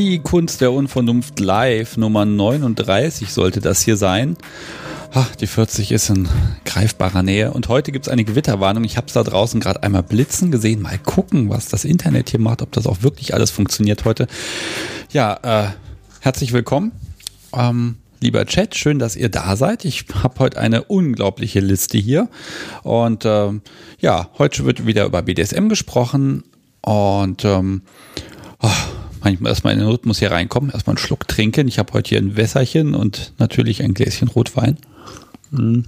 [0.00, 4.36] Die Kunst der Unvernunft live Nummer 39 sollte das hier sein.
[5.12, 6.28] Ach, die 40 ist in
[6.64, 8.84] greifbarer Nähe und heute gibt es eine Gewitterwarnung.
[8.84, 10.82] Ich habe es da draußen gerade einmal blitzen gesehen.
[10.82, 14.28] Mal gucken, was das Internet hier macht, ob das auch wirklich alles funktioniert heute.
[15.10, 15.70] Ja, äh,
[16.20, 16.92] herzlich willkommen.
[17.52, 19.84] Ähm, lieber Chat, schön, dass ihr da seid.
[19.84, 22.28] Ich habe heute eine unglaubliche Liste hier.
[22.84, 23.62] Und ähm,
[23.98, 26.44] ja, heute wird wieder über BDSM gesprochen.
[26.82, 27.82] Und ähm,
[28.62, 28.68] oh,
[29.22, 31.68] manchmal erstmal in den Rhythmus hier reinkommen, erstmal einen Schluck trinken.
[31.68, 34.76] Ich habe heute hier ein Wässerchen und natürlich ein Gläschen Rotwein.
[35.50, 35.84] Hm.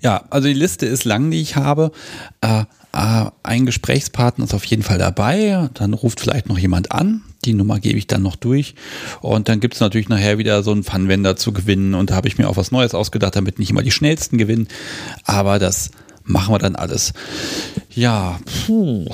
[0.00, 1.92] Ja, also die Liste ist lang, die ich habe.
[2.40, 5.68] Äh, äh, ein Gesprächspartner ist auf jeden Fall dabei.
[5.74, 7.22] Dann ruft vielleicht noch jemand an.
[7.44, 8.74] Die Nummer gebe ich dann noch durch.
[9.20, 11.94] Und dann gibt es natürlich nachher wieder so einen Funwender zu gewinnen.
[11.94, 14.68] Und da habe ich mir auch was Neues ausgedacht, damit nicht immer die schnellsten gewinnen.
[15.24, 15.90] Aber das
[16.24, 17.12] machen wir dann alles.
[17.90, 19.06] Ja, puh.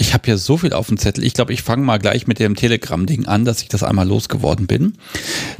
[0.00, 1.24] Ich habe hier so viel auf dem Zettel.
[1.24, 4.66] Ich glaube, ich fange mal gleich mit dem Telegram-Ding an, dass ich das einmal losgeworden
[4.66, 4.94] bin.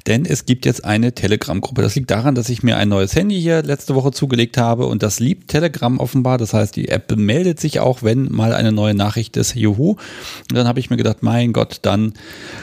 [0.06, 1.82] Denn es gibt jetzt eine Telegram-Gruppe.
[1.82, 5.02] Das liegt daran, dass ich mir ein neues Handy hier letzte Woche zugelegt habe und
[5.02, 6.38] das liebt Telegram offenbar.
[6.38, 9.56] Das heißt, die App meldet sich auch, wenn mal eine neue Nachricht ist.
[9.56, 9.90] Juhu.
[9.90, 12.14] Und dann habe ich mir gedacht, mein Gott, dann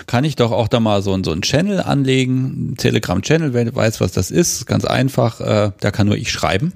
[0.07, 2.73] kann ich doch auch da mal so, so einen Channel anlegen.
[2.75, 4.65] Telegram-Channel, wer weiß, was das ist.
[4.65, 5.41] Ganz einfach.
[5.41, 6.73] Äh, da kann nur ich schreiben.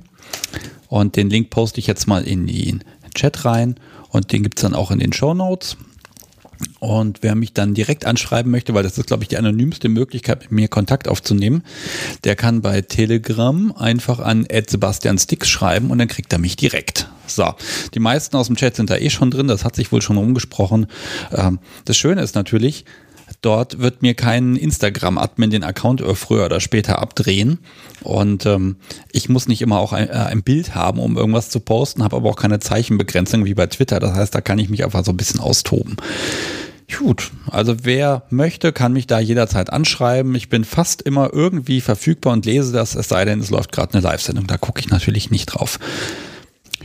[0.89, 2.83] Und den Link poste ich jetzt mal in den
[3.16, 3.77] Chat rein.
[4.11, 5.77] Und den gibt es dann auch in den Show Notes.
[6.79, 10.41] Und wer mich dann direkt anschreiben möchte, weil das ist, glaube ich, die anonymste Möglichkeit,
[10.41, 11.63] mit mir Kontakt aufzunehmen,
[12.23, 17.09] der kann bei Telegram einfach an Sebastian Sticks schreiben und dann kriegt er mich direkt.
[17.25, 17.53] So,
[17.93, 20.17] die meisten aus dem Chat sind da eh schon drin, das hat sich wohl schon
[20.17, 20.87] rumgesprochen.
[21.31, 22.85] Ähm, das Schöne ist natürlich,
[23.42, 27.58] Dort wird mir kein Instagram-Admin den Account früher oder später abdrehen.
[28.03, 28.75] Und ähm,
[29.11, 32.18] ich muss nicht immer auch ein, äh, ein Bild haben, um irgendwas zu posten, habe
[32.18, 34.00] aber auch keine Zeichenbegrenzung wie bei Twitter.
[34.00, 35.97] Das heißt, da kann ich mich einfach so ein bisschen austoben.
[36.97, 40.35] Gut, also wer möchte, kann mich da jederzeit anschreiben.
[40.35, 43.94] Ich bin fast immer irgendwie verfügbar und lese das, es sei denn, es läuft gerade
[43.94, 44.46] eine Live-Sendung.
[44.46, 45.80] Da gucke ich natürlich nicht drauf.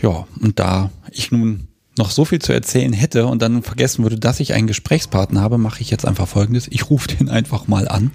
[0.00, 1.68] Ja, und da ich nun
[1.98, 5.58] noch so viel zu erzählen hätte und dann vergessen würde, dass ich einen Gesprächspartner habe,
[5.58, 6.68] mache ich jetzt einfach folgendes.
[6.68, 8.10] Ich rufe den einfach mal an.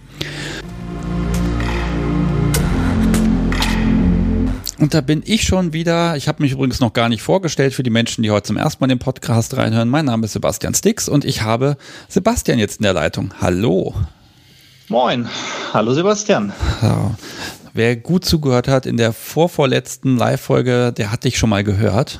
[4.77, 6.15] Und da bin ich schon wieder.
[6.15, 8.83] Ich habe mich übrigens noch gar nicht vorgestellt für die Menschen, die heute zum ersten
[8.83, 9.89] Mal den Podcast reinhören.
[9.89, 11.77] Mein Name ist Sebastian Stix und ich habe
[12.07, 13.31] Sebastian jetzt in der Leitung.
[13.39, 13.93] Hallo.
[14.89, 15.29] Moin.
[15.73, 16.51] Hallo Sebastian.
[16.81, 17.15] Ja.
[17.73, 22.19] Wer gut zugehört hat in der vorvorletzten Live-Folge, der hat dich schon mal gehört.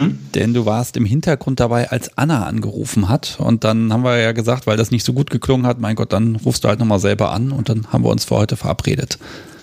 [0.00, 0.18] Hm?
[0.34, 3.36] Denn du warst im Hintergrund dabei, als Anna angerufen hat.
[3.38, 6.12] Und dann haben wir ja gesagt, weil das nicht so gut geklungen hat, mein Gott,
[6.12, 9.18] dann rufst du halt nochmal selber an und dann haben wir uns für heute verabredet.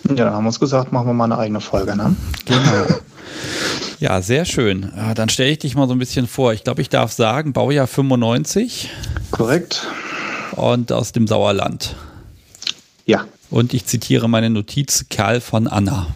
[0.07, 2.15] Ja, dann haben wir uns gesagt, machen wir mal eine eigene Folge, ne?
[2.45, 2.85] Genau.
[3.99, 4.91] Ja, sehr schön.
[5.15, 6.53] Dann stelle ich dich mal so ein bisschen vor.
[6.53, 8.91] Ich glaube, ich darf sagen, Baujahr 95.
[9.31, 9.87] Korrekt.
[10.51, 11.95] Und aus dem Sauerland.
[13.05, 13.25] Ja.
[13.49, 16.07] Und ich zitiere meine Notiz, Kerl von Anna.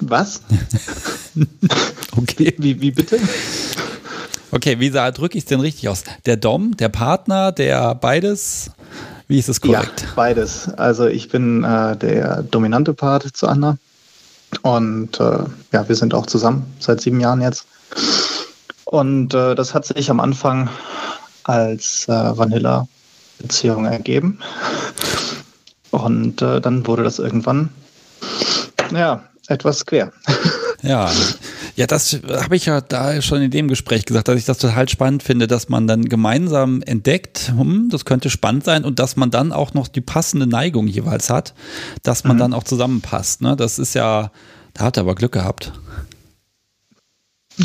[0.00, 0.40] Was?
[2.16, 2.54] okay.
[2.58, 3.18] Wie, wie bitte?
[4.52, 6.04] Okay, wie drücke ich es denn richtig aus?
[6.26, 8.70] Der Dom, der Partner, der beides?
[9.26, 10.02] Wie ist es korrekt?
[10.02, 10.68] Ja, beides.
[10.74, 13.78] Also ich bin äh, der dominante Part zu Anna.
[14.62, 15.38] Und äh,
[15.72, 17.66] ja, wir sind auch zusammen seit sieben Jahren jetzt.
[18.84, 20.68] Und äh, das hat sich am Anfang
[21.42, 24.38] als äh, Vanilla-Beziehung ergeben.
[25.90, 27.70] Und äh, dann wurde das irgendwann,
[28.92, 30.12] ja, etwas quer.
[30.82, 31.10] Ja,
[31.76, 34.86] ja, das habe ich ja da schon in dem Gespräch gesagt, dass ich das total
[34.88, 39.30] spannend finde, dass man dann gemeinsam entdeckt, hm, das könnte spannend sein und dass man
[39.30, 41.54] dann auch noch die passende Neigung jeweils hat,
[42.02, 42.40] dass man mhm.
[42.40, 43.40] dann auch zusammenpasst.
[43.40, 43.56] Ne?
[43.56, 44.30] Das ist ja,
[44.74, 45.72] da hat er aber Glück gehabt.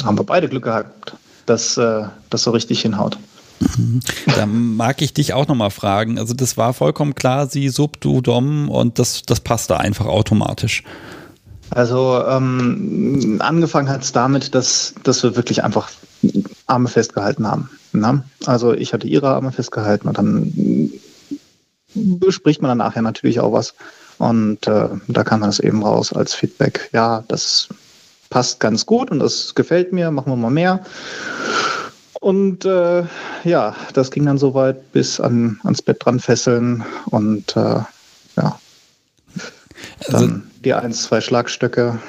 [0.03, 3.17] Haben wir beide Glück gehabt, dass äh, das so richtig hinhaut.
[3.59, 3.99] Mhm.
[4.27, 6.17] Da mag ich dich auch nochmal fragen.
[6.17, 10.05] Also das war vollkommen klar, sie, Sub, du, Dom und das, das passt da einfach
[10.05, 10.83] automatisch.
[11.71, 15.89] Also ähm, angefangen hat es damit, dass, dass wir wirklich einfach
[16.65, 17.69] Arme festgehalten haben.
[17.93, 18.23] Ne?
[18.45, 20.91] Also ich hatte ihre Arme festgehalten und dann
[21.93, 23.73] bespricht man dann nachher natürlich auch was.
[24.17, 26.89] Und äh, da kam das eben raus als Feedback.
[26.91, 27.69] Ja, das
[28.29, 30.83] passt ganz gut und das gefällt mir, machen wir mal mehr.
[32.19, 33.03] Und äh,
[33.45, 37.79] ja, das ging dann so weit bis an, ans Bett dran fesseln und äh,
[38.35, 38.59] ja.
[40.05, 41.99] Also dann die ein, zwei Schlagstöcke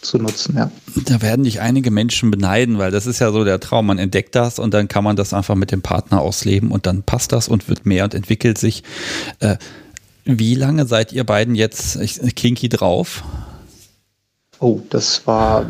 [0.00, 0.70] zu nutzen, ja.
[1.06, 3.86] Da werden dich einige Menschen beneiden, weil das ist ja so der Traum.
[3.86, 7.02] Man entdeckt das und dann kann man das einfach mit dem Partner ausleben und dann
[7.02, 8.82] passt das und wird mehr und entwickelt sich.
[9.40, 9.56] Äh,
[10.24, 11.98] wie lange seid ihr beiden jetzt
[12.36, 13.22] kinky drauf?
[14.58, 15.66] Oh, das war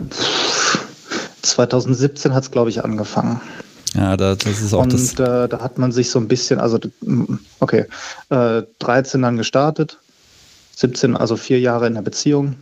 [1.42, 3.40] 2017 hat es, glaube ich, angefangen.
[3.94, 5.12] Ja, da, das ist auch Und das.
[5.14, 6.78] äh, da hat man sich so ein bisschen, also
[7.58, 7.86] okay,
[8.28, 9.98] äh, 13 dann gestartet,
[10.80, 12.56] 17, also vier Jahre in der Beziehung.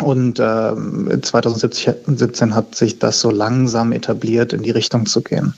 [0.00, 5.54] Und ähm, 2017 hat sich das so langsam etabliert, in die Richtung zu gehen.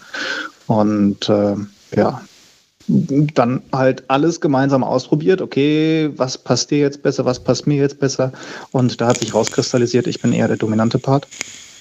[0.67, 1.55] Und äh,
[1.95, 2.23] ja,
[2.89, 5.41] dann halt alles gemeinsam ausprobiert.
[5.43, 8.33] Okay, was passt dir jetzt besser, was passt mir jetzt besser?
[8.73, 11.29] Und da hat sich rauskristallisiert, ich bin eher der dominante Part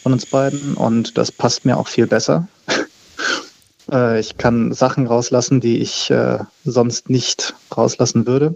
[0.04, 2.48] von uns beiden und das passt mir auch viel besser.
[3.92, 8.56] äh, ich kann Sachen rauslassen, die ich äh, sonst nicht rauslassen würde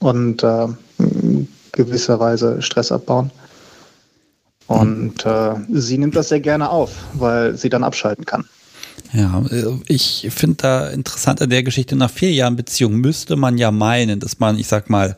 [0.00, 0.66] und äh,
[1.72, 3.30] gewisserweise Stress abbauen.
[4.66, 8.44] Und äh, sie nimmt das sehr gerne auf, weil sie dann abschalten kann.
[9.12, 13.58] Ja, äh, ich finde da interessant an der Geschichte, nach vier Jahren Beziehung müsste man
[13.58, 15.16] ja meinen, dass man, ich sag mal,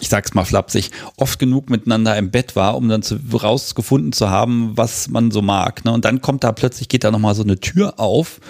[0.00, 4.30] ich sag's mal flapsig, oft genug miteinander im Bett war, um dann zu, rausgefunden zu
[4.30, 5.84] haben, was man so mag.
[5.84, 5.92] Ne?
[5.92, 8.40] Und dann kommt da plötzlich, geht da nochmal so eine Tür auf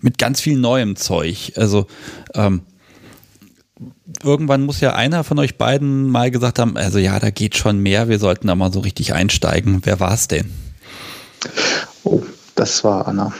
[0.00, 1.52] mit ganz viel neuem Zeug.
[1.56, 1.86] Also,
[2.34, 2.62] ähm,
[4.22, 7.78] irgendwann muss ja einer von euch beiden mal gesagt haben, also ja, da geht schon
[7.78, 9.80] mehr, wir sollten da mal so richtig einsteigen.
[9.84, 10.50] Wer war es denn?
[12.04, 12.22] Oh,
[12.54, 13.32] das war Anna.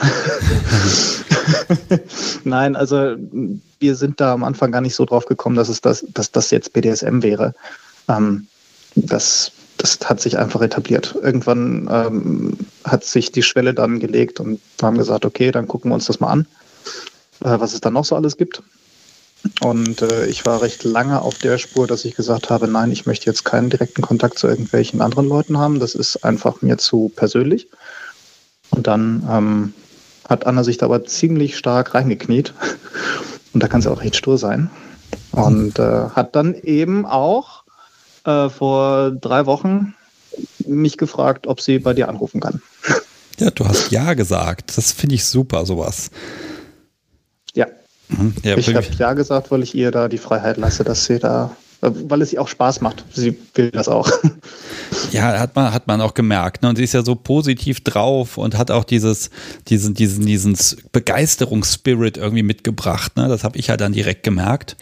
[2.45, 3.15] Nein, also
[3.79, 6.51] wir sind da am Anfang gar nicht so drauf gekommen, dass es das, dass das
[6.51, 7.55] jetzt BDSM wäre.
[8.09, 8.47] Ähm,
[8.97, 11.15] das, das hat sich einfach etabliert.
[11.23, 15.91] Irgendwann ähm, hat sich die Schwelle dann gelegt und wir haben gesagt, okay, dann gucken
[15.91, 16.47] wir uns das mal an,
[17.45, 18.63] äh, was es dann noch so alles gibt.
[19.61, 23.07] Und äh, ich war recht lange auf der Spur, dass ich gesagt habe, nein, ich
[23.07, 25.81] möchte jetzt keinen direkten Kontakt zu irgendwelchen anderen Leuten haben.
[25.81, 27.69] Das ist einfach mir zu persönlich.
[28.71, 29.75] Und dann ähm,
[30.29, 32.55] hat Anna sich da aber ziemlich stark reingekniet.
[33.53, 34.71] Und da kann sie auch recht stur sein.
[35.31, 37.65] Und äh, hat dann eben auch
[38.25, 39.95] äh, vor drei Wochen
[40.67, 42.63] mich gefragt, ob sie bei dir anrufen kann.
[43.41, 44.79] Ja, du hast Ja gesagt.
[44.79, 46.13] Das finde ich super, sowas.
[48.09, 48.17] Ja.
[48.17, 48.35] Mhm.
[48.43, 51.57] Ja, ich habe Ja gesagt, weil ich ihr da die Freiheit lasse, dass sie da
[51.85, 53.05] weil es ihr auch Spaß macht.
[53.13, 54.11] Sie will das auch.
[55.11, 56.63] Ja, hat man, hat man auch gemerkt.
[56.63, 56.69] Ne?
[56.69, 59.31] Und sie ist ja so positiv drauf und hat auch dieses,
[59.69, 60.57] diesen, diesen, diesen
[60.93, 63.17] Begeisterungsspirit irgendwie mitgebracht.
[63.17, 63.29] Ne?
[63.29, 64.77] Das habe ich ja dann direkt gemerkt.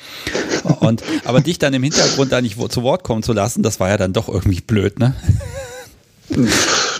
[0.80, 3.88] Und, aber dich dann im Hintergrund da nicht zu Wort kommen zu lassen, das war
[3.88, 5.14] ja dann doch irgendwie blöd, ne?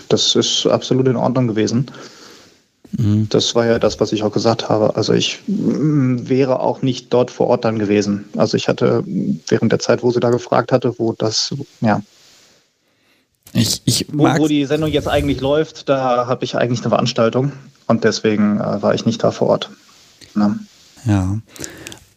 [0.09, 1.91] Das ist absolut in Ordnung gewesen.
[2.97, 3.27] Mhm.
[3.29, 4.95] Das war ja das, was ich auch gesagt habe.
[4.95, 8.25] Also ich mm, wäre auch nicht dort vor Ort dann gewesen.
[8.37, 9.03] Also ich hatte
[9.47, 12.01] während der Zeit, wo sie da gefragt hatte, wo das, ja.
[13.53, 17.51] Ich, ich wo, wo die Sendung jetzt eigentlich läuft, da habe ich eigentlich eine Veranstaltung
[17.87, 19.69] und deswegen äh, war ich nicht da vor Ort.
[20.35, 20.55] Ja.
[21.05, 21.37] ja.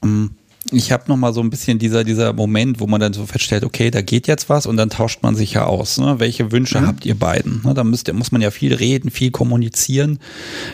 [0.00, 0.30] Um
[0.72, 3.64] ich habe noch mal so ein bisschen dieser, dieser Moment, wo man dann so feststellt,
[3.64, 5.98] okay, da geht jetzt was und dann tauscht man sich ja aus.
[5.98, 6.18] Ne?
[6.18, 6.86] Welche Wünsche mhm.
[6.86, 7.62] habt ihr beiden?
[7.64, 7.74] Ne?
[7.74, 10.18] Da müsst, muss man ja viel reden, viel kommunizieren.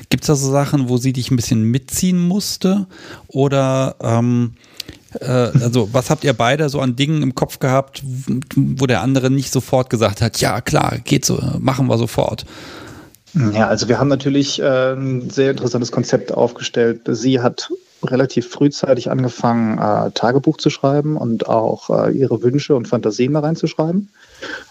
[0.09, 2.87] Gibt es da so Sachen, wo sie dich ein bisschen mitziehen musste?
[3.29, 4.55] Oder ähm,
[5.21, 8.03] äh, also was habt ihr beide so an Dingen im Kopf gehabt,
[8.57, 12.47] wo der andere nicht sofort gesagt hat, ja klar, geht so, machen wir sofort?
[13.35, 17.01] Ja, also wir haben natürlich äh, ein sehr interessantes Konzept aufgestellt.
[17.07, 17.71] Sie hat
[18.05, 23.41] relativ frühzeitig angefangen, äh, Tagebuch zu schreiben und auch äh, ihre Wünsche und Fantasien da
[23.41, 24.09] reinzuschreiben.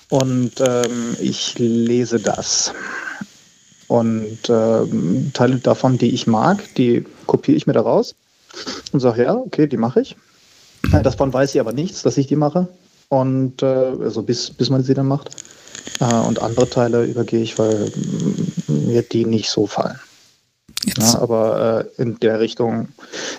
[0.10, 2.74] Und ähm, ich lese das.
[3.88, 8.16] Und ähm, Teile davon, die ich mag, die kopiere ich mir da raus
[8.92, 10.16] und sage, ja, okay, die mache ich.
[11.04, 12.68] Davon weiß sie aber nichts, dass ich die mache.
[13.10, 15.30] Und äh, also bis, bis man sie dann macht.
[16.00, 17.92] Äh, und andere Teile übergehe ich, weil
[18.68, 20.00] mir die nicht so fallen.
[20.98, 22.90] Ja, aber äh, in der Richtung,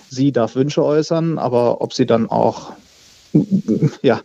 [0.09, 2.73] sie darf Wünsche äußern, aber ob sie dann auch
[4.01, 4.21] ja,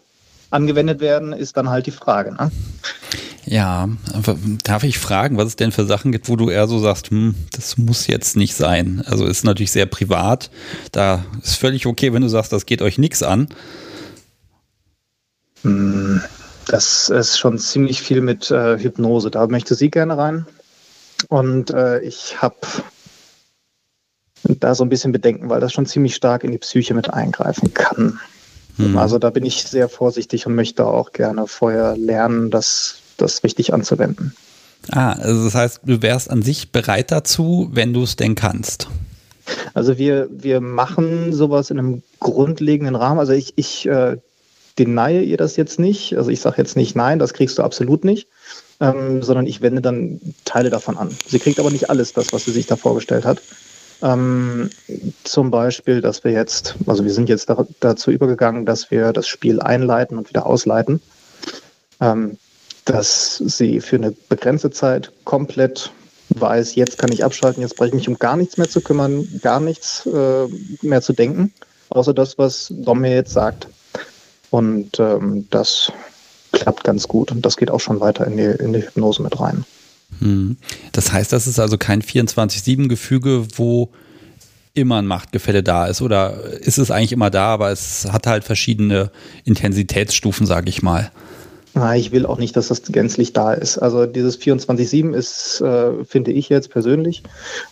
[0.50, 2.32] angewendet werden, ist dann halt die Frage.
[2.32, 2.50] Ne?
[3.44, 3.88] Ja,
[4.64, 7.34] darf ich fragen, was es denn für Sachen gibt, wo du eher so sagst, hm,
[7.52, 9.02] das muss jetzt nicht sein.
[9.06, 10.50] Also ist natürlich sehr privat.
[10.92, 13.48] Da ist völlig okay, wenn du sagst, das geht euch nichts an.
[15.62, 16.20] Hm,
[16.66, 19.30] das ist schon ziemlich viel mit äh, Hypnose.
[19.30, 20.46] Da möchte sie gerne rein.
[21.28, 22.56] Und äh, ich habe
[24.60, 27.74] da so ein bisschen bedenken, weil das schon ziemlich stark in die Psyche mit eingreifen
[27.74, 28.18] kann.
[28.76, 28.96] Hm.
[28.96, 33.74] Also da bin ich sehr vorsichtig und möchte auch gerne vorher lernen, das, das richtig
[33.74, 34.34] anzuwenden.
[34.90, 38.88] Ah, also das heißt, du wärst an sich bereit dazu, wenn du es denn kannst.
[39.74, 43.18] Also wir, wir machen sowas in einem grundlegenden Rahmen.
[43.18, 44.18] Also ich, ich äh,
[44.78, 46.16] denie ihr das jetzt nicht.
[46.16, 48.28] Also ich sage jetzt nicht, nein, das kriegst du absolut nicht.
[48.80, 51.10] Ähm, sondern ich wende dann Teile davon an.
[51.26, 53.42] Sie kriegt aber nicht alles das, was sie sich da vorgestellt hat.
[54.02, 54.70] Ähm,
[55.24, 59.26] zum Beispiel, dass wir jetzt, also wir sind jetzt da, dazu übergegangen, dass wir das
[59.26, 61.00] Spiel einleiten und wieder ausleiten.
[62.00, 62.38] Ähm,
[62.84, 65.92] dass sie für eine begrenzte Zeit komplett
[66.30, 69.28] weiß, jetzt kann ich abschalten, jetzt brauche ich mich um gar nichts mehr zu kümmern,
[69.42, 70.46] gar nichts äh,
[70.82, 71.52] mehr zu denken,
[71.90, 73.68] außer das, was Dom mir jetzt sagt.
[74.50, 75.92] Und ähm, das
[76.52, 79.38] klappt ganz gut und das geht auch schon weiter in die, in die Hypnose mit
[79.38, 79.64] rein.
[80.20, 80.56] Hm.
[80.92, 83.90] Das heißt, das ist also kein 24-7-Gefüge, wo
[84.74, 88.44] immer ein Machtgefälle da ist oder ist es eigentlich immer da, aber es hat halt
[88.44, 89.10] verschiedene
[89.44, 91.10] Intensitätsstufen, sage ich mal.
[91.74, 93.78] Na, ich will auch nicht, dass das gänzlich da ist.
[93.78, 97.22] Also dieses 24-7 ist, äh, finde ich jetzt persönlich,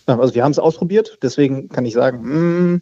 [0.05, 2.81] äh, also wir haben es ausprobiert, deswegen kann ich sagen, mh, hm,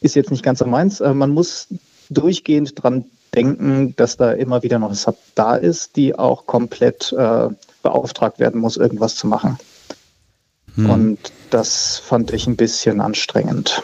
[0.00, 1.00] ist jetzt nicht ganz so meins.
[1.00, 1.68] Äh, man muss
[2.10, 7.12] durchgehend dran denken, dass da immer wieder noch eine Sub da ist, die auch komplett
[7.12, 7.48] äh,
[7.86, 9.58] beauftragt werden muss, irgendwas zu machen.
[10.74, 10.90] Hm.
[10.90, 11.18] Und
[11.50, 13.80] das fand ich ein bisschen anstrengend.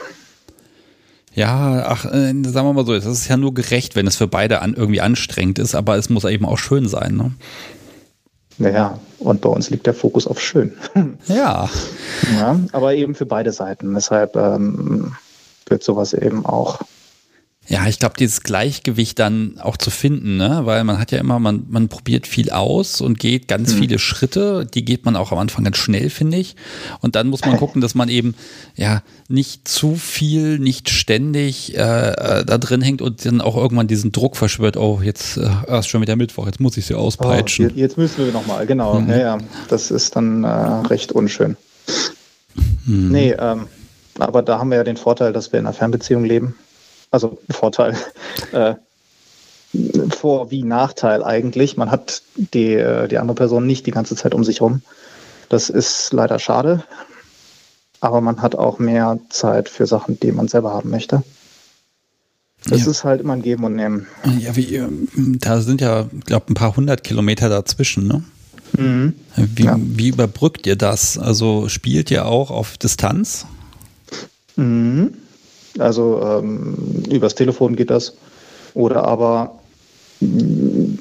[1.35, 4.27] Ja, ach, äh, sagen wir mal so, es ist ja nur gerecht, wenn es für
[4.27, 7.15] beide an, irgendwie anstrengend ist, aber es muss eben auch schön sein.
[7.17, 7.33] Ne?
[8.59, 10.73] Naja, und bei uns liegt der Fokus auf schön.
[11.29, 11.71] Ja.
[12.37, 13.95] ja aber eben für beide Seiten.
[13.95, 15.15] Deshalb ähm,
[15.67, 16.81] wird sowas eben auch
[17.69, 20.63] ja, ich glaube, dieses Gleichgewicht dann auch zu finden, ne?
[20.65, 23.79] weil man hat ja immer, man, man probiert viel aus und geht ganz mhm.
[23.79, 26.57] viele Schritte, die geht man auch am Anfang ganz schnell, finde ich.
[27.01, 28.35] Und dann muss man gucken, dass man eben
[28.75, 33.87] ja nicht zu viel, nicht ständig äh, äh da drin hängt und dann auch irgendwann
[33.87, 37.71] diesen Druck verschwört, oh, jetzt äh, ist schon wieder Mittwoch, jetzt muss ich sie auspeitschen.
[37.73, 38.99] Oh, jetzt müssen wir nochmal, genau.
[38.99, 39.09] Mhm.
[39.09, 39.39] Ja, ja,
[39.69, 41.57] das ist dann äh, recht unschön.
[42.87, 43.09] Mhm.
[43.13, 43.69] Nee, ähm,
[44.19, 46.57] aber da haben wir ja den Vorteil, dass wir in einer Fernbeziehung leben
[47.13, 47.97] also Vorteil,
[48.53, 48.75] äh,
[50.11, 51.77] Vor- wie Nachteil eigentlich.
[51.77, 54.83] Man hat die, äh, die andere Person nicht die ganze Zeit um sich herum.
[55.49, 56.83] Das ist leider schade.
[58.01, 61.23] Aber man hat auch mehr Zeit für Sachen, die man selber haben möchte.
[62.65, 62.91] Das ja.
[62.91, 64.07] ist halt immer ein Geben und Nehmen.
[64.39, 65.09] Ja, wie, ähm,
[65.41, 68.25] da sind ja, glaube ein paar hundert Kilometer dazwischen, ne?
[68.77, 69.15] Mhm.
[69.37, 69.77] Wie, ja.
[69.79, 71.19] wie überbrückt ihr das?
[71.19, 73.47] Also spielt ihr auch auf Distanz?
[74.57, 75.15] Mhm.
[75.79, 78.15] Also ähm, übers Telefon geht das.
[78.75, 79.59] Oder aber
[80.21, 80.95] mm,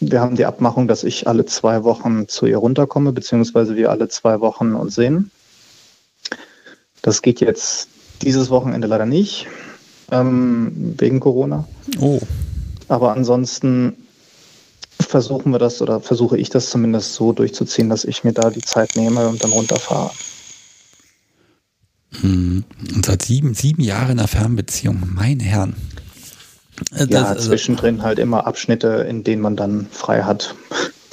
[0.00, 4.08] wir haben die Abmachung, dass ich alle zwei Wochen zu ihr runterkomme, beziehungsweise wir alle
[4.08, 5.30] zwei Wochen uns sehen.
[7.02, 7.88] Das geht jetzt
[8.22, 9.46] dieses Wochenende leider nicht,
[10.10, 11.66] ähm, wegen Corona.
[12.00, 12.20] Oh.
[12.88, 14.06] Aber ansonsten
[15.00, 18.60] versuchen wir das oder versuche ich das zumindest so durchzuziehen, dass ich mir da die
[18.60, 20.10] Zeit nehme und dann runterfahre.
[22.22, 22.64] Und
[23.04, 25.74] seit sieben, sieben Jahren in einer Fernbeziehung, mein Herrn.
[26.92, 30.54] Äh, das, ja, also zwischendrin halt immer Abschnitte, in denen man dann frei hat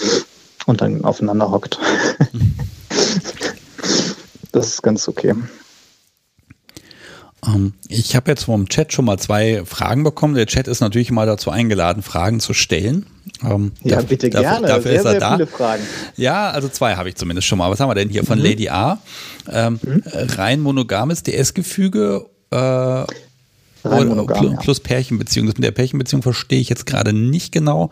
[0.65, 1.79] und dann aufeinander hockt.
[4.51, 5.33] das ist ganz okay.
[7.45, 10.35] Ähm, ich habe jetzt vom Chat schon mal zwei Fragen bekommen.
[10.35, 13.05] Der Chat ist natürlich mal dazu eingeladen, Fragen zu stellen.
[13.43, 14.67] Ähm, ja, dafür, bitte gerne.
[14.67, 15.33] Dafür sehr, ist er sehr da.
[15.33, 15.83] viele Fragen.
[16.15, 17.69] Ja, also zwei habe ich zumindest schon mal.
[17.69, 18.45] Was haben wir denn hier von mhm.
[18.45, 18.99] Lady A?
[19.51, 20.03] Ähm, mhm.
[20.13, 23.03] Rein monogames DS-Gefüge äh,
[23.83, 25.47] monogam, plus, plus Pärchenbeziehung.
[25.47, 27.91] Das mit der Pärchenbeziehung verstehe ich jetzt gerade nicht genau.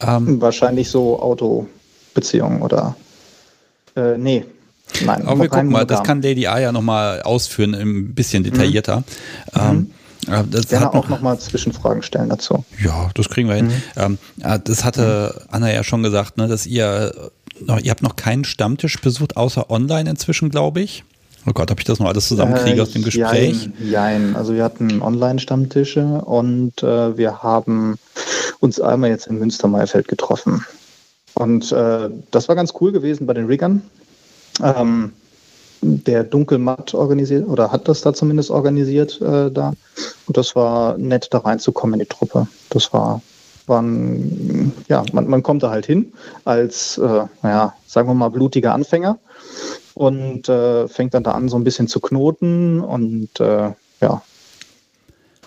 [0.00, 2.96] Ähm, Wahrscheinlich so Autobeziehung oder
[3.96, 4.44] äh, nee,
[5.04, 8.98] Nein, aber wir gucken mal, das kann Lady A ja nochmal ausführen, ein bisschen detaillierter.
[8.98, 9.60] Mhm.
[9.60, 10.05] Ähm, äh,
[10.50, 12.64] das Gerne auch nochmal Zwischenfragen stellen dazu.
[12.82, 13.66] Ja, das kriegen wir hin.
[13.66, 13.82] Mhm.
[13.96, 17.30] Ähm, äh, das hatte Anna ja schon gesagt, ne, dass ihr,
[17.82, 21.04] ihr habt noch keinen Stammtisch besucht, außer online inzwischen, glaube ich.
[21.48, 23.70] Oh Gott, ob ich das noch alles zusammenkriege äh, aus dem Gespräch?
[23.78, 24.36] Jein, jein.
[24.36, 27.96] Also wir hatten Online-Stammtische und äh, wir haben
[28.58, 30.64] uns einmal jetzt in Münster-Meierfeld getroffen.
[31.34, 33.82] Und äh, das war ganz cool gewesen bei den Riggern
[34.62, 35.12] ähm,
[35.82, 39.72] der Dunkelmatt organisiert oder hat das da zumindest organisiert äh, da.
[40.26, 42.46] Und das war nett, da reinzukommen in die Truppe.
[42.70, 43.22] Das war,
[43.66, 46.12] war ein, ja, man, man kommt da halt hin
[46.44, 49.18] als, äh, naja, sagen wir mal, blutiger Anfänger
[49.94, 54.22] und äh, fängt dann da an, so ein bisschen zu knoten und äh, ja,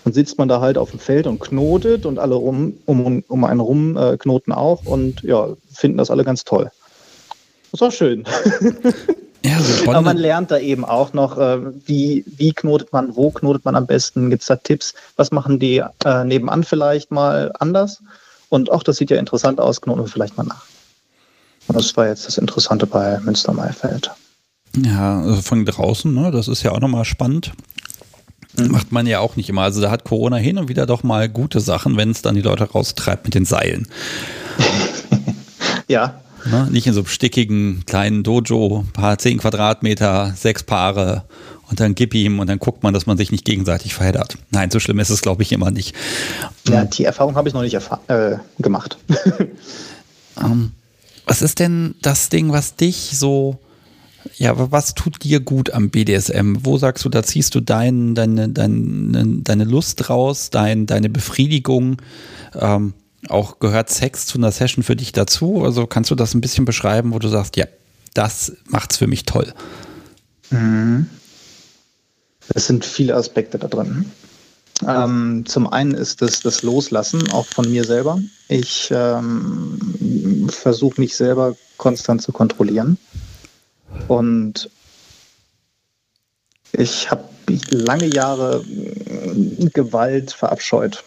[0.04, 3.44] dann sitzt man da halt auf dem Feld und knotet und alle rum, um, um
[3.44, 6.70] einen rum äh, knoten auch und ja, finden das alle ganz toll.
[7.72, 8.24] Das war schön.
[9.44, 13.30] Ja, so Aber man lernt da eben auch noch, äh, wie, wie knotet man, wo
[13.30, 17.52] knotet man am besten, gibt es da Tipps, was machen die äh, nebenan vielleicht mal
[17.58, 18.02] anders?
[18.50, 20.66] Und auch das sieht ja interessant aus, knoten wir vielleicht mal nach.
[21.68, 24.10] Und das war jetzt das Interessante bei Münster-Maifeld.
[24.76, 27.52] Ja, also von draußen, ne, das ist ja auch nochmal spannend.
[28.56, 28.72] Mhm.
[28.72, 29.62] Macht man ja auch nicht immer.
[29.62, 32.42] Also da hat Corona hin und wieder doch mal gute Sachen, wenn es dann die
[32.42, 33.88] Leute raustreibt mit den Seilen.
[35.88, 36.68] ja, Ne?
[36.70, 41.24] Nicht in so einem stickigen kleinen Dojo, paar zehn Quadratmeter, sechs Paare
[41.70, 44.36] und dann gib ihm und dann guckt man, dass man sich nicht gegenseitig verheddert.
[44.50, 45.94] Nein, so schlimm ist es, glaube ich, immer nicht.
[46.68, 47.78] Ja, die Erfahrung habe ich noch nicht
[48.08, 48.98] äh, gemacht.
[50.36, 50.72] um, ähm,
[51.26, 53.58] Was ist denn das Ding, was dich so,
[54.36, 56.56] ja, was tut dir gut am BDSM?
[56.62, 62.02] Wo sagst du, da ziehst du dein, deine, deine, deine Lust raus, dein, deine Befriedigung?
[62.58, 62.94] Ähm,
[63.28, 65.64] auch gehört Sex zu einer Session für dich dazu?
[65.64, 67.66] Also kannst du das ein bisschen beschreiben, wo du sagst, ja,
[68.14, 69.52] das macht's für mich toll?
[70.50, 71.08] Mhm.
[72.54, 74.10] Es sind viele Aspekte da drin.
[74.86, 78.18] Ähm, zum einen ist es das Loslassen, auch von mir selber.
[78.48, 82.98] Ich ähm, versuche mich selber konstant zu kontrollieren.
[84.08, 84.70] Und
[86.72, 87.24] ich habe
[87.70, 88.64] lange Jahre
[89.74, 91.04] Gewalt verabscheut.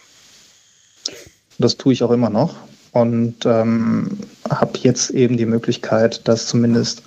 [1.58, 2.54] Das tue ich auch immer noch
[2.92, 4.18] und ähm,
[4.48, 7.02] habe jetzt eben die Möglichkeit, das zumindest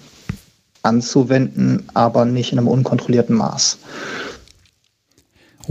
[0.84, 3.78] anzuwenden, aber nicht in einem unkontrollierten Maß.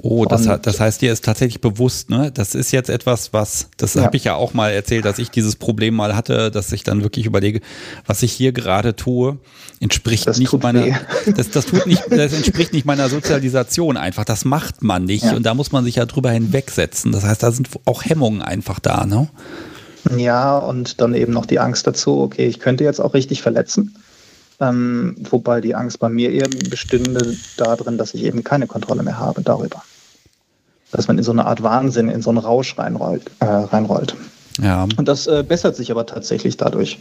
[0.02, 2.30] Oh, das, das heißt, dir ist tatsächlich bewusst, ne?
[2.32, 4.02] Das ist jetzt etwas, was, das ja.
[4.02, 7.02] habe ich ja auch mal erzählt, dass ich dieses Problem mal hatte, dass ich dann
[7.02, 7.60] wirklich überlege,
[8.06, 9.38] was ich hier gerade tue,
[9.80, 10.84] entspricht das nicht meiner,
[11.36, 14.24] das, das tut nicht, das entspricht nicht meiner Sozialisation einfach.
[14.24, 15.34] Das macht man nicht ja.
[15.34, 17.12] und da muss man sich ja drüber hinwegsetzen.
[17.12, 19.28] Das heißt, da sind auch Hemmungen einfach da, ne?
[20.16, 23.96] Ja, und dann eben noch die Angst dazu, okay, ich könnte jetzt auch richtig verletzen.
[24.58, 29.18] Ähm, wobei die Angst bei mir eher bestünde darin, dass ich eben keine Kontrolle mehr
[29.18, 29.82] habe darüber.
[30.92, 33.30] Dass man in so eine Art Wahnsinn, in so einen Rausch reinrollt.
[33.40, 34.16] Äh, reinrollt.
[34.60, 34.84] Ja.
[34.96, 36.98] Und das äh, bessert sich aber tatsächlich dadurch.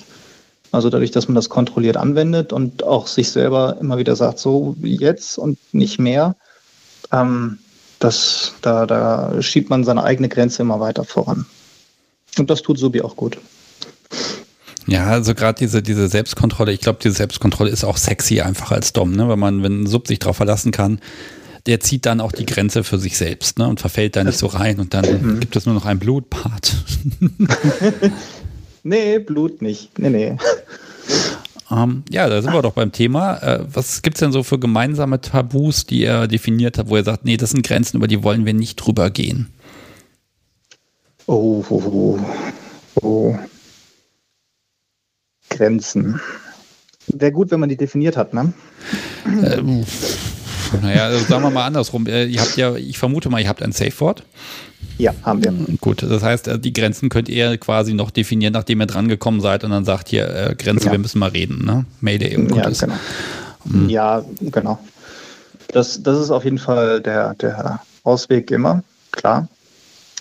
[0.71, 4.75] Also dadurch, dass man das kontrolliert anwendet und auch sich selber immer wieder sagt, so
[4.81, 6.35] jetzt und nicht mehr,
[7.13, 7.59] ähm,
[7.99, 11.45] das, da, da schiebt man seine eigene Grenze immer weiter voran.
[12.37, 13.37] Und das tut Subi auch gut.
[14.87, 18.93] Ja, also gerade diese, diese Selbstkontrolle, ich glaube, diese Selbstkontrolle ist auch sexy einfach als
[18.93, 19.27] Dom, ne?
[19.27, 20.99] Wenn man, wenn ein Sub sich darauf verlassen kann,
[21.65, 23.67] der zieht dann auch die Grenze für sich selbst, ne?
[23.67, 25.39] Und verfällt da nicht so rein und dann mhm.
[25.39, 26.75] gibt es nur noch einen Blutpart.
[28.83, 29.97] nee, Blut nicht.
[29.97, 30.37] Nee, nee.
[31.71, 33.37] Ähm, ja, da sind wir doch beim Thema.
[33.37, 37.03] Äh, was gibt es denn so für gemeinsame Tabus, die er definiert hat, wo er
[37.03, 39.49] sagt, nee, das sind Grenzen, über die wollen wir nicht drüber gehen?
[41.25, 42.19] Oh, oh, oh.
[43.01, 43.39] oh.
[45.55, 46.19] Grenzen.
[47.07, 48.53] Wäre gut, wenn man die definiert hat, ne?
[49.25, 49.85] Ähm,
[50.81, 52.07] naja, also sagen wir mal andersrum.
[52.07, 54.23] Äh, ihr habt ja, ich vermute mal, ihr habt ein Safe Word.
[54.97, 55.53] Ja, haben wir.
[55.81, 59.63] Gut, das heißt, äh, die Grenzen könnt ihr quasi noch definieren, nachdem ihr drangekommen seid
[59.63, 60.91] und dann sagt hier, äh, Grenze, ja.
[60.93, 61.85] wir müssen mal reden, ne?
[62.01, 62.95] Mayday und ja, genau.
[63.65, 63.89] Mhm.
[63.89, 64.79] Ja, genau.
[65.69, 69.47] Das, das ist auf jeden Fall der, der Ausweg immer, klar.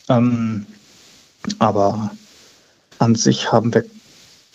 [0.08, 0.66] Ähm,
[1.58, 2.10] aber
[2.98, 3.84] an sich haben wir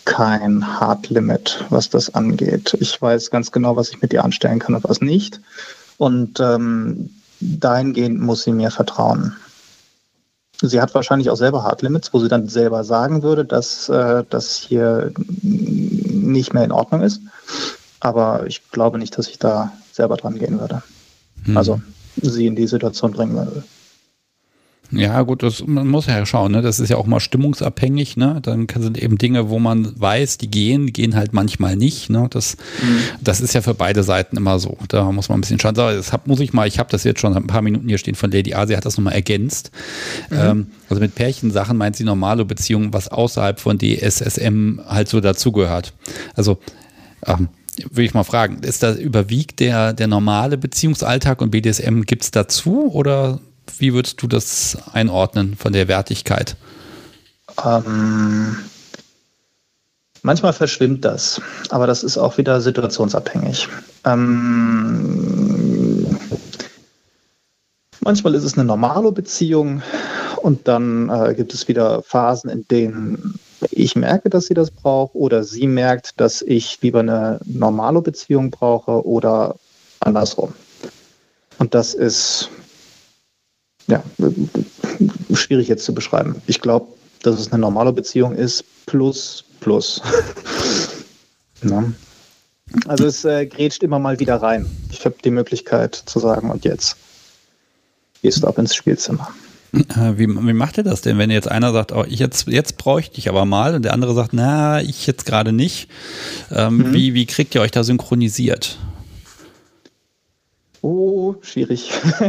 [0.04, 2.76] kein Hard Limit, was das angeht.
[2.80, 5.40] Ich weiß ganz genau, was ich mit ihr anstellen kann und was nicht.
[5.98, 7.10] Und ähm,
[7.40, 9.36] dahingehend muss sie mir vertrauen.
[10.62, 14.24] Sie hat wahrscheinlich auch selber Hard Limits, wo sie dann selber sagen würde, dass äh,
[14.28, 17.20] das hier nicht mehr in Ordnung ist.
[18.00, 20.82] Aber ich glaube nicht, dass ich da selber dran gehen würde.
[21.44, 21.56] Hm.
[21.56, 21.80] Also
[22.20, 23.64] sie in die Situation bringen würde.
[24.92, 26.62] Ja, gut, das, man muss ja schauen, ne?
[26.62, 28.40] Das ist ja auch mal stimmungsabhängig, ne?
[28.42, 32.10] Dann sind eben Dinge, wo man weiß, die gehen, die gehen halt manchmal nicht.
[32.10, 32.26] Ne?
[32.30, 33.00] Das, mhm.
[33.20, 34.78] das ist ja für beide Seiten immer so.
[34.88, 35.74] Da muss man ein bisschen schauen.
[35.74, 37.98] So, das hab, muss ich mal, ich habe das jetzt schon ein paar Minuten hier
[37.98, 39.70] stehen von Lady A, sie hat das nochmal ergänzt.
[40.30, 40.36] Mhm.
[40.38, 45.92] Ähm, also mit Pärchensachen meint sie normale Beziehungen, was außerhalb von DSSM halt so dazugehört.
[46.34, 46.58] Also
[47.26, 47.48] ähm,
[47.88, 52.30] würde ich mal fragen, ist da überwiegt der, der normale Beziehungsalltag und BDSM gibt es
[52.30, 53.40] dazu oder
[53.78, 56.56] wie würdest du das einordnen von der Wertigkeit?
[57.64, 58.56] Ähm,
[60.22, 63.68] manchmal verschwimmt das, aber das ist auch wieder situationsabhängig.
[64.04, 65.30] Ähm,
[68.00, 69.82] manchmal ist es eine normale Beziehung
[70.42, 73.38] und dann äh, gibt es wieder Phasen, in denen
[73.70, 78.50] ich merke, dass sie das braucht oder sie merkt, dass ich lieber eine normale Beziehung
[78.50, 79.56] brauche oder
[80.00, 80.54] andersrum.
[81.58, 82.48] Und das ist
[83.90, 84.02] ja,
[85.34, 86.40] schwierig jetzt zu beschreiben.
[86.46, 86.86] Ich glaube,
[87.22, 90.00] dass es eine normale Beziehung ist, plus, plus.
[91.62, 91.92] ne?
[92.86, 94.66] Also es äh, grätscht immer mal wieder rein.
[94.90, 96.96] Ich habe die Möglichkeit zu sagen, und jetzt
[98.22, 99.28] gehst du ab ins Spielzimmer.
[99.72, 102.76] Äh, wie, wie macht ihr das denn, wenn jetzt einer sagt, oh, ich jetzt, jetzt
[102.76, 105.88] bräuchte ich aber mal und der andere sagt, na, ich jetzt gerade nicht.
[106.50, 106.94] Ähm, mhm.
[106.94, 108.78] wie, wie kriegt ihr euch da synchronisiert?
[110.82, 111.92] Oh, schwierig.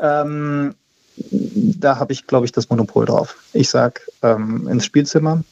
[0.00, 0.74] ähm,
[1.16, 3.36] da habe ich, glaube ich, das Monopol drauf.
[3.52, 5.42] Ich sage ähm, ins Spielzimmer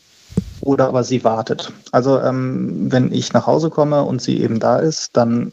[0.61, 1.73] oder aber sie wartet.
[1.93, 5.53] Also ähm, wenn ich nach Hause komme und sie eben da ist, dann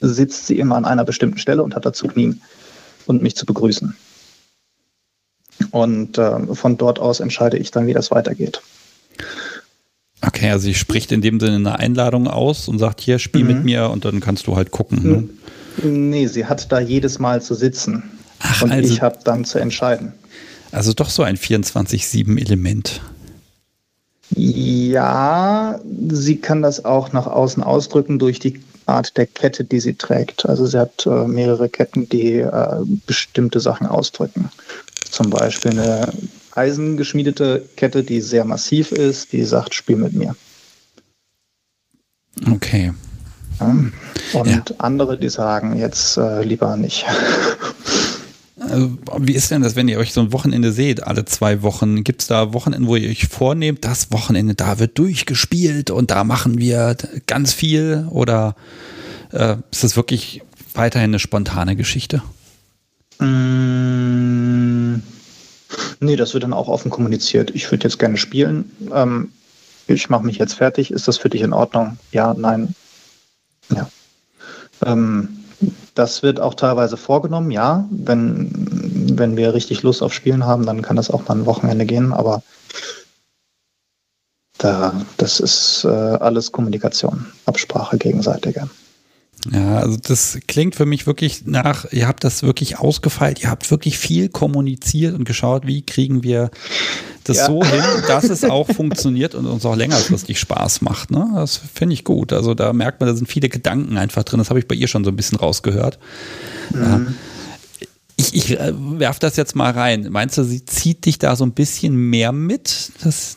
[0.00, 2.40] sitzt sie immer an einer bestimmten Stelle und hat dazu knien
[3.06, 3.96] und mich zu begrüßen.
[5.70, 8.60] Und äh, von dort aus entscheide ich dann, wie das weitergeht.
[10.26, 13.48] Okay, also sie spricht in dem Sinne eine Einladung aus und sagt, hier, spiel mhm.
[13.48, 15.02] mit mir und dann kannst du halt gucken.
[15.02, 15.88] Ne?
[15.88, 18.02] Nee, sie hat da jedes Mal zu sitzen.
[18.40, 20.12] Ach, und also, ich habe dann zu entscheiden.
[20.72, 23.00] Also doch so ein 24-7-Element.
[24.30, 29.94] Ja, sie kann das auch nach außen ausdrücken durch die Art der Kette, die sie
[29.94, 30.46] trägt.
[30.46, 34.50] Also sie hat äh, mehrere Ketten, die äh, bestimmte Sachen ausdrücken.
[35.10, 36.12] Zum Beispiel eine
[36.54, 40.36] eisengeschmiedete Kette, die sehr massiv ist, die sagt, spiel mit mir.
[42.50, 42.92] Okay.
[43.60, 43.76] Ja.
[44.32, 44.62] Und ja.
[44.78, 47.04] andere, die sagen, jetzt äh, lieber nicht.
[48.70, 52.04] Also, wie ist denn das, wenn ihr euch so ein Wochenende seht, alle zwei Wochen?
[52.04, 56.24] Gibt es da Wochenende, wo ihr euch vornehmt, das Wochenende, da wird durchgespielt und da
[56.24, 58.06] machen wir ganz viel?
[58.10, 58.56] Oder
[59.32, 62.22] äh, ist das wirklich weiterhin eine spontane Geschichte?
[63.18, 65.02] Mm,
[66.00, 67.50] nee, das wird dann auch offen kommuniziert.
[67.54, 68.70] Ich würde jetzt gerne spielen.
[68.92, 69.32] Ähm,
[69.86, 70.90] ich mache mich jetzt fertig.
[70.90, 71.98] Ist das für dich in Ordnung?
[72.12, 72.74] Ja, nein.
[73.70, 73.88] Ja.
[74.84, 75.44] Ähm,
[75.94, 77.86] das wird auch teilweise vorgenommen, ja.
[77.90, 78.50] Wenn,
[79.18, 82.12] wenn wir richtig Lust auf Spielen haben, dann kann das auch mal ein Wochenende gehen,
[82.12, 82.42] aber
[84.58, 88.68] da, das ist äh, alles Kommunikation, Absprache gegenseitige.
[89.50, 93.70] Ja, also das klingt für mich wirklich nach, ihr habt das wirklich ausgefeilt, ihr habt
[93.70, 96.50] wirklich viel kommuniziert und geschaut, wie kriegen wir
[97.24, 97.46] das ja.
[97.46, 101.10] so hin, dass es auch funktioniert und uns auch längerfristig Spaß macht.
[101.10, 101.30] Ne?
[101.34, 102.32] Das finde ich gut.
[102.32, 104.38] Also da merkt man, da sind viele Gedanken einfach drin.
[104.38, 105.98] Das habe ich bei ihr schon so ein bisschen rausgehört.
[106.70, 107.14] Mhm.
[108.16, 110.08] Ich, ich äh, werfe das jetzt mal rein.
[110.10, 112.92] Meinst du, sie zieht dich da so ein bisschen mehr mit?
[113.02, 113.36] Das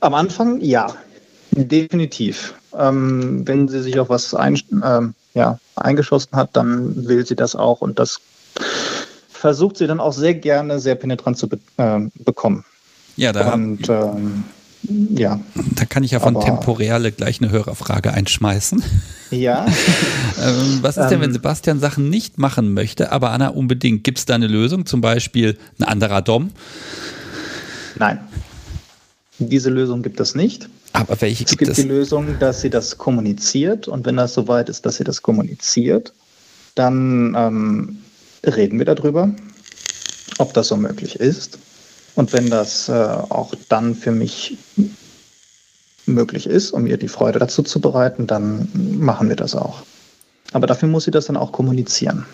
[0.00, 0.94] Am Anfang ja,
[1.52, 2.54] definitiv.
[2.78, 7.56] Ähm, wenn sie sich auf was ein, ähm, ja, eingeschossen hat, dann will sie das
[7.56, 8.20] auch und das
[9.28, 12.64] versucht sie dann auch sehr gerne sehr penetrant zu be äh, bekommen.
[13.16, 14.44] Ja, da und, ähm,
[14.82, 15.40] ja.
[15.74, 18.82] Da kann ich ja von Temporäle gleich eine Hörerfrage einschmeißen.
[19.30, 19.66] Ja.
[20.42, 21.34] ähm, was ist denn, wenn ähm.
[21.34, 24.04] Sebastian Sachen nicht machen möchte, aber Anna unbedingt?
[24.04, 24.86] Gibt es da eine Lösung?
[24.86, 26.50] Zum Beispiel ein anderer Dom?
[27.98, 28.20] Nein.
[29.38, 30.68] Diese Lösung gibt es nicht.
[30.96, 31.68] Aber welche gibt es?
[31.68, 35.04] Es gibt die Lösung, dass sie das kommuniziert und wenn das soweit ist, dass sie
[35.04, 36.14] das kommuniziert,
[36.74, 37.98] dann ähm,
[38.44, 39.30] reden wir darüber,
[40.38, 41.58] ob das so möglich ist.
[42.14, 44.56] Und wenn das äh, auch dann für mich
[46.06, 49.82] möglich ist, um ihr die Freude dazu zu bereiten, dann machen wir das auch.
[50.52, 52.24] Aber dafür muss sie das dann auch kommunizieren.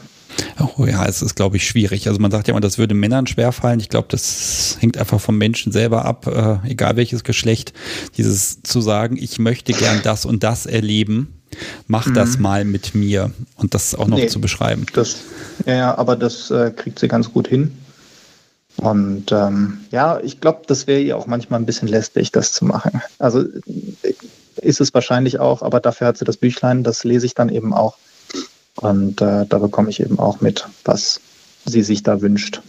[0.76, 2.08] Oh ja, es ist, glaube ich, schwierig.
[2.08, 3.80] Also man sagt ja immer, das würde Männern schwerfallen.
[3.80, 7.72] Ich glaube, das hängt einfach vom Menschen selber ab, äh, egal welches Geschlecht.
[8.16, 11.40] Dieses zu sagen, ich möchte gern das und das erleben,
[11.86, 12.14] mach mhm.
[12.14, 14.86] das mal mit mir und das auch noch nee, zu beschreiben.
[14.94, 15.16] Das,
[15.66, 17.76] ja, aber das äh, kriegt sie ganz gut hin.
[18.76, 22.64] Und ähm, ja, ich glaube, das wäre ihr auch manchmal ein bisschen lästig, das zu
[22.64, 23.02] machen.
[23.18, 23.44] Also
[24.56, 27.74] ist es wahrscheinlich auch, aber dafür hat sie das Büchlein, das lese ich dann eben
[27.74, 27.96] auch.
[28.82, 31.20] Und äh, da bekomme ich eben auch mit, was
[31.64, 32.60] sie sich da wünscht.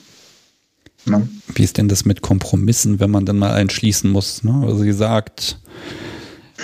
[1.05, 1.27] Ne?
[1.55, 4.43] Wie ist denn das mit Kompromissen, wenn man dann mal einschließen muss?
[4.43, 4.61] Ne?
[4.63, 5.57] Also sie sagt,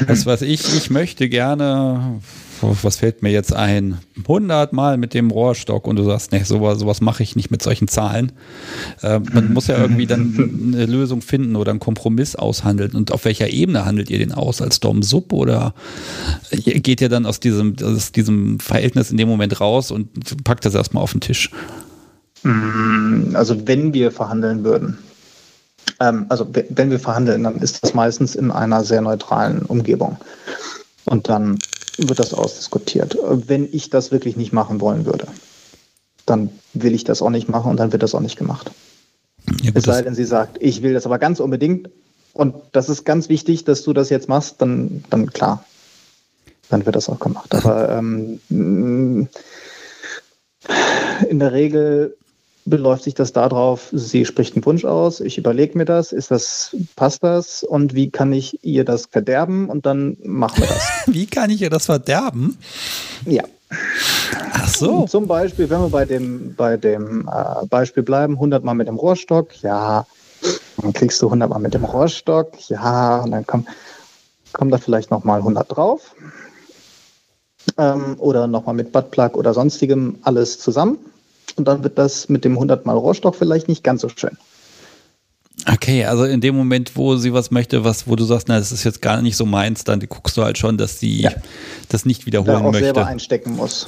[0.07, 2.19] was weiß ich, ich möchte gerne,
[2.61, 6.79] was fällt mir jetzt ein, 100 Mal mit dem Rohrstock und du sagst, nee, sowas,
[6.79, 8.31] sowas mache ich nicht mit solchen Zahlen.
[9.01, 12.91] Äh, man muss ja irgendwie dann eine Lösung finden oder einen Kompromiss aushandeln.
[12.91, 14.61] Und auf welcher Ebene handelt ihr den aus?
[14.61, 15.73] Als Dom-Sub oder
[16.51, 20.75] geht ihr dann aus diesem, aus diesem Verhältnis in dem Moment raus und packt das
[20.75, 21.51] erstmal auf den Tisch?
[22.43, 24.97] Mm, also wenn wir verhandeln würden,
[25.99, 30.17] also wenn wir verhandeln, dann ist das meistens in einer sehr neutralen Umgebung.
[31.05, 31.59] Und dann
[31.97, 33.17] wird das ausdiskutiert.
[33.21, 35.27] Wenn ich das wirklich nicht machen wollen würde,
[36.25, 38.71] dann will ich das auch nicht machen und dann wird das auch nicht gemacht.
[39.61, 41.89] Ja, es sei denn, sie sagt, ich will das aber ganz unbedingt
[42.33, 45.65] und das ist ganz wichtig, dass du das jetzt machst, dann, dann klar,
[46.69, 47.53] dann wird das auch gemacht.
[47.53, 49.27] Aber ähm, in
[51.39, 52.15] der Regel
[52.69, 56.75] beläuft sich das darauf, sie spricht einen Wunsch aus, ich überlege mir das, ist das,
[56.95, 60.83] passt das und wie kann ich ihr das verderben und dann machen wir das.
[61.07, 62.57] wie kann ich ihr das verderben?
[63.25, 63.43] Ja.
[64.53, 65.05] Ach so.
[65.05, 68.95] Zum Beispiel, wenn wir bei dem, bei dem äh, Beispiel bleiben, 100 Mal mit dem
[68.95, 70.05] Rohrstock, ja,
[70.77, 73.67] dann kriegst du 100 Mal mit dem Rohrstock, ja, und dann kommt,
[74.53, 76.15] kommt da vielleicht nochmal 100 drauf.
[77.77, 80.97] Ähm, oder nochmal mit Buttplug oder sonstigem alles zusammen
[81.59, 84.37] und dann wird das mit dem 100 Mal Rohrstock vielleicht nicht ganz so schön.
[85.67, 88.71] Okay, also in dem Moment, wo sie was möchte, was, wo du sagst, na, das
[88.71, 91.31] ist jetzt gar nicht so meins, dann guckst du halt schon, dass sie ja.
[91.89, 92.85] das nicht wiederholen da auch möchte.
[92.85, 93.87] selber einstecken muss.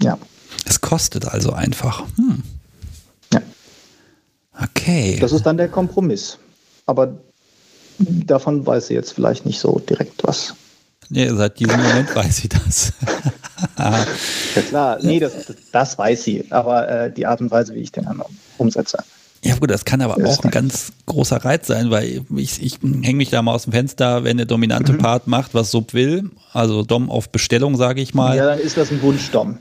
[0.00, 0.18] Ja.
[0.64, 2.04] Es kostet also einfach.
[2.16, 2.42] Hm.
[3.32, 3.42] Ja.
[4.62, 5.18] Okay.
[5.20, 6.38] Das ist dann der Kompromiss.
[6.86, 7.18] Aber
[7.98, 10.54] davon weiß sie jetzt vielleicht nicht so direkt was.
[11.14, 12.94] Nee, seit diesem Moment weiß sie das.
[13.78, 17.92] ja klar, nee, das, das weiß sie, aber äh, die Art und Weise, wie ich
[17.92, 18.22] den dann
[18.56, 18.96] umsetze.
[19.44, 22.78] Ja gut, das kann aber das auch ein ganz großer Reiz sein, weil ich, ich
[22.80, 24.98] hänge mich da mal aus dem Fenster, wenn der dominante mhm.
[24.98, 28.36] Part macht, was Sub will, also Dom auf Bestellung, sage ich mal.
[28.36, 29.58] Ja, dann ist das ein Wunsch-Dom.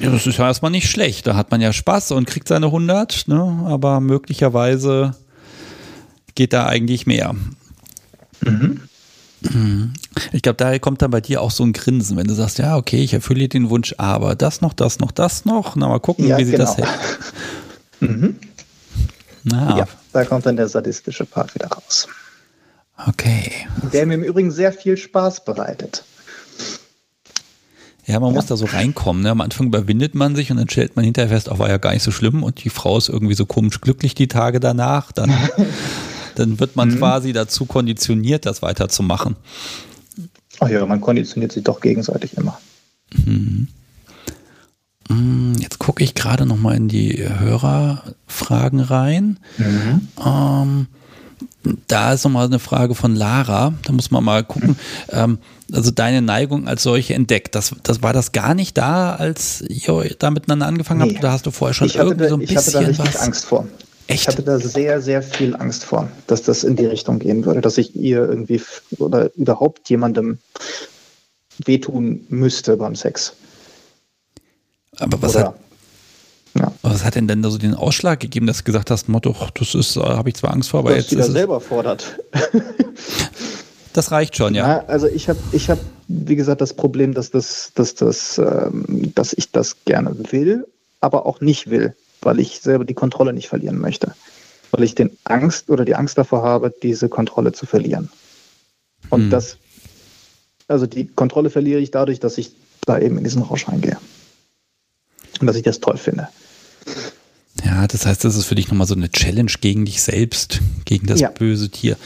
[0.00, 1.26] Ja, das ist ja erstmal nicht schlecht.
[1.26, 3.64] Da hat man ja Spaß und kriegt seine 100, ne?
[3.66, 5.16] aber möglicherweise
[6.34, 7.34] geht da eigentlich mehr.
[8.42, 8.82] Mhm.
[10.32, 12.76] Ich glaube, daher kommt dann bei dir auch so ein Grinsen, wenn du sagst, ja,
[12.76, 15.76] okay, ich erfülle den Wunsch, aber das noch, das noch, das noch.
[15.76, 16.88] Na, mal gucken, ja, wie sich das genau.
[16.88, 17.18] hält.
[18.00, 18.36] Mhm.
[19.44, 19.78] Na.
[19.78, 22.08] Ja, da kommt dann der sadistische Part wieder raus.
[23.08, 23.50] Okay.
[23.92, 26.04] Der mir im Übrigen sehr viel Spaß bereitet.
[28.06, 28.36] Ja, man ja.
[28.36, 29.22] muss da so reinkommen.
[29.22, 29.30] Ne?
[29.30, 31.92] Am Anfang überwindet man sich und dann stellt man hinterher fest, auch war ja gar
[31.92, 35.12] nicht so schlimm und die Frau ist irgendwie so komisch glücklich die Tage danach.
[35.12, 35.32] Dann,
[36.34, 36.98] dann wird man mhm.
[36.98, 39.36] quasi dazu konditioniert, das weiterzumachen.
[40.60, 42.58] Ach ja, man konditioniert sich doch gegenseitig immer.
[43.24, 43.68] Mhm.
[45.08, 49.38] Mm, jetzt gucke ich gerade noch mal in die Hörerfragen rein.
[49.58, 50.08] Mhm.
[50.24, 50.86] Ähm,
[51.86, 53.74] da ist nochmal eine Frage von Lara.
[53.84, 54.76] Da muss man mal gucken.
[55.10, 55.38] Ähm,
[55.72, 57.54] also deine Neigung als solche entdeckt.
[57.54, 61.10] Das, das war das gar nicht da, als ihr da miteinander angefangen nee.
[61.10, 61.18] habt?
[61.20, 63.16] Oder hast du vorher schon irgendwie da, so ein bisschen Ich hatte da richtig was?
[63.16, 63.66] Angst vor.
[64.06, 64.22] Echt?
[64.22, 67.60] Ich hatte da sehr, sehr viel Angst vor, dass das in die Richtung gehen würde,
[67.60, 68.60] dass ich ihr irgendwie
[68.98, 70.38] oder überhaupt jemandem
[71.64, 73.34] wehtun müsste beim Sex.
[74.98, 75.54] Aber was Oder, hat,
[76.54, 76.72] ja.
[76.82, 79.74] was hat denn denn da so den Ausschlag gegeben, dass du gesagt hast, Motto, das
[79.74, 81.18] ist, habe ich zwar Angst vor, aber dass jetzt.
[81.18, 82.18] Dass selber fordert.
[83.94, 84.68] das reicht schon, ja.
[84.68, 89.12] ja also ich habe, ich habe, wie gesagt, das Problem, dass das, dass das, ähm,
[89.14, 90.66] dass ich das gerne will,
[91.00, 94.14] aber auch nicht will, weil ich selber die Kontrolle nicht verlieren möchte.
[94.70, 98.10] Weil ich den Angst oder die Angst davor habe, diese Kontrolle zu verlieren.
[99.10, 99.30] Und hm.
[99.30, 99.58] das,
[100.68, 102.52] also die Kontrolle verliere ich dadurch, dass ich
[102.86, 103.98] da eben in diesen Rausch reingehe
[105.40, 106.28] und dass ich das toll finde.
[107.64, 111.06] Ja, das heißt, das ist für dich nochmal so eine Challenge gegen dich selbst, gegen
[111.06, 111.30] das ja.
[111.30, 111.96] böse Tier.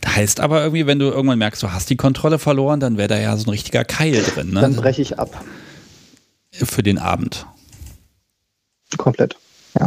[0.00, 3.08] Das heißt aber irgendwie, wenn du irgendwann merkst, du hast die Kontrolle verloren, dann wäre
[3.08, 4.52] da ja so ein richtiger Keil drin.
[4.52, 4.60] Ne?
[4.60, 5.44] Dann breche ich ab.
[6.52, 7.46] Für den Abend.
[8.96, 9.36] Komplett,
[9.78, 9.86] ja.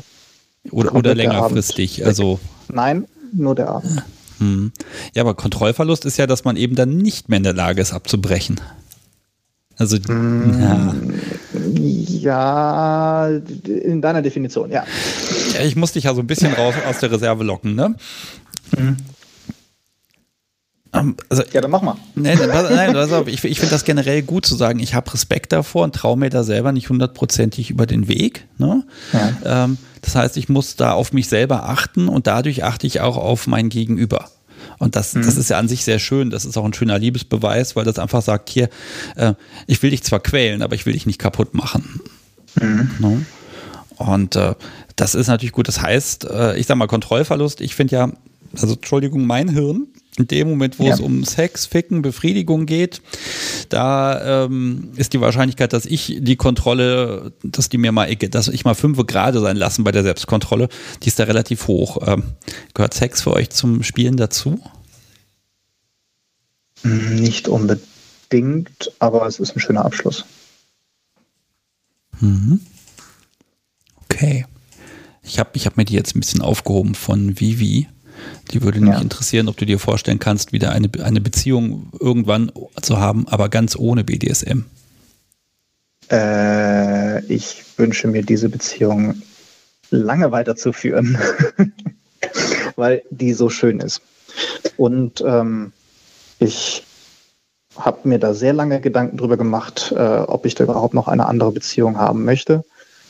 [0.71, 2.05] Oder, oder längerfristig.
[2.05, 4.03] Also Nein, nur der Abend.
[4.39, 4.71] Hm.
[5.13, 7.93] Ja, aber Kontrollverlust ist ja, dass man eben dann nicht mehr in der Lage ist,
[7.93, 8.59] abzubrechen.
[9.77, 10.95] Also, mm, ja.
[12.21, 13.27] Ja,
[13.65, 14.85] in deiner Definition, ja.
[15.53, 15.61] ja.
[15.61, 17.95] Ich muss dich ja so ein bisschen raus aus der Reserve locken, ne?
[18.77, 18.97] Mhm.
[20.91, 21.95] Also, ja, dann mach mal.
[22.15, 25.85] Nein, nein also ich, ich finde das generell gut zu sagen, ich habe Respekt davor
[25.85, 28.47] und traue mir da selber nicht hundertprozentig über den Weg.
[28.57, 28.83] Ne?
[29.13, 29.63] Ja.
[29.63, 33.15] Ähm, das heißt, ich muss da auf mich selber achten und dadurch achte ich auch
[33.15, 34.29] auf mein Gegenüber.
[34.79, 35.23] Und das, mhm.
[35.23, 36.29] das ist ja an sich sehr schön.
[36.29, 38.69] Das ist auch ein schöner Liebesbeweis, weil das einfach sagt, hier,
[39.15, 39.33] äh,
[39.67, 42.01] ich will dich zwar quälen, aber ich will dich nicht kaputt machen.
[42.59, 42.91] Mhm.
[42.99, 43.21] No?
[43.95, 44.55] Und äh,
[44.95, 45.67] das ist natürlich gut.
[45.67, 48.11] Das heißt, äh, ich sag mal, Kontrollverlust, ich finde ja,
[48.59, 50.93] also Entschuldigung, mein Hirn, in dem Moment, wo ja.
[50.93, 53.01] es um Sex, Ficken, Befriedigung geht,
[53.69, 58.65] da ähm, ist die Wahrscheinlichkeit, dass ich die Kontrolle, dass die mir mal, dass ich
[58.65, 60.67] mal fünf Grade sein lassen bei der Selbstkontrolle,
[61.03, 61.99] die ist da relativ hoch.
[62.05, 62.23] Ähm,
[62.73, 64.59] gehört Sex für euch zum Spielen dazu?
[66.83, 70.25] Nicht unbedingt, aber es ist ein schöner Abschluss.
[72.19, 72.59] Mhm.
[74.03, 74.45] Okay.
[75.23, 77.87] Ich habe ich hab mir die jetzt ein bisschen aufgehoben von Vivi.
[78.51, 79.01] Die würde mich ja.
[79.01, 83.75] interessieren, ob du dir vorstellen kannst, wieder eine, eine Beziehung irgendwann zu haben, aber ganz
[83.75, 84.65] ohne BDSM.
[86.11, 89.21] Äh, ich wünsche mir diese Beziehung
[89.89, 91.17] lange weiterzuführen,
[92.75, 94.01] weil die so schön ist.
[94.77, 95.71] Und ähm,
[96.39, 96.83] ich
[97.77, 101.25] habe mir da sehr lange Gedanken drüber gemacht, äh, ob ich da überhaupt noch eine
[101.27, 102.63] andere Beziehung haben möchte.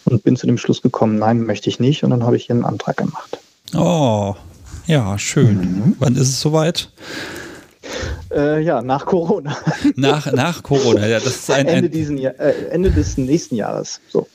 [0.06, 2.04] Und bin zu dem Schluss gekommen, nein, möchte ich nicht.
[2.04, 3.38] Und dann habe ich hier einen Antrag gemacht.
[3.76, 4.36] Oh,
[4.88, 5.58] ja, schön.
[5.58, 5.96] Mhm.
[6.00, 6.90] Wann ist es soweit?
[8.34, 9.58] Äh, ja, nach Corona.
[9.96, 14.00] Nach, nach Corona, ja, das ist ein, Ende, diesen Jahr, äh, Ende des nächsten Jahres.
[14.10, 14.28] So.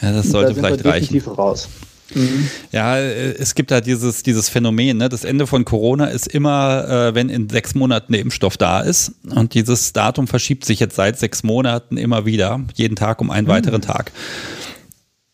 [0.00, 1.20] Ja, das sollte da vielleicht reichen.
[1.20, 1.68] Raus.
[2.14, 2.48] Mhm.
[2.70, 5.08] Ja, äh, es gibt da dieses, dieses Phänomen, ne?
[5.08, 9.12] das Ende von Corona ist immer, äh, wenn in sechs Monaten der Impfstoff da ist.
[9.28, 13.46] Und dieses Datum verschiebt sich jetzt seit sechs Monaten immer wieder, jeden Tag um einen
[13.46, 13.52] mhm.
[13.52, 14.12] weiteren Tag.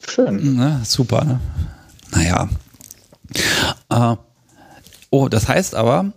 [0.06, 0.56] Schön.
[0.56, 1.24] Na, super.
[1.24, 1.40] Ne?
[2.12, 2.48] Naja.
[3.90, 4.16] Äh,
[5.10, 6.12] Oh, das heißt aber,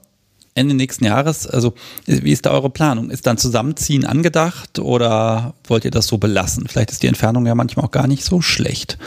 [0.53, 1.73] Ende nächsten Jahres, also
[2.05, 3.09] wie ist da eure Planung?
[3.09, 6.67] Ist dann Zusammenziehen angedacht oder wollt ihr das so belassen?
[6.67, 8.97] Vielleicht ist die Entfernung ja manchmal auch gar nicht so schlecht.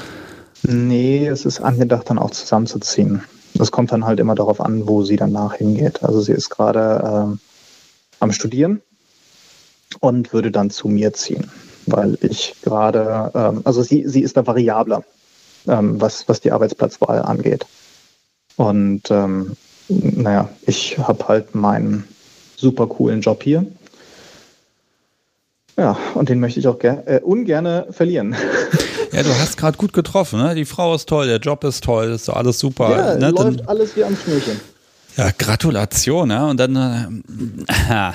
[0.62, 3.22] Nee, es ist angedacht, dann auch zusammenzuziehen.
[3.52, 6.02] das kommt dann halt immer darauf an, wo sie danach hingeht.
[6.02, 7.38] Also sie ist gerade ähm,
[8.20, 8.80] am Studieren
[10.00, 11.50] und würde dann zu mir ziehen,
[11.86, 15.04] weil ich gerade, ähm, also sie, sie ist da variabler,
[15.68, 17.66] ähm, was, was die Arbeitsplatzwahl angeht.
[18.56, 19.56] Und ähm,
[19.88, 22.04] naja, ich habe halt meinen
[22.56, 23.66] super coolen Job hier.
[25.76, 28.34] Ja, und den möchte ich auch äh, ungerne verlieren.
[29.12, 30.56] Ja, du hast gerade gut getroffen, ne?
[30.56, 32.90] Die Frau ist toll, der Job ist toll, ist alles super.
[32.90, 33.30] Ja, ne?
[33.30, 34.58] läuft dann, alles wie am Schnürchen.
[35.16, 36.44] Ja, Gratulation, ne?
[36.48, 36.74] Und dann,
[37.68, 38.10] äh,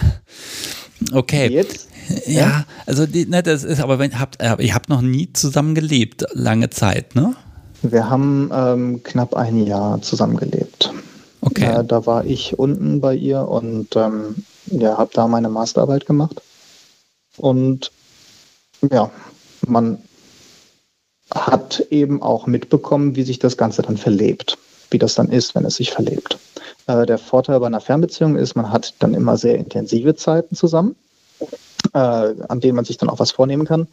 [1.14, 1.48] okay.
[1.48, 1.88] Jetzt?
[2.26, 5.32] Ja, ja, also die, ne, das ist, aber wenn habt, äh, ihr habt noch nie
[5.32, 7.34] zusammen gelebt, lange Zeit, ne?
[7.82, 10.69] Wir haben ähm, knapp ein Jahr zusammengelebt.
[11.70, 16.42] Äh, da war ich unten bei ihr und ähm, ja, habe da meine Masterarbeit gemacht.
[17.38, 17.92] Und
[18.90, 19.12] ja,
[19.66, 20.02] man
[21.34, 24.58] hat eben auch mitbekommen, wie sich das Ganze dann verlebt,
[24.90, 26.38] wie das dann ist, wenn es sich verlebt.
[26.88, 30.96] Äh, der Vorteil bei einer Fernbeziehung ist, man hat dann immer sehr intensive Zeiten zusammen,
[31.94, 33.88] äh, an denen man sich dann auch was vornehmen kann,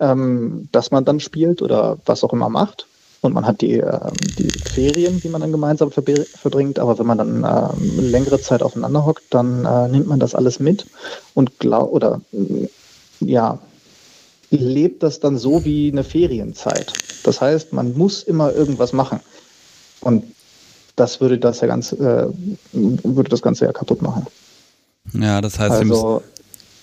[0.00, 2.87] ähm, dass man dann spielt oder was auch immer macht.
[3.20, 6.78] Und man hat die, äh, die Ferien, die man dann gemeinsam verbringt.
[6.78, 10.60] Aber wenn man dann äh, längere Zeit aufeinander hockt, dann äh, nimmt man das alles
[10.60, 10.86] mit
[11.34, 12.20] und glaub, oder
[13.20, 13.58] ja,
[14.50, 16.92] lebt das dann so wie eine Ferienzeit.
[17.24, 19.20] Das heißt, man muss immer irgendwas machen.
[20.00, 20.24] Und
[20.96, 22.26] das würde das ja ganz, äh,
[22.72, 24.26] würde das Ganze ja kaputt machen.
[25.12, 26.22] Ja, das heißt, also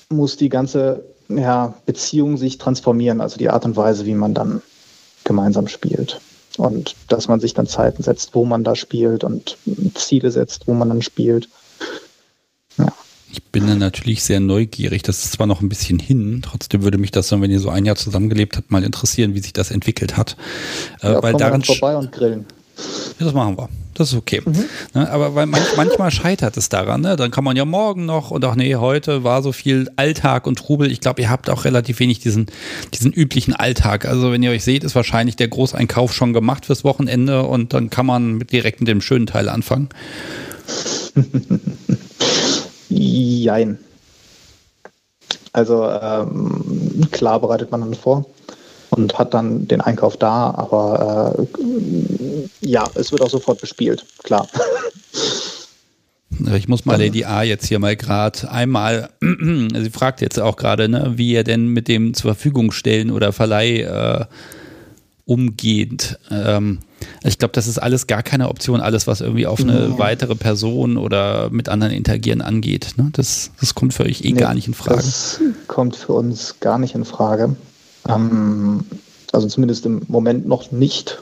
[0.09, 4.61] muss die ganze ja, Beziehung sich transformieren, also die Art und Weise, wie man dann
[5.25, 6.21] gemeinsam spielt.
[6.57, 9.57] Und dass man sich dann Zeiten setzt, wo man da spielt und
[9.95, 11.49] Ziele setzt, wo man dann spielt.
[12.77, 12.93] Ja.
[13.29, 15.03] Ich bin dann natürlich sehr neugierig.
[15.03, 17.69] Das ist zwar noch ein bisschen hin, trotzdem würde mich das dann, wenn ihr so
[17.69, 20.38] ein Jahr zusammengelebt habt, mal interessieren, wie sich das entwickelt hat.
[21.01, 22.45] Äh, ja, äh, weil daran vorbei und grillen.
[23.19, 23.69] Ja, das machen wir.
[23.95, 24.41] Das ist okay.
[24.45, 24.65] Mhm.
[24.93, 27.01] Ne, aber weil manch, manchmal scheitert es daran.
[27.01, 27.15] Ne?
[27.15, 30.58] Dann kann man ja morgen noch und auch nee, heute war so viel Alltag und
[30.60, 30.91] Trubel.
[30.91, 32.47] Ich glaube, ihr habt auch relativ wenig diesen,
[32.93, 34.05] diesen üblichen Alltag.
[34.05, 37.89] Also wenn ihr euch seht, ist wahrscheinlich der Großeinkauf schon gemacht fürs Wochenende und dann
[37.89, 39.88] kann man direkt mit dem schönen Teil anfangen.
[42.89, 43.79] Jein.
[45.53, 48.25] Also ähm, klar bereitet man dann vor
[48.95, 54.47] und hat dann den Einkauf da, aber äh, ja, es wird auch sofort bespielt, klar.
[56.55, 60.89] Ich muss mal Lady A jetzt hier mal gerade einmal, sie fragt jetzt auch gerade,
[60.89, 64.25] ne, wie er denn mit dem zur Verfügung stellen oder Verleih äh,
[65.25, 66.17] umgeht.
[66.29, 66.79] Ähm,
[67.23, 69.97] ich glaube, das ist alles gar keine Option, alles, was irgendwie auf eine nee.
[69.97, 72.93] weitere Person oder mit anderen interagieren angeht.
[72.97, 73.10] Ne?
[73.13, 74.97] Das, das kommt für euch eh nee, gar nicht in Frage.
[74.97, 77.55] Das kommt für uns gar nicht in Frage.
[78.07, 78.85] Ähm,
[79.31, 81.19] also zumindest im Moment noch nicht.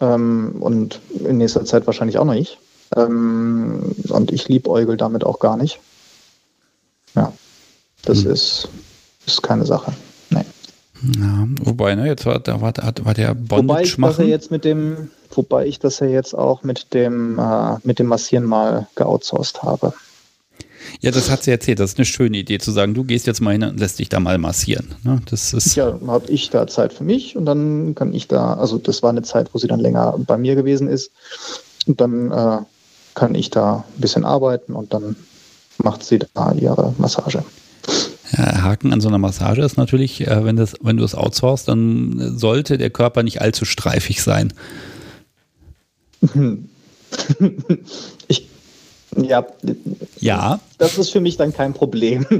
[0.00, 2.58] Ähm, und in nächster Zeit wahrscheinlich auch noch nicht.
[2.96, 5.80] Ähm, und ich liebäugel damit auch gar nicht.
[7.14, 7.32] Ja,
[8.04, 8.30] das hm.
[8.32, 8.68] ist,
[9.26, 9.92] ist keine Sache.
[10.30, 10.44] Nee.
[11.18, 14.28] Ja, wobei, ne, jetzt war, da war, war der Bondage wobei ich machen.
[14.28, 18.44] Jetzt mit dem, wobei ich das ja jetzt auch mit dem, äh, mit dem Massieren
[18.44, 19.92] mal geoutsourced habe.
[21.00, 21.78] Ja, das hat sie erzählt.
[21.78, 24.08] Das ist eine schöne Idee zu sagen, du gehst jetzt mal hin und lässt dich
[24.08, 24.94] da mal massieren.
[25.04, 25.20] Ne?
[25.30, 28.78] Das ist ja, habe ich da Zeit für mich und dann kann ich da, also
[28.78, 31.12] das war eine Zeit, wo sie dann länger bei mir gewesen ist.
[31.86, 32.58] Und dann äh,
[33.14, 35.14] kann ich da ein bisschen arbeiten und dann
[35.78, 37.44] macht sie da ihre Massage.
[38.36, 41.68] Ja, Haken an so einer Massage ist natürlich, äh, wenn, das, wenn du es outsourcest,
[41.68, 44.52] dann sollte der Körper nicht allzu streifig sein.
[49.24, 49.46] ja.
[50.20, 50.60] Ja.
[50.78, 52.26] Das ist für mich dann kein Problem.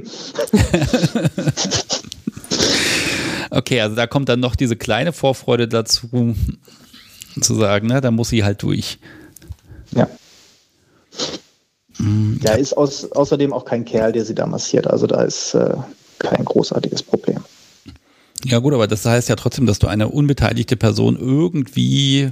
[3.50, 6.34] okay, also da kommt dann noch diese kleine Vorfreude dazu,
[7.40, 8.98] zu sagen, ne, da muss sie halt durch.
[9.92, 10.08] Ja.
[11.98, 12.40] Mhm.
[12.42, 14.86] Ja, ist aus, außerdem auch kein Kerl, der sie da massiert.
[14.86, 15.74] Also da ist äh,
[16.18, 17.38] kein großartiges Problem.
[18.44, 22.30] Ja gut, aber das heißt ja trotzdem, dass du eine unbeteiligte Person irgendwie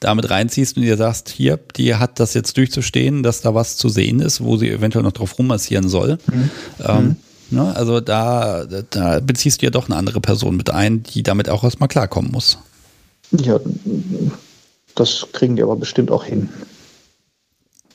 [0.00, 3.88] damit reinziehst und dir sagst, hier, die hat das jetzt durchzustehen, dass da was zu
[3.88, 6.18] sehen ist, wo sie eventuell noch drauf rummassieren soll.
[6.26, 6.50] Mhm.
[6.84, 7.16] Ähm, mhm.
[7.50, 11.48] ne, also da, da beziehst du ja doch eine andere Person mit ein, die damit
[11.48, 12.58] auch erstmal klarkommen muss.
[13.32, 13.60] Ja,
[14.94, 16.48] das kriegen die aber bestimmt auch hin.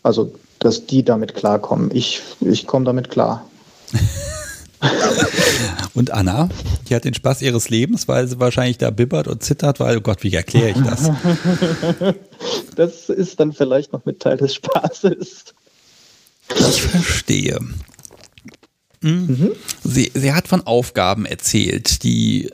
[0.03, 1.89] Also, dass die damit klarkommen.
[1.93, 3.45] Ich, ich komme damit klar.
[5.93, 6.49] und Anna,
[6.83, 10.01] die hat den Spaß ihres Lebens, weil sie wahrscheinlich da bibbert und zittert, weil, oh
[10.01, 11.11] Gott, wie erkläre ich das?
[12.75, 15.53] Das ist dann vielleicht noch mit Teil des Spaßes.
[16.49, 17.59] Ich verstehe.
[19.01, 19.27] Hm.
[19.27, 19.51] Mhm.
[19.83, 22.49] Sie, sie hat von Aufgaben erzählt, die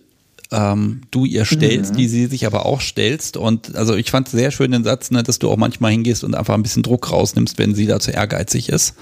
[0.51, 1.97] ähm, du ihr stellst, mhm.
[1.97, 3.37] die sie sich aber auch stellst.
[3.37, 6.35] Und also ich fand sehr schön den Satz, ne, dass du auch manchmal hingehst und
[6.35, 8.95] einfach ein bisschen Druck rausnimmst, wenn sie da zu ehrgeizig ist.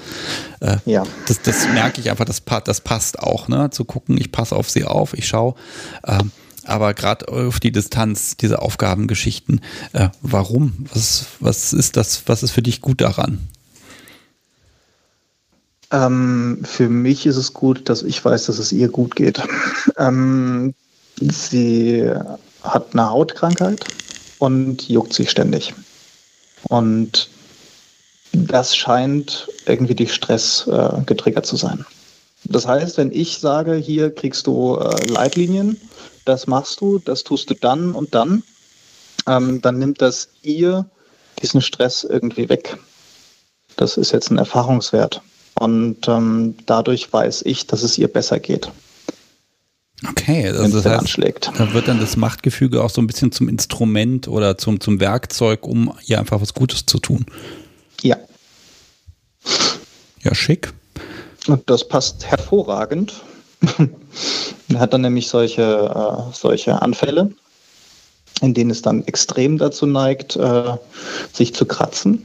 [0.59, 1.03] Äh, ja.
[1.27, 3.69] Das, das merke ich einfach, das, das passt auch, ne?
[3.69, 5.55] Zu gucken, ich passe auf sie auf, ich schaue.
[6.05, 6.31] Ähm,
[6.65, 9.61] aber gerade auf die Distanz, diese Aufgabengeschichten,
[9.93, 10.85] äh, warum?
[10.93, 13.39] Was, was ist das, was ist für dich gut daran?
[15.91, 19.41] Ähm, für mich ist es gut, dass ich weiß, dass es ihr gut geht.
[19.99, 20.75] Ähm,
[21.19, 22.09] sie
[22.63, 23.85] hat eine Hautkrankheit
[24.39, 25.73] und juckt sich ständig.
[26.69, 27.29] Und
[28.33, 31.85] das scheint irgendwie durch Stress äh, getriggert zu sein.
[32.43, 35.79] Das heißt, wenn ich sage, hier kriegst du äh, Leitlinien,
[36.25, 38.43] das machst du, das tust du dann und dann,
[39.27, 40.85] ähm, dann nimmt das ihr
[41.41, 42.77] diesen Stress irgendwie weg.
[43.75, 45.21] Das ist jetzt ein Erfahrungswert.
[45.55, 48.69] Und ähm, dadurch weiß ich, dass es ihr besser geht.
[50.05, 51.51] Okay, also das heißt, anschlägt.
[51.57, 55.65] da wird dann das Machtgefüge auch so ein bisschen zum Instrument oder zum, zum Werkzeug,
[55.65, 57.25] um ihr einfach was Gutes zu tun.
[58.01, 58.17] Ja.
[60.21, 60.71] Ja, schick.
[61.47, 63.23] Und das passt hervorragend.
[64.69, 67.31] er hat dann nämlich solche, äh, solche Anfälle,
[68.41, 70.75] in denen es dann extrem dazu neigt, äh,
[71.33, 72.23] sich zu kratzen.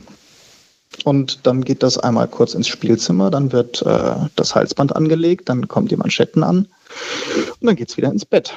[1.04, 5.68] Und dann geht das einmal kurz ins Spielzimmer, dann wird äh, das Halsband angelegt, dann
[5.68, 6.68] kommen die Manschetten an
[7.60, 8.54] und dann geht es wieder ins Bett.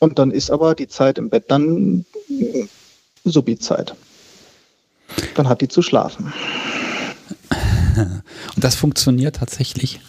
[0.00, 2.04] Und dann ist aber die Zeit im Bett dann
[3.24, 3.94] Subi-Zeit.
[5.34, 6.32] Dann hat die zu schlafen.
[7.96, 10.00] Und das funktioniert tatsächlich?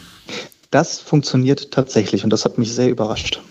[0.71, 3.41] Das funktioniert tatsächlich und das hat mich sehr überrascht.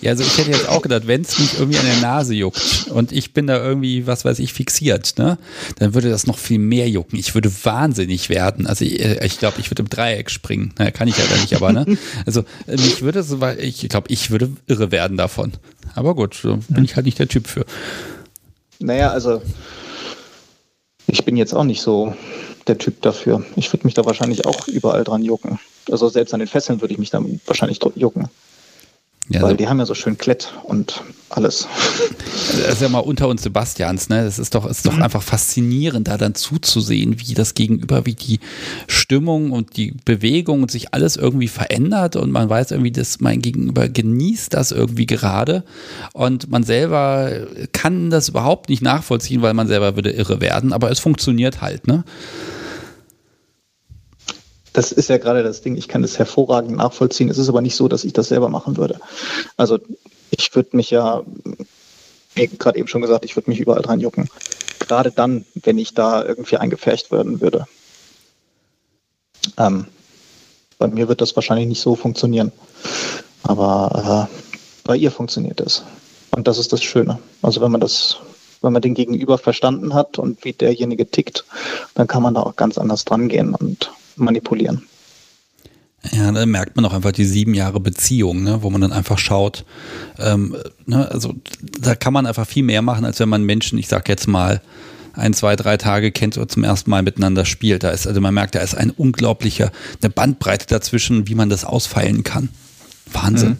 [0.00, 2.86] Ja, also ich hätte jetzt auch gedacht, wenn es mich irgendwie an der Nase juckt
[2.90, 5.38] und ich bin da irgendwie, was weiß ich, fixiert, ne,
[5.78, 7.18] dann würde das noch viel mehr jucken.
[7.18, 8.66] Ich würde wahnsinnig werden.
[8.66, 10.72] Also ich glaube, ich, glaub, ich würde im Dreieck springen.
[10.78, 11.98] Naja, kann ich ja nicht, aber ne.
[12.26, 15.52] Also mich würde so, ich glaube, ich würde irre werden davon.
[15.94, 17.64] Aber gut, so bin ich halt nicht der Typ für.
[18.78, 19.42] Naja, also
[21.06, 22.14] ich bin jetzt auch nicht so
[22.66, 23.44] der Typ dafür.
[23.56, 25.58] Ich würde mich da wahrscheinlich auch überall dran jucken.
[25.90, 28.28] Also selbst an den Fesseln würde ich mich dann wahrscheinlich jucken.
[29.28, 29.56] Ja, Weil so.
[29.56, 31.68] die haben ja so schön Klett und alles.
[32.48, 34.24] Das ist ja mal unter uns Sebastians, ne?
[34.24, 35.02] Das ist doch, ist doch mhm.
[35.02, 38.40] einfach faszinierend, da dann zuzusehen, wie das Gegenüber, wie die
[38.86, 43.42] Stimmung und die Bewegung und sich alles irgendwie verändert und man weiß irgendwie, dass mein
[43.42, 45.64] Gegenüber genießt das irgendwie gerade
[46.14, 47.30] und man selber
[47.72, 51.86] kann das überhaupt nicht nachvollziehen, weil man selber würde irre werden, aber es funktioniert halt,
[51.86, 52.04] ne?
[54.78, 57.28] Das ist ja gerade das Ding, ich kann das hervorragend nachvollziehen.
[57.28, 59.00] Es ist aber nicht so, dass ich das selber machen würde.
[59.56, 59.80] Also
[60.30, 61.24] ich würde mich ja,
[62.36, 64.28] wie gerade eben schon gesagt, ich würde mich überall dran jucken.
[64.78, 67.66] Gerade dann, wenn ich da irgendwie eingefärcht werden würde.
[69.56, 69.86] Ähm,
[70.78, 72.52] bei mir wird das wahrscheinlich nicht so funktionieren.
[73.42, 74.36] Aber äh,
[74.84, 75.82] bei ihr funktioniert es.
[76.30, 77.18] Und das ist das Schöne.
[77.42, 78.18] Also wenn man das,
[78.62, 81.44] wenn man den Gegenüber verstanden hat und wie derjenige tickt,
[81.94, 84.82] dann kann man da auch ganz anders dran gehen und manipulieren.
[86.12, 89.18] Ja, da merkt man auch einfach die sieben Jahre Beziehung, ne, wo man dann einfach
[89.18, 89.64] schaut,
[90.18, 90.56] ähm,
[90.86, 91.34] ne, also
[91.80, 94.60] da kann man einfach viel mehr machen, als wenn man Menschen, ich sag jetzt mal,
[95.14, 97.82] ein, zwei, drei Tage kennt oder zum ersten Mal miteinander spielt.
[97.82, 101.64] Da ist, also man merkt, da ist ein unglaublicher, eine Bandbreite dazwischen, wie man das
[101.64, 102.50] ausfeilen kann.
[103.12, 103.58] Wahnsinn.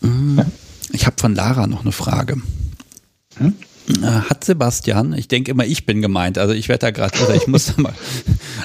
[0.00, 0.34] Mhm.
[0.34, 0.44] Mhm.
[0.92, 2.36] Ich habe von Lara noch eine Frage.
[3.38, 3.54] Mhm.
[3.88, 7.32] Äh, hat Sebastian, ich denke immer, ich bin gemeint, also ich werde da gerade, also
[7.32, 7.94] ich muss da mal.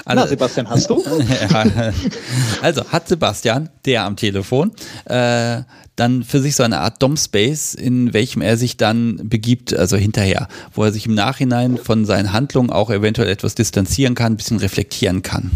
[0.04, 1.02] Also, Na, Sebastian, hast du?
[2.62, 4.72] also hat Sebastian, der am Telefon,
[5.06, 5.62] äh,
[5.96, 10.48] dann für sich so eine Art Dom-Space, in welchem er sich dann begibt, also hinterher,
[10.72, 14.58] wo er sich im Nachhinein von seinen Handlungen auch eventuell etwas distanzieren kann, ein bisschen
[14.58, 15.50] reflektieren kann.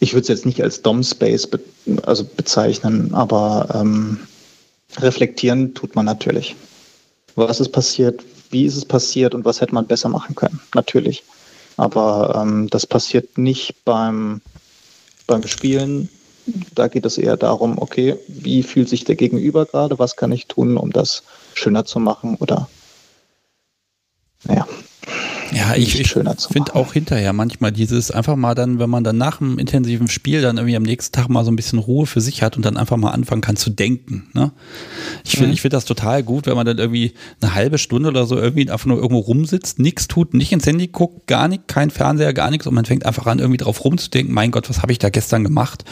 [0.00, 1.60] Ich würde es jetzt nicht als Dom-Space be
[2.02, 4.18] also bezeichnen, aber ähm,
[4.98, 6.56] reflektieren tut man natürlich.
[7.36, 10.60] Was ist passiert, wie ist es passiert und was hätte man besser machen können?
[10.74, 11.22] Natürlich.
[11.76, 14.40] Aber ähm, das passiert nicht beim,
[15.26, 16.08] beim Spielen.
[16.74, 20.46] Da geht es eher darum, okay, wie fühlt sich der Gegenüber gerade, was kann ich
[20.46, 21.22] tun, um das
[21.54, 22.68] schöner zu machen oder
[24.44, 24.66] naja,
[25.52, 29.40] ja, ich, ich finde auch hinterher manchmal dieses einfach mal dann, wenn man dann nach
[29.40, 32.42] einem intensiven Spiel dann irgendwie am nächsten Tag mal so ein bisschen Ruhe für sich
[32.42, 34.28] hat und dann einfach mal anfangen kann zu denken.
[34.32, 34.52] Ne?
[35.24, 35.52] Ich finde mhm.
[35.54, 38.70] ich finde das total gut, wenn man dann irgendwie eine halbe Stunde oder so irgendwie
[38.70, 42.50] einfach nur irgendwo rumsitzt, nichts tut, nicht ins Handy guckt, gar nicht, kein Fernseher, gar
[42.50, 45.10] nichts und man fängt einfach an, irgendwie drauf rumzudenken, mein Gott, was habe ich da
[45.10, 45.84] gestern gemacht?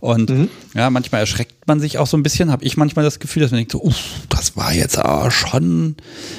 [0.00, 0.48] Und mhm.
[0.74, 3.50] ja, manchmal erschreckt man sich auch so ein bisschen, habe ich manchmal das Gefühl, dass
[3.50, 3.96] man denkt so, uff,
[4.28, 5.96] das war jetzt aber schon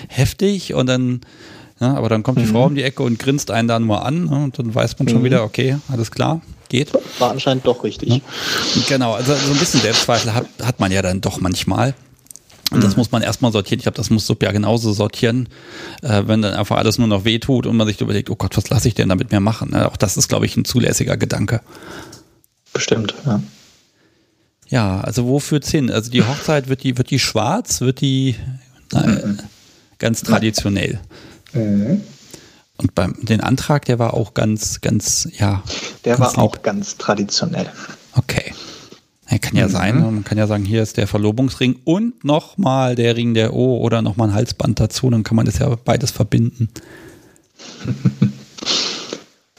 [0.08, 1.22] heftig und dann
[1.80, 4.26] Ja, aber dann kommt die Frau um die Ecke und grinst einen da nur an
[4.26, 6.94] ne, und dann weiß man schon wieder, okay, alles klar, geht.
[7.20, 8.10] War anscheinend doch richtig.
[8.10, 8.22] Ja.
[8.88, 11.94] Genau, also so ein bisschen Selbstzweifel hat, hat man ja dann doch manchmal.
[12.72, 13.80] Und das muss man erstmal sortieren.
[13.80, 15.50] Ich glaube, das muss Sub ja genauso sortieren,
[16.02, 18.70] äh, wenn dann einfach alles nur noch wehtut und man sich überlegt, oh Gott, was
[18.70, 19.70] lasse ich denn damit mir machen?
[19.72, 19.88] Ne?
[19.88, 21.62] Auch das ist, glaube ich, ein zulässiger Gedanke.
[22.74, 23.42] Bestimmt, ja.
[24.68, 25.92] Ja, also wo führt's hin?
[25.92, 28.36] Also die Hochzeit, wird die, wird die schwarz, wird die
[28.92, 29.42] nein,
[30.00, 31.00] ganz traditionell?
[31.56, 32.02] Mhm.
[32.78, 35.64] Und beim den Antrag, der war auch ganz, ganz, ja.
[36.04, 37.72] Der ganz war auch ganz traditionell.
[38.14, 38.54] Okay.
[39.30, 39.72] Ja, kann ja Mhm.
[39.72, 40.00] sein.
[40.02, 44.02] Man kann ja sagen, hier ist der Verlobungsring und nochmal der Ring der O oder
[44.02, 45.10] nochmal ein Halsband dazu.
[45.10, 46.70] Dann kann man das ja beides verbinden.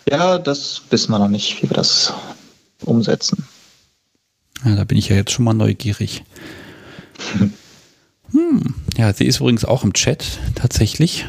[0.09, 2.13] Ja, das wissen wir noch nicht, wie wir das
[2.85, 3.45] umsetzen.
[4.65, 6.23] Ja, da bin ich ja jetzt schon mal neugierig.
[8.33, 8.75] Hm.
[8.97, 10.25] Ja, sie ist übrigens auch im Chat,
[10.57, 11.27] tatsächlich.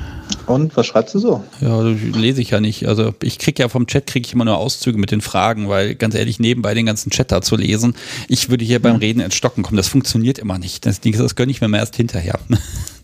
[0.47, 1.43] Und was schreibt sie so?
[1.59, 2.87] Ja, lese ich ja nicht.
[2.87, 5.95] Also ich kriege ja vom Chat kriege ich immer nur Auszüge mit den Fragen, weil
[5.95, 7.95] ganz ehrlich, nebenbei den ganzen Chat da zu lesen,
[8.29, 9.75] ich würde hier beim Reden ins Stocken kommen.
[9.75, 10.85] Das funktioniert immer nicht.
[10.85, 12.39] Das, das gönne ich mir mal erst hinterher.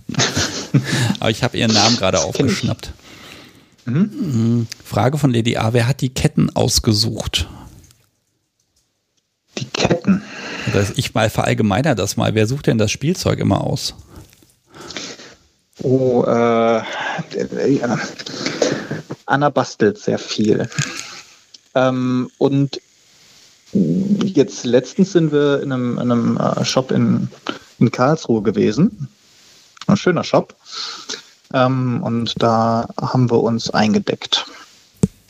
[1.19, 2.93] Aber ich habe ihren Namen gerade aufgeschnappt.
[3.85, 4.67] Mhm.
[4.83, 5.73] Frage von Lady A.
[5.73, 7.49] Wer hat die Ketten ausgesucht?
[9.57, 10.21] Die Ketten.
[10.73, 12.33] Also ich mal verallgemeiner das mal.
[12.35, 13.95] Wer sucht denn das Spielzeug immer aus?
[15.81, 16.81] Oh, äh,
[17.73, 17.99] ja.
[19.25, 20.69] Anna bastelt sehr viel.
[21.73, 22.79] Ähm, und
[23.73, 27.29] jetzt letztens sind wir in einem, in einem äh, Shop in,
[27.79, 29.09] in Karlsruhe gewesen.
[29.87, 30.55] Ein schöner Shop.
[31.53, 34.45] Ähm, und da haben wir uns eingedeckt.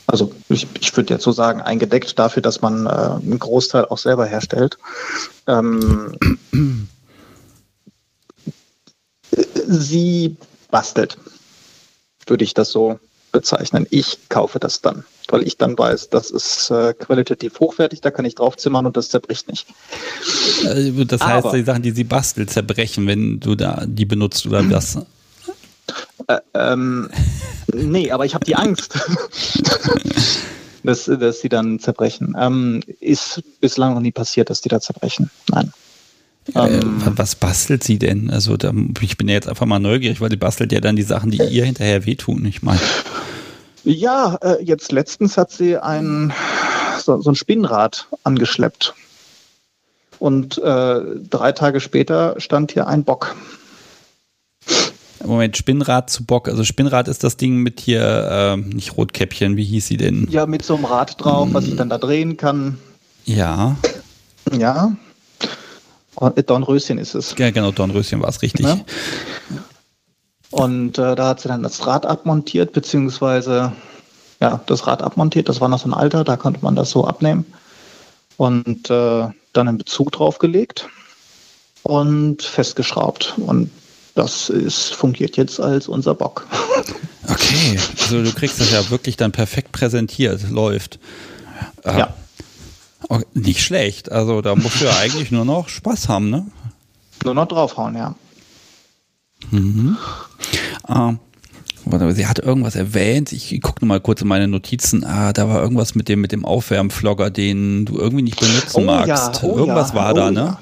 [0.06, 3.98] Also ich, ich würde jetzt so sagen, eingedeckt dafür, dass man äh, einen Großteil auch
[3.98, 4.78] selber herstellt.
[5.46, 6.16] Ähm,
[9.66, 10.36] sie
[10.70, 11.18] bastelt,
[12.26, 12.98] würde ich das so
[13.32, 13.86] bezeichnen.
[13.90, 18.24] Ich kaufe das dann, weil ich dann weiß, das ist äh, qualitativ hochwertig, da kann
[18.24, 19.66] ich draufzimmern und das zerbricht nicht.
[20.64, 24.46] Äh, Das heißt, Aber- die Sachen, die sie bastelt, zerbrechen, wenn du da die benutzt
[24.46, 24.98] oder das.
[26.28, 27.10] Äh, ähm,
[27.74, 28.94] nee, aber ich habe die Angst,
[30.84, 32.36] dass, dass sie dann zerbrechen.
[32.38, 35.30] Ähm, ist bislang noch nie passiert, dass die da zerbrechen.
[35.50, 35.72] Nein.
[36.54, 38.30] Äh, Ähm, was bastelt sie denn?
[38.30, 41.02] Also da, ich bin ja jetzt einfach mal neugierig, weil die bastelt ja dann die
[41.02, 42.44] Sachen, die ihr hinterher wehtun.
[42.44, 42.80] Ich meine,
[43.84, 46.32] Ja, äh, jetzt letztens hat sie ein,
[47.00, 48.94] so, so ein Spinnrad angeschleppt.
[50.18, 53.34] Und äh, drei Tage später stand hier ein Bock.
[55.24, 56.48] Moment, Spinnrad zu Bock.
[56.48, 60.28] Also Spinnrad ist das Ding mit hier, ähm, nicht Rotkäppchen, wie hieß sie denn?
[60.30, 62.78] Ja, mit so einem Rad drauf, was ich dann da drehen kann.
[63.24, 63.76] Ja,
[64.52, 64.94] Ja.
[66.20, 67.34] Äh, Dornröschen ist es.
[67.38, 68.66] ja genau, Dornröschen war es richtig.
[68.66, 68.78] Ja.
[70.50, 73.72] Und äh, da hat sie dann das Rad abmontiert, beziehungsweise
[74.40, 75.48] ja, das Rad abmontiert.
[75.48, 77.44] Das war noch so ein Alter, da konnte man das so abnehmen.
[78.36, 80.88] Und äh, dann einen Bezug draufgelegt
[81.82, 83.34] und festgeschraubt.
[83.38, 83.70] Und
[84.14, 86.46] das ist, fungiert jetzt als unser Bock.
[87.26, 90.98] Okay, also du kriegst das ja wirklich dann perfekt präsentiert, läuft.
[91.84, 92.14] Äh, Ja.
[93.08, 94.10] Oh, nicht schlecht.
[94.10, 96.46] Also da musst du ja eigentlich nur noch Spaß haben, ne?
[97.24, 98.14] Nur noch draufhauen, ja.
[99.52, 99.96] Ähm,
[101.84, 103.32] warte, sie hat irgendwas erwähnt.
[103.32, 105.04] Ich gucke mal kurz in meine Notizen.
[105.04, 109.42] Ah, da war irgendwas mit dem, mit dem Aufwärmflogger, den du irgendwie nicht benutzen magst.
[109.44, 110.58] oh irgendwas ja, war oh da, ne?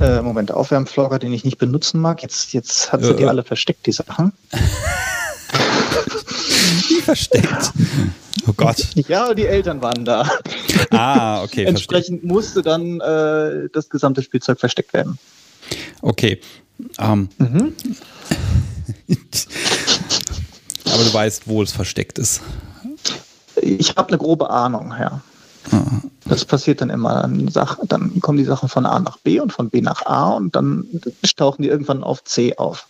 [0.00, 0.18] ja.
[0.18, 2.22] Äh, Moment, Aufwärmflogger, den ich nicht benutzen mag.
[2.22, 3.28] Jetzt, jetzt hat sie Äh, die äh.
[3.28, 4.32] alle versteckt, die Sachen.
[6.88, 7.72] Wie versteckt.
[8.46, 8.86] Oh Gott.
[9.08, 10.28] Ja, die Eltern waren da.
[10.90, 11.66] Ah, okay, verstehe.
[11.66, 15.18] Entsprechend musste dann äh, das gesamte Spielzeug versteckt werden.
[16.02, 16.40] Okay.
[16.98, 17.74] Ähm, Mhm.
[20.86, 22.40] aber du weißt, wo es versteckt ist.
[23.60, 25.20] Ich habe eine grobe Ahnung, ja.
[25.70, 26.00] Ah.
[26.24, 27.28] Das passiert dann immer.
[27.86, 30.86] Dann kommen die Sachen von A nach B und von B nach A und dann
[31.36, 32.86] tauchen die irgendwann auf C auf.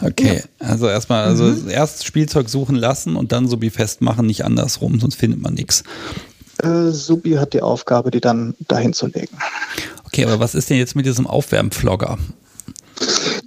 [0.00, 5.16] Okay, also erstmal, also erst Spielzeug suchen lassen und dann wie festmachen, nicht andersrum, sonst
[5.16, 5.82] findet man nichts.
[6.58, 9.36] Äh, Subi hat die Aufgabe, die dann dahin zu legen.
[10.04, 12.18] Okay, aber was ist denn jetzt mit diesem Aufwärmflogger?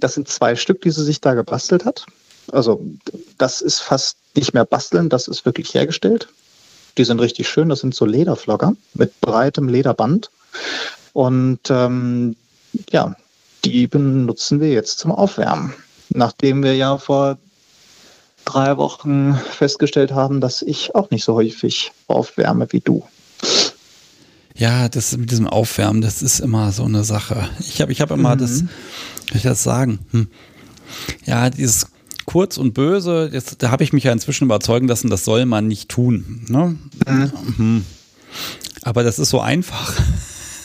[0.00, 2.06] Das sind zwei Stück, die sie sich da gebastelt hat.
[2.50, 2.84] Also
[3.38, 6.28] das ist fast nicht mehr basteln, das ist wirklich hergestellt.
[6.98, 10.30] Die sind richtig schön, das sind so Lederflogger mit breitem Lederband.
[11.12, 12.36] Und ähm,
[12.90, 13.16] ja,
[13.64, 15.74] die benutzen wir jetzt zum Aufwärmen.
[16.14, 17.38] Nachdem wir ja vor
[18.44, 23.04] drei Wochen festgestellt haben, dass ich auch nicht so häufig aufwärme wie du.
[24.54, 27.48] Ja, das mit diesem Aufwärmen, das ist immer so eine Sache.
[27.60, 28.64] Ich habe ich hab immer das,
[29.30, 30.00] wie ich das sagen?
[30.10, 30.28] Hm.
[31.24, 31.86] Ja, dieses
[32.26, 35.66] kurz und böse, jetzt, da habe ich mich ja inzwischen überzeugen lassen, das soll man
[35.66, 36.44] nicht tun.
[36.48, 36.76] Ne?
[37.06, 37.84] Mhm.
[38.82, 39.94] Aber das ist so einfach.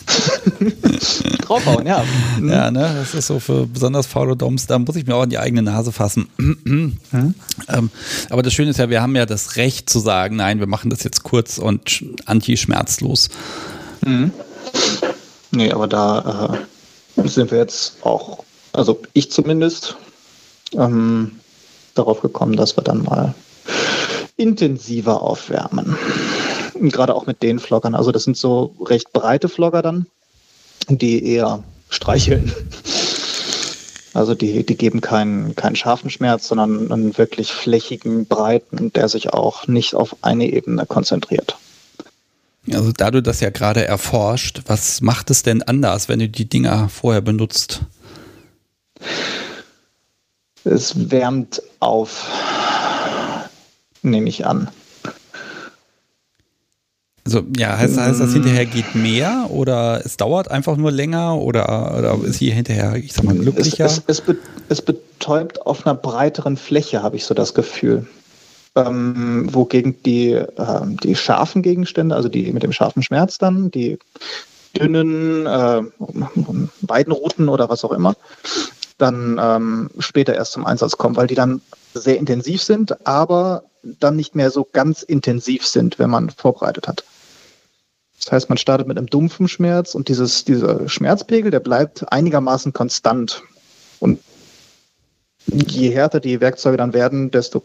[1.42, 2.04] Draufhauen, ja.
[2.40, 2.50] Mhm.
[2.50, 5.30] Ja, ne, das ist so für besonders faule Doms, da muss ich mir auch in
[5.30, 6.30] die eigene Nase fassen.
[6.38, 6.98] Mhm.
[7.70, 7.90] Ähm,
[8.30, 10.90] aber das Schöne ist ja, wir haben ja das Recht zu sagen, nein, wir machen
[10.90, 13.30] das jetzt kurz und anti-schmerzlos.
[14.06, 14.32] Mhm.
[15.52, 16.58] Nee, aber da
[17.18, 19.98] äh, sind wir jetzt auch, also ich zumindest,
[20.74, 21.40] ähm,
[21.96, 23.34] darauf gekommen, dass wir dann mal
[24.38, 25.98] intensiver aufwärmen.
[26.80, 27.96] Gerade auch mit den Floggern.
[27.96, 30.06] Also das sind so recht breite Flogger dann,
[30.90, 32.52] die eher streicheln.
[34.14, 39.34] Also die, die geben keinen, keinen scharfen Schmerz, sondern einen wirklich flächigen, breiten, der sich
[39.34, 41.56] auch nicht auf eine Ebene konzentriert.
[42.74, 46.50] Also da du das ja gerade erforscht, was macht es denn anders, wenn du die
[46.50, 47.82] Dinger vorher benutzt?
[50.64, 52.28] Es wärmt auf,
[54.02, 54.70] nehme ich an.
[57.28, 61.94] Also ja, heißt, heißt das hinterher geht mehr oder es dauert einfach nur länger oder,
[61.98, 63.84] oder ist hier hinterher, ich sag mal, glücklicher?
[63.84, 64.38] Es, es, es, be,
[64.70, 68.08] es betäubt auf einer breiteren Fläche, habe ich so das Gefühl.
[68.78, 70.46] Ähm, wogegen die, äh,
[71.04, 74.00] die scharfen Gegenstände, also die mit dem scharfen Schmerz dann, die
[74.80, 75.82] dünnen äh,
[76.80, 78.16] Weidenruten oder was auch immer,
[78.98, 81.60] dann ähm, später erst zum Einsatz kommen, weil die dann
[81.94, 87.04] sehr intensiv sind, aber dann nicht mehr so ganz intensiv sind, wenn man vorbereitet hat.
[88.20, 92.74] Das heißt, man startet mit einem dumpfen Schmerz und dieses, dieser Schmerzpegel, der bleibt einigermaßen
[92.74, 93.44] konstant.
[94.00, 94.20] Und
[95.46, 97.64] je härter die Werkzeuge dann werden, desto,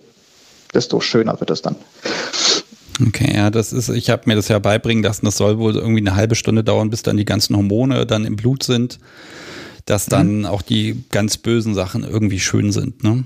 [0.73, 1.77] desto schöner wird es dann.
[3.05, 6.01] Okay, ja, das ist, ich habe mir das ja beibringen lassen, das soll wohl irgendwie
[6.01, 8.99] eine halbe Stunde dauern, bis dann die ganzen Hormone dann im Blut sind
[9.87, 10.47] dass dann mhm.
[10.47, 13.03] auch die ganz bösen Sachen irgendwie schön sind.
[13.03, 13.25] Ne?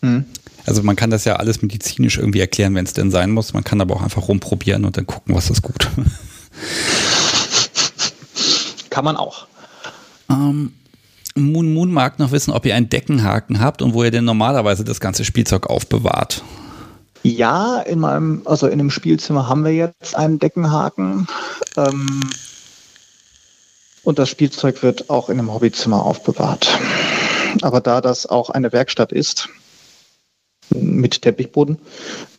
[0.00, 0.24] Mhm.
[0.66, 3.54] Also man kann das ja alles medizinisch irgendwie erklären, wenn es denn sein muss.
[3.54, 5.88] Man kann aber auch einfach rumprobieren und dann gucken, was ist gut.
[8.90, 9.46] Kann man auch.
[10.30, 10.72] Ähm,
[11.34, 14.84] Moon Moon mag noch wissen, ob ihr einen Deckenhaken habt und wo ihr denn normalerweise
[14.84, 16.42] das ganze Spielzeug aufbewahrt.
[17.22, 21.26] Ja, in meinem, also in einem Spielzimmer haben wir jetzt einen Deckenhaken.
[21.76, 22.20] Ähm,
[24.04, 26.78] und das Spielzeug wird auch in einem Hobbyzimmer aufbewahrt.
[27.62, 29.48] Aber da das auch eine Werkstatt ist,
[30.70, 31.78] mit Teppichboden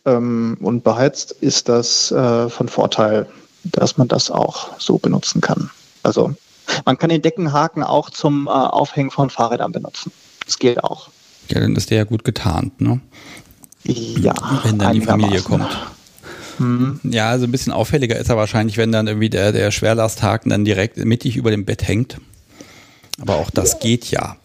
[0.04, 3.26] ähm, und beheizt, ist das äh, von Vorteil,
[3.64, 5.70] dass man das auch so benutzen kann.
[6.02, 6.34] Also
[6.84, 10.12] man kann den Deckenhaken auch zum äh, Aufhängen von Fahrrädern benutzen.
[10.44, 11.08] Das geht auch.
[11.48, 13.00] Ja, dann ist der ja gut getarnt, ne?
[13.84, 14.34] Ja.
[14.62, 15.68] Wenn dann die Familie kommt.
[16.58, 17.00] Mhm.
[17.02, 20.64] Ja, also ein bisschen auffälliger ist er wahrscheinlich, wenn dann irgendwie der, der Schwerlasthaken dann
[20.64, 22.18] direkt mittig über dem Bett hängt.
[23.20, 24.36] Aber auch das geht ja.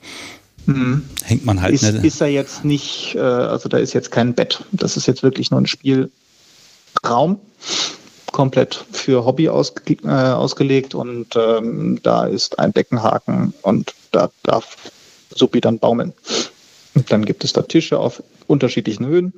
[0.66, 1.08] Mhm.
[1.24, 4.34] Hängt man halt ist, eine ist er jetzt nicht, äh, also da ist jetzt kein
[4.34, 4.64] Bett.
[4.72, 7.40] Das ist jetzt wirklich nur ein Spielraum,
[8.36, 14.76] komplett für Hobby ausge äh, ausgelegt und ähm, da ist ein Deckenhaken und da darf
[15.34, 16.12] Suppi dann baumeln.
[16.96, 19.32] Und dann gibt es da Tische auf unterschiedlichen Höhen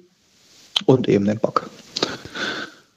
[0.88, 1.70] und eben den Bock.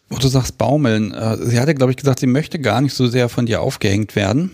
[0.08, 3.06] Wo du sagst Baumeln, äh, sie hatte, glaube ich, gesagt, sie möchte gar nicht so
[3.06, 4.50] sehr von dir aufgehängt werden.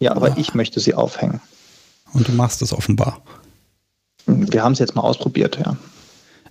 [0.00, 1.40] Ja, aber ich möchte sie aufhängen.
[2.12, 3.22] Und du machst es offenbar.
[4.26, 5.78] Wir haben es jetzt mal ausprobiert, ja.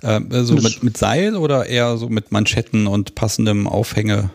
[0.02, 4.30] Äh, so mit, mit, Seil oder eher so mit Manschetten und passendem Aufhängezeug?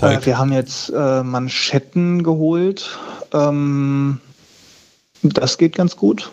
[0.00, 2.98] Äh, wir haben jetzt äh, Manschetten geholt.
[3.32, 4.20] Ähm,
[5.22, 6.30] das geht ganz gut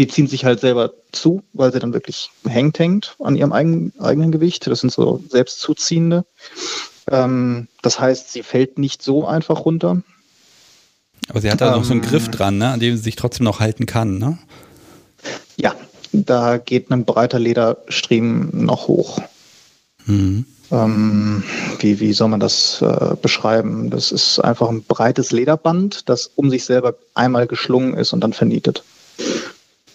[0.00, 3.92] die ziehen sich halt selber zu, weil sie dann wirklich hängt, hängt an ihrem eigenen,
[4.00, 4.66] eigenen Gewicht.
[4.66, 6.24] Das sind so selbstzuziehende.
[7.10, 10.02] Ähm, das heißt, sie fällt nicht so einfach runter.
[11.28, 13.02] Aber sie hat da ähm, noch so einen Griff ähm, dran, ne, an dem sie
[13.02, 14.38] sich trotzdem noch halten kann, ne?
[15.56, 15.74] Ja,
[16.12, 19.20] da geht ein breiter Lederstriemen noch hoch.
[20.06, 20.44] Mhm.
[20.72, 21.42] Ähm,
[21.80, 23.90] wie, wie soll man das äh, beschreiben?
[23.90, 28.32] Das ist einfach ein breites Lederband, das um sich selber einmal geschlungen ist und dann
[28.32, 28.84] vernietet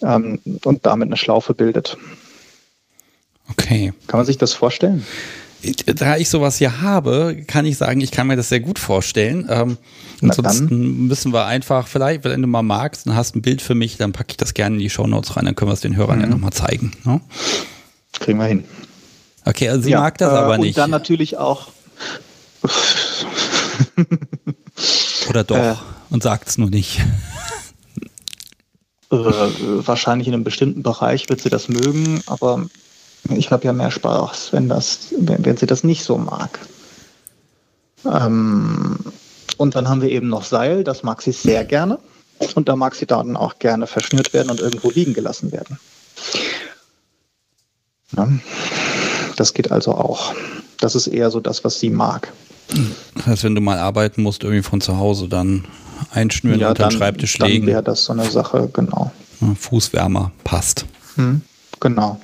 [0.02, 1.96] ähm, und damit eine Schlaufe bildet.
[3.50, 3.92] Okay.
[4.06, 5.06] Kann man sich das vorstellen?
[5.86, 9.46] Da ich sowas hier habe, kann ich sagen, ich kann mir das sehr gut vorstellen.
[9.48, 9.78] Ähm,
[10.22, 13.96] ansonsten müssen wir einfach, vielleicht, wenn du mal magst und hast ein Bild für mich,
[13.96, 16.18] dann packe ich das gerne in die Shownotes rein, dann können wir es den Hörern
[16.18, 16.24] mhm.
[16.24, 16.92] ja nochmal zeigen.
[17.04, 17.20] Ne?
[18.12, 18.64] Kriegen wir hin.
[19.44, 20.76] Okay, also sie ja, mag das äh, aber nicht.
[20.76, 21.68] Und dann natürlich auch.
[25.28, 25.74] Oder doch, äh,
[26.10, 27.00] und sagt es nur nicht.
[29.10, 32.66] Äh, wahrscheinlich in einem bestimmten Bereich wird sie das mögen, aber
[33.30, 36.58] ich habe ja mehr Spaß, wenn, das, wenn, wenn sie das nicht so mag.
[38.04, 38.98] Ähm,
[39.56, 41.98] und dann haben wir eben noch Seil, das mag sie sehr gerne.
[42.54, 45.78] Und da mag sie dann auch gerne verschnürt werden und irgendwo liegen gelassen werden.
[48.14, 48.28] Ja.
[49.36, 50.34] Das geht also auch.
[50.78, 52.32] Das ist eher so das, was sie mag.
[53.14, 55.64] Das heißt, wenn du mal arbeiten musst, irgendwie von zu Hause, dann
[56.10, 57.66] einschnüren ja, unter den Schreibtisch legen.
[57.66, 59.12] Dann wäre das so eine Sache, genau.
[59.58, 60.84] Fußwärmer passt.
[61.14, 61.40] Hm,
[61.80, 62.20] genau.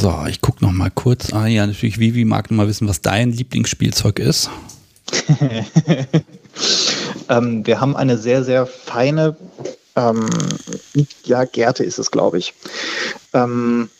[0.00, 1.32] So, ich gucke noch mal kurz.
[1.32, 4.48] Ah ja, natürlich, Vivi mag noch mal wissen, was dein Lieblingsspielzeug ist.
[7.28, 9.36] ähm, wir haben eine sehr, sehr feine,
[9.96, 10.30] ähm,
[11.24, 12.54] ja, Gerte ist es, glaube ich.
[13.32, 13.90] Ähm,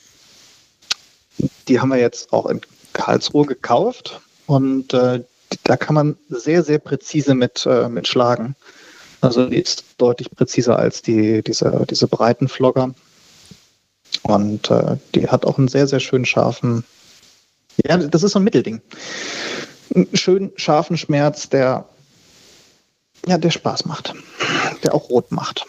[1.67, 2.61] die haben wir jetzt auch in
[2.93, 5.25] Karlsruhe gekauft und äh,
[5.65, 8.55] da kann man sehr, sehr präzise mit, äh, mit schlagen.
[9.21, 12.95] Also die ist deutlich präziser als die, diese, diese breiten Flogger.
[14.23, 16.85] Und äh, die hat auch einen sehr, sehr schön scharfen,
[17.85, 18.81] ja, das ist so ein Mittelding.
[19.95, 21.89] Einen schön scharfen Schmerz, der,
[23.27, 24.15] ja, der Spaß macht,
[24.83, 25.67] der auch rot macht.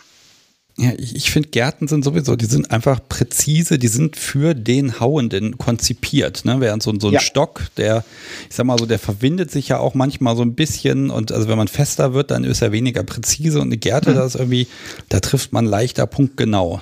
[0.77, 5.01] Ja, ich, ich finde, Gärten sind sowieso, die sind einfach präzise, die sind für den
[5.01, 6.45] Hauenden konzipiert.
[6.45, 6.61] Ne?
[6.61, 7.19] Während so, so ein ja.
[7.19, 8.05] Stock, der,
[8.49, 11.49] ich sag mal so, der verwindet sich ja auch manchmal so ein bisschen und also
[11.49, 14.15] wenn man fester wird, dann ist er weniger präzise und eine Gärte, mhm.
[14.15, 14.67] das ist irgendwie,
[15.09, 16.81] da trifft man leichter punktgenau.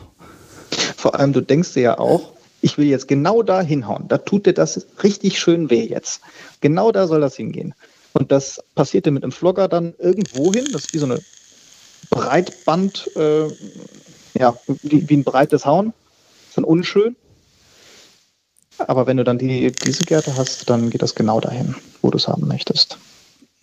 [0.97, 4.07] Vor allem, du denkst dir ja auch, ich will jetzt genau da hinhauen.
[4.07, 6.21] Da tut dir das richtig schön weh jetzt.
[6.59, 7.75] Genau da soll das hingehen.
[8.13, 10.67] Und das passierte mit einem Vlogger dann irgendwo hin.
[10.73, 11.21] Das ist wie so eine
[12.09, 13.47] Breitband, äh,
[14.33, 15.93] ja, wie, wie, ein breites Hauen.
[16.49, 17.15] Ist dann unschön.
[18.79, 22.17] Aber wenn du dann die, diese Gärte hast, dann geht das genau dahin, wo du
[22.17, 22.97] es haben möchtest.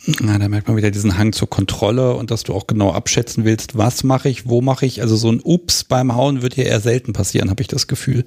[0.07, 3.45] Na, da merkt man wieder diesen Hang zur Kontrolle und dass du auch genau abschätzen
[3.45, 5.01] willst, was mache ich, wo mache ich.
[5.01, 8.25] Also so ein Ups beim Hauen wird hier eher selten passieren, habe ich das Gefühl.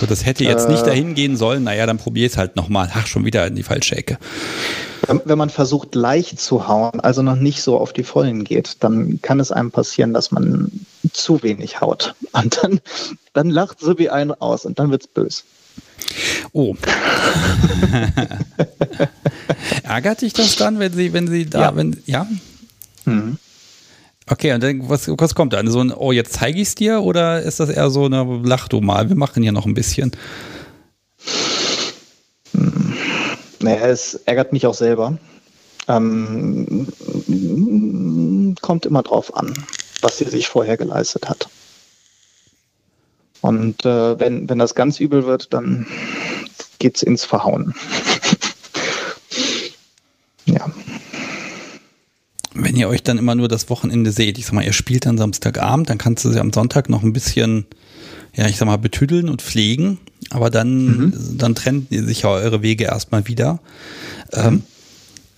[0.00, 2.90] So, das hätte jetzt äh, nicht dahin gehen sollen, naja, dann probier es halt nochmal.
[2.94, 4.18] Ach, schon wieder in die falsche Ecke.
[5.24, 9.20] Wenn man versucht, leicht zu hauen, also noch nicht so auf die Vollen geht, dann
[9.20, 10.70] kann es einem passieren, dass man
[11.12, 12.14] zu wenig haut.
[12.32, 12.80] Und dann,
[13.32, 15.42] dann lacht so wie ein aus und dann wird es böse.
[16.52, 16.74] Oh.
[19.82, 21.76] Ärgert dich das dann, wenn sie, wenn sie da, ja.
[21.76, 22.26] wenn, ja?
[23.04, 23.38] Mhm.
[24.30, 25.70] Okay, und dann, was, was kommt dann?
[25.70, 28.68] So ein, oh, jetzt zeige ich es dir oder ist das eher so eine, lach
[28.68, 30.12] du mal, wir machen hier noch ein bisschen?
[33.60, 35.18] Naja, es ärgert mich auch selber.
[35.88, 36.86] Ähm,
[38.60, 39.52] kommt immer drauf an,
[40.02, 41.48] was sie sich vorher geleistet hat.
[43.40, 45.86] Und äh, wenn, wenn das ganz übel wird, dann
[46.78, 47.74] geht es ins Verhauen.
[50.46, 50.70] ja.
[52.54, 55.18] Wenn ihr euch dann immer nur das Wochenende seht, ich sag mal, ihr spielt dann
[55.18, 57.66] Samstagabend, dann kannst du sie am Sonntag noch ein bisschen,
[58.34, 59.98] ja, ich sag mal, betüdeln und pflegen.
[60.30, 61.38] Aber dann, mhm.
[61.38, 63.60] dann trennt sich ja eure Wege erstmal wieder.
[64.32, 64.64] Ähm,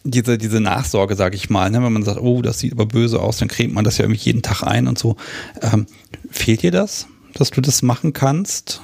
[0.05, 1.82] diese, diese Nachsorge, sage ich mal, ne?
[1.82, 4.22] wenn man sagt, oh, das sieht aber böse aus, dann cremt man das ja irgendwie
[4.22, 5.16] jeden Tag ein und so.
[5.61, 5.86] Ähm,
[6.30, 8.81] fehlt dir das, dass du das machen kannst?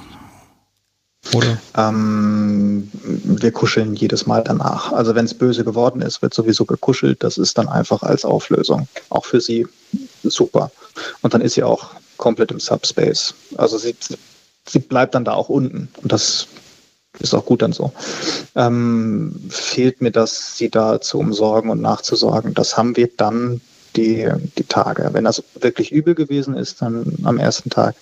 [1.33, 1.57] Oder?
[1.75, 4.93] Ähm, wir kuscheln jedes Mal danach.
[4.93, 7.23] Also wenn es böse geworden ist, wird sowieso gekuschelt.
[7.23, 8.87] Das ist dann einfach als Auflösung.
[9.09, 9.67] Auch für sie
[10.23, 10.71] super.
[11.21, 13.33] Und dann ist sie auch komplett im Subspace.
[13.57, 13.95] Also sie
[14.69, 15.89] sie bleibt dann da auch unten.
[16.01, 16.47] Und das
[17.19, 17.91] ist auch gut dann so.
[18.55, 22.53] Ähm, fehlt mir das, sie da zu umsorgen und nachzusorgen.
[22.53, 23.61] Das haben wir dann
[23.97, 25.09] die, die Tage.
[25.11, 27.95] Wenn das wirklich übel gewesen ist, dann am ersten Tag,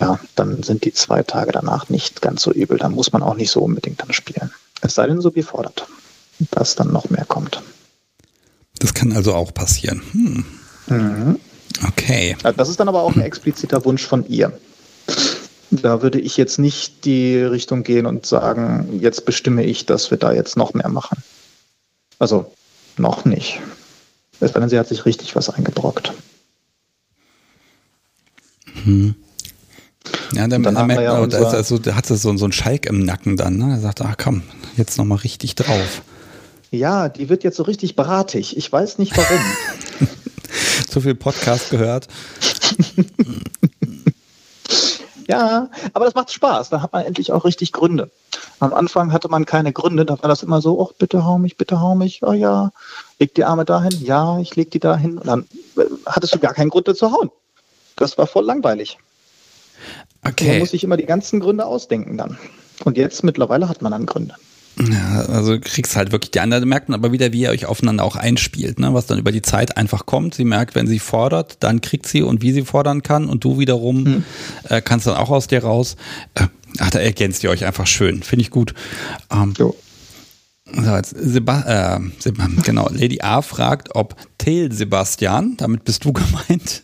[0.00, 2.78] ja, dann sind die zwei Tage danach nicht ganz so übel.
[2.78, 4.50] Dann muss man auch nicht so unbedingt dann spielen.
[4.80, 5.86] Es sei denn, so wie fordert,
[6.50, 7.62] dass dann noch mehr kommt.
[8.78, 10.02] Das kann also auch passieren.
[10.12, 10.44] Hm.
[10.88, 11.38] Mhm.
[11.86, 12.36] Okay.
[12.56, 14.58] Das ist dann aber auch ein expliziter Wunsch von ihr.
[15.70, 20.18] Da würde ich jetzt nicht die Richtung gehen und sagen, jetzt bestimme ich, dass wir
[20.18, 21.22] da jetzt noch mehr machen.
[22.18, 22.52] Also
[22.98, 23.60] noch nicht.
[24.42, 26.12] Es sei denn, sie hat sich richtig was eingebrockt.
[28.84, 29.14] Hm.
[30.32, 32.52] Ja, dann, dann merkt ja man, da, ist also, da hat sie so, so einen
[32.52, 33.56] Schalk im Nacken dann.
[33.56, 33.74] Ne?
[33.74, 34.42] Er sagt, ach komm,
[34.76, 36.02] jetzt nochmal richtig drauf.
[36.72, 38.56] Ja, die wird jetzt so richtig baratig.
[38.56, 40.08] Ich weiß nicht warum.
[40.88, 42.08] Zu viel Podcast gehört.
[45.28, 46.68] Ja, aber das macht Spaß.
[46.68, 48.10] Da hat man endlich auch richtig Gründe.
[48.62, 50.06] Am Anfang hatte man keine Gründe.
[50.06, 52.22] Da war das immer so, oh, bitte hau mich, bitte hau mich.
[52.22, 52.70] Oh ja,
[53.18, 53.90] leg die Arme dahin.
[54.04, 55.18] Ja, ich leg die dahin.
[55.18, 57.32] Und dann äh, hattest du gar keinen Grund, zu hauen.
[57.96, 58.98] Das war voll langweilig.
[60.24, 60.46] Okay.
[60.46, 62.38] Man muss sich immer die ganzen Gründe ausdenken dann.
[62.84, 64.36] Und jetzt mittlerweile hat man dann Gründe.
[64.78, 68.04] Ja, also kriegst halt wirklich die andere, merkt man aber wieder, wie ihr euch aufeinander
[68.04, 68.94] auch einspielt, ne?
[68.94, 70.34] was dann über die Zeit einfach kommt.
[70.34, 73.58] Sie merkt, wenn sie fordert, dann kriegt sie und wie sie fordern kann und du
[73.58, 74.24] wiederum hm.
[74.68, 75.96] äh, kannst dann auch aus dir raus.
[76.34, 76.46] Äh,
[76.78, 78.74] ach, da ergänzt ihr euch einfach schön, finde ich gut.
[79.30, 79.76] Ähm, so.
[80.74, 86.12] So, jetzt Seba äh, Seba genau, Lady A fragt, ob Tail Sebastian, damit bist du
[86.12, 86.82] gemeint,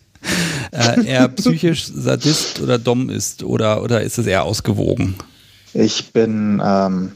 [0.73, 5.15] äh, eher psychisch Sadist oder Dom ist oder, oder ist es eher ausgewogen?
[5.75, 7.13] Ich bin ähm,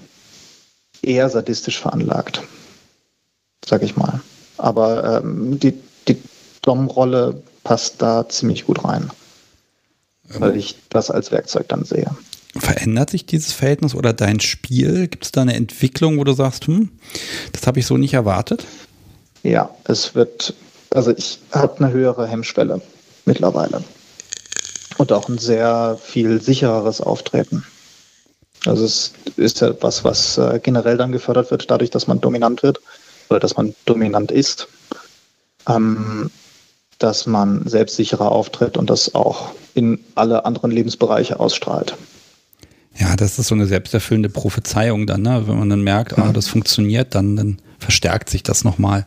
[1.02, 2.42] eher sadistisch veranlagt,
[3.64, 4.20] sag ich mal.
[4.56, 5.74] Aber ähm, die,
[6.06, 6.16] die
[6.62, 9.10] Dom-Rolle passt da ziemlich gut rein,
[10.28, 12.10] weil ich das als Werkzeug dann sehe.
[12.56, 15.08] Verändert sich dieses Verhältnis oder dein Spiel?
[15.08, 16.90] Gibt es da eine Entwicklung, wo du sagst, hm,
[17.52, 18.64] das habe ich so nicht erwartet?
[19.42, 20.54] Ja, es wird,
[20.90, 22.82] also ich habe eine höhere Hemmschwelle
[23.24, 23.82] mittlerweile.
[24.98, 27.64] Und auch ein sehr viel sichereres Auftreten.
[28.66, 32.62] Also es ist ja was, was äh, generell dann gefördert wird, dadurch, dass man dominant
[32.62, 32.80] wird
[33.30, 34.68] oder dass man dominant ist,
[35.68, 36.30] ähm,
[36.98, 41.96] dass man selbstsicherer auftritt und das auch in alle anderen Lebensbereiche ausstrahlt.
[42.98, 45.44] Ja, das ist so eine selbsterfüllende Prophezeiung dann, ne?
[45.46, 46.24] wenn man dann merkt, mhm.
[46.24, 49.06] ah, das funktioniert, dann, dann verstärkt sich das nochmal.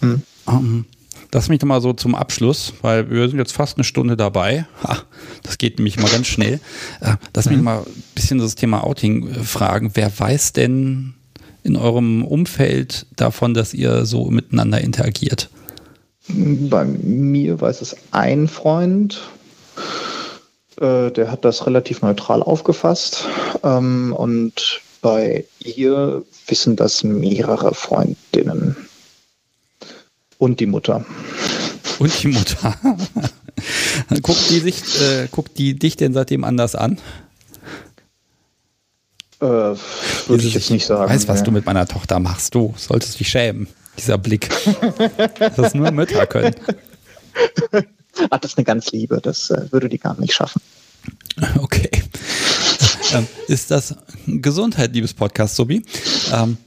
[0.00, 0.22] Mhm.
[0.46, 0.84] Um,
[1.32, 4.66] lass mich doch mal so zum Abschluss, weil wir sind jetzt fast eine Stunde dabei.
[4.82, 5.02] Ha,
[5.42, 6.60] das geht nämlich mal ganz schnell.
[7.00, 7.64] Äh, lass mich mhm.
[7.64, 9.90] mal ein bisschen das Thema Outing äh, fragen.
[9.94, 11.14] Wer weiß denn
[11.62, 15.50] in eurem Umfeld davon, dass ihr so miteinander interagiert?
[16.28, 19.20] Bei mir weiß es ein Freund,
[20.80, 23.26] äh, der hat das relativ neutral aufgefasst.
[23.62, 28.76] Ähm, und bei ihr wissen das mehrere Freundinnen.
[30.38, 31.04] Und die Mutter.
[31.98, 32.74] Und die Mutter.
[34.22, 36.98] guckt, die sich, äh, guckt die dich denn seitdem anders an?
[39.40, 41.12] Äh, würde ich jetzt nicht sagen.
[41.12, 41.46] Weißt, was nee.
[41.46, 42.54] du mit meiner Tochter machst.
[42.54, 43.68] Du solltest dich schämen.
[43.98, 44.48] Dieser Blick.
[45.56, 46.54] das nur Mütter können.
[48.28, 49.20] Ach, das ist eine ganz Liebe.
[49.22, 50.60] Das äh, würde die gar nicht schaffen.
[51.58, 51.90] Okay.
[53.12, 53.94] Ähm, ist das
[54.26, 55.84] Gesundheit, liebes Podcast, Sobi?
[56.32, 56.58] Ähm,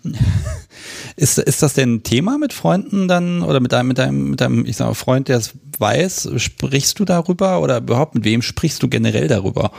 [1.15, 4.41] ist, ist das denn ein Thema mit Freunden dann oder mit deinem, mit deinem, mit
[4.41, 6.31] deinem, ich sag mal, Freund, der es weiß?
[6.37, 9.71] Sprichst du darüber oder überhaupt mit wem sprichst du generell darüber?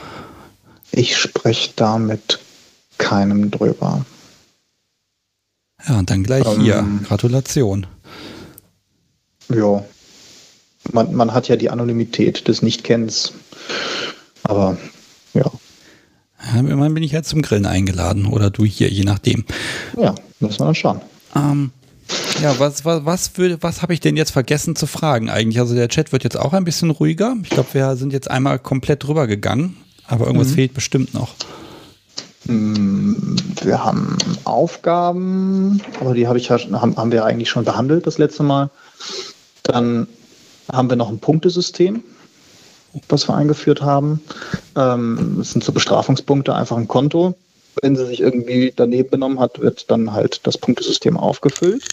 [0.91, 2.39] Ich spreche da mit
[2.97, 4.05] keinem drüber.
[5.87, 6.87] Ja, und dann gleich ähm, hier.
[7.07, 7.85] Gratulation.
[9.49, 9.83] Ja.
[10.91, 13.33] Man, man hat ja die Anonymität des Nichtkennens.
[14.43, 14.77] Aber
[15.33, 15.51] ja.
[16.53, 16.59] ja.
[16.59, 19.45] Immerhin bin ich jetzt zum Grillen eingeladen oder du hier, je nachdem.
[19.97, 21.01] Ja, müssen wir dann schauen.
[21.35, 21.71] Ähm,
[22.41, 23.31] ja, was, was, was,
[23.61, 25.59] was habe ich denn jetzt vergessen zu fragen eigentlich?
[25.59, 27.35] Also der Chat wird jetzt auch ein bisschen ruhiger.
[27.43, 29.77] Ich glaube, wir sind jetzt einmal komplett drüber gegangen,
[30.07, 30.55] aber irgendwas mhm.
[30.55, 31.33] fehlt bestimmt noch.
[32.45, 38.05] Mm, wir haben Aufgaben, aber die habe ich ja, haben, haben wir eigentlich schon behandelt
[38.05, 38.69] das letzte Mal.
[39.63, 40.07] Dann
[40.71, 42.03] haben wir noch ein Punktesystem
[43.09, 44.21] was wir eingeführt haben.
[44.75, 47.35] Ähm, das sind so Bestrafungspunkte, einfach ein Konto.
[47.81, 51.85] Wenn sie sich irgendwie daneben benommen hat, wird dann halt das Punktesystem aufgefüllt.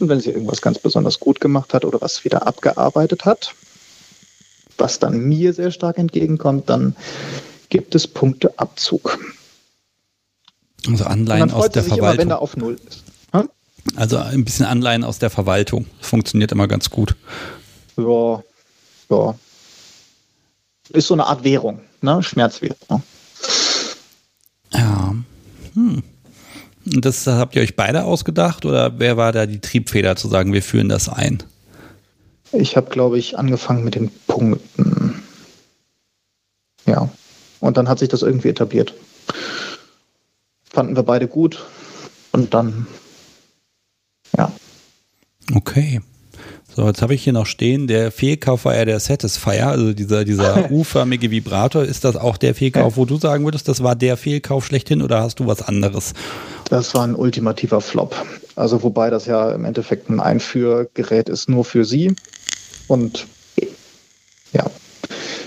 [0.00, 3.54] Und wenn sie irgendwas ganz besonders gut gemacht hat oder was wieder abgearbeitet hat,
[4.78, 6.96] was dann mir sehr stark entgegenkommt, dann
[7.68, 9.18] gibt es Punkteabzug.
[10.88, 12.08] Also Anleihen aus der Verwaltung.
[12.08, 13.04] Immer, wenn er auf Null ist.
[13.32, 13.50] Hm?
[13.94, 15.86] Also ein bisschen Anleihen aus der Verwaltung.
[16.00, 17.14] Das funktioniert immer ganz gut.
[18.02, 18.42] Ja,
[19.10, 19.34] ja
[20.92, 22.22] ist so eine Art Währung, ne?
[22.22, 23.02] Schmerzwährung.
[24.72, 25.14] Ja.
[25.74, 26.02] Hm.
[26.84, 30.62] Das habt ihr euch beide ausgedacht oder wer war da die Triebfeder zu sagen, wir
[30.62, 31.42] führen das ein?
[32.52, 35.22] Ich habe, glaube ich, angefangen mit den Punkten.
[36.86, 37.08] Ja.
[37.60, 38.94] Und dann hat sich das irgendwie etabliert.
[40.64, 41.64] Fanden wir beide gut.
[42.32, 42.86] Und dann,
[44.36, 44.50] ja.
[45.54, 46.00] Okay.
[46.80, 50.24] So, jetzt habe ich hier noch stehen, der Fehlkauf war ja der Satisfier, also dieser,
[50.24, 51.84] dieser U-förmige Vibrator.
[51.84, 55.20] Ist das auch der Fehlkauf, wo du sagen würdest, das war der Fehlkauf schlechthin oder
[55.20, 56.14] hast du was anderes?
[56.70, 58.16] Das war ein ultimativer Flop.
[58.56, 62.16] Also wobei das ja im Endeffekt ein Einführgerät ist nur für sie.
[62.88, 63.26] Und
[64.54, 64.64] ja,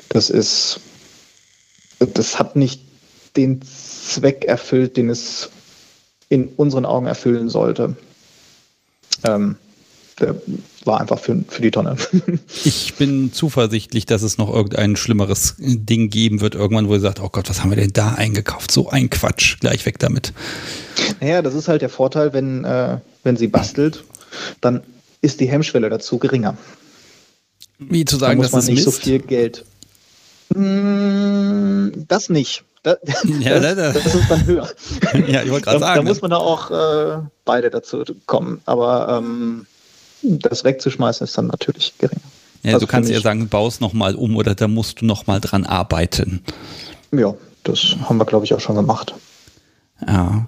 [0.10, 0.82] das ist,
[1.98, 2.80] das hat nicht
[3.38, 5.50] den Zweck erfüllt, den es
[6.30, 7.96] in unseren Augen erfüllen sollte.
[9.24, 9.56] Ähm,
[10.20, 10.36] der
[10.86, 11.96] war einfach für, für die Tonne.
[12.64, 17.20] ich bin zuversichtlich, dass es noch irgendein schlimmeres Ding geben wird, irgendwann, wo ihr sagt,
[17.20, 18.72] oh Gott, was haben wir denn da eingekauft?
[18.72, 20.34] So ein Quatsch, gleich weg damit.
[21.20, 24.04] Naja, das ist halt der Vorteil, wenn, äh, wenn sie bastelt,
[24.62, 24.84] dann
[25.22, 26.58] ist die Hemmschwelle dazu geringer.
[27.80, 28.86] Wie zu sagen, da muss man nicht Mist?
[28.86, 29.66] so viel Geld.
[30.50, 32.64] Mm, das nicht.
[32.84, 32.98] Das,
[33.40, 34.70] ja, das, das, ist dann höher.
[35.28, 36.06] ja, ich wollte gerade sagen.
[36.06, 38.62] Da muss man da auch äh, beide dazu kommen.
[38.66, 39.66] Aber ähm,
[40.24, 42.22] das wegzuschmeißen ist dann natürlich geringer.
[42.64, 45.66] Ja, also du kannst ja sagen, baust nochmal um oder da musst du nochmal dran
[45.66, 46.42] arbeiten.
[47.12, 49.14] Ja, das haben wir, glaube ich, auch schon gemacht.
[50.08, 50.48] Ja.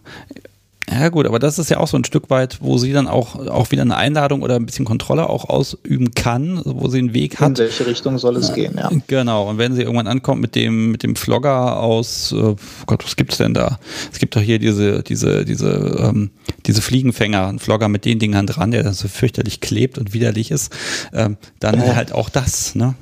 [0.87, 3.35] Ja gut, aber das ist ja auch so ein Stück weit, wo sie dann auch,
[3.47, 7.39] auch wieder eine Einladung oder ein bisschen Kontrolle auch ausüben kann, wo sie einen Weg
[7.39, 7.49] hat.
[7.49, 8.91] In welche Richtung soll es gehen, ja.
[9.07, 12.55] Genau, und wenn sie irgendwann ankommt mit dem, mit dem Vlogger aus, äh, oh
[12.85, 13.79] Gott, was gibt's denn da?
[14.13, 16.29] Es gibt doch hier diese, diese, diese, ähm,
[16.67, 20.51] diese Fliegenfänger, ein Vlogger mit den Dingern dran, der dann so fürchterlich klebt und widerlich
[20.51, 20.71] ist,
[21.13, 21.95] ähm, dann Ja.
[21.95, 22.93] halt auch das, ne?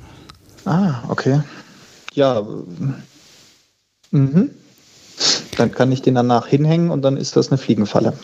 [0.64, 1.40] Ah, okay.
[2.14, 2.42] Ja.
[4.10, 4.50] Mhm.
[5.56, 8.14] Dann kann ich den danach hinhängen und dann ist das eine Fliegenfalle.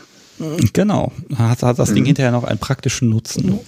[0.72, 1.12] Genau.
[1.36, 3.60] Hat, hat das Ding hinterher noch einen praktischen Nutzen.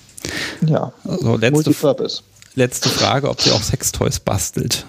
[0.67, 0.93] Ja.
[1.05, 2.23] So, letzte, Multipurpose.
[2.55, 4.87] letzte Frage, ob sie auch Sextoys bastelt.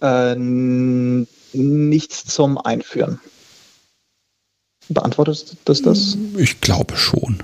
[0.00, 3.20] Äh, nichts zum Einführen.
[4.88, 6.16] Beantwortet das das?
[6.36, 7.42] Ich glaube schon.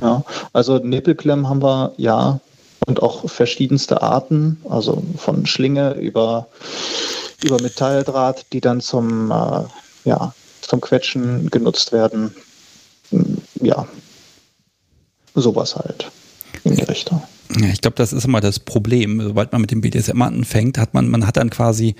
[0.00, 0.24] Ja.
[0.52, 2.40] Also Nippelklemmen haben wir ja
[2.86, 6.48] und auch verschiedenste Arten, also von Schlinge über,
[7.44, 9.64] über Metalldraht, die dann zum, äh,
[10.08, 12.34] ja, zum Quetschen genutzt werden.
[13.10, 13.86] Hm, Ja,
[15.34, 16.10] sowas halt
[16.64, 17.22] in die Richtung.
[17.60, 19.20] Ja, ich glaube, das ist immer das Problem.
[19.20, 21.94] Sobald man mit dem BDSM anfängt, hat man, man hat dann quasi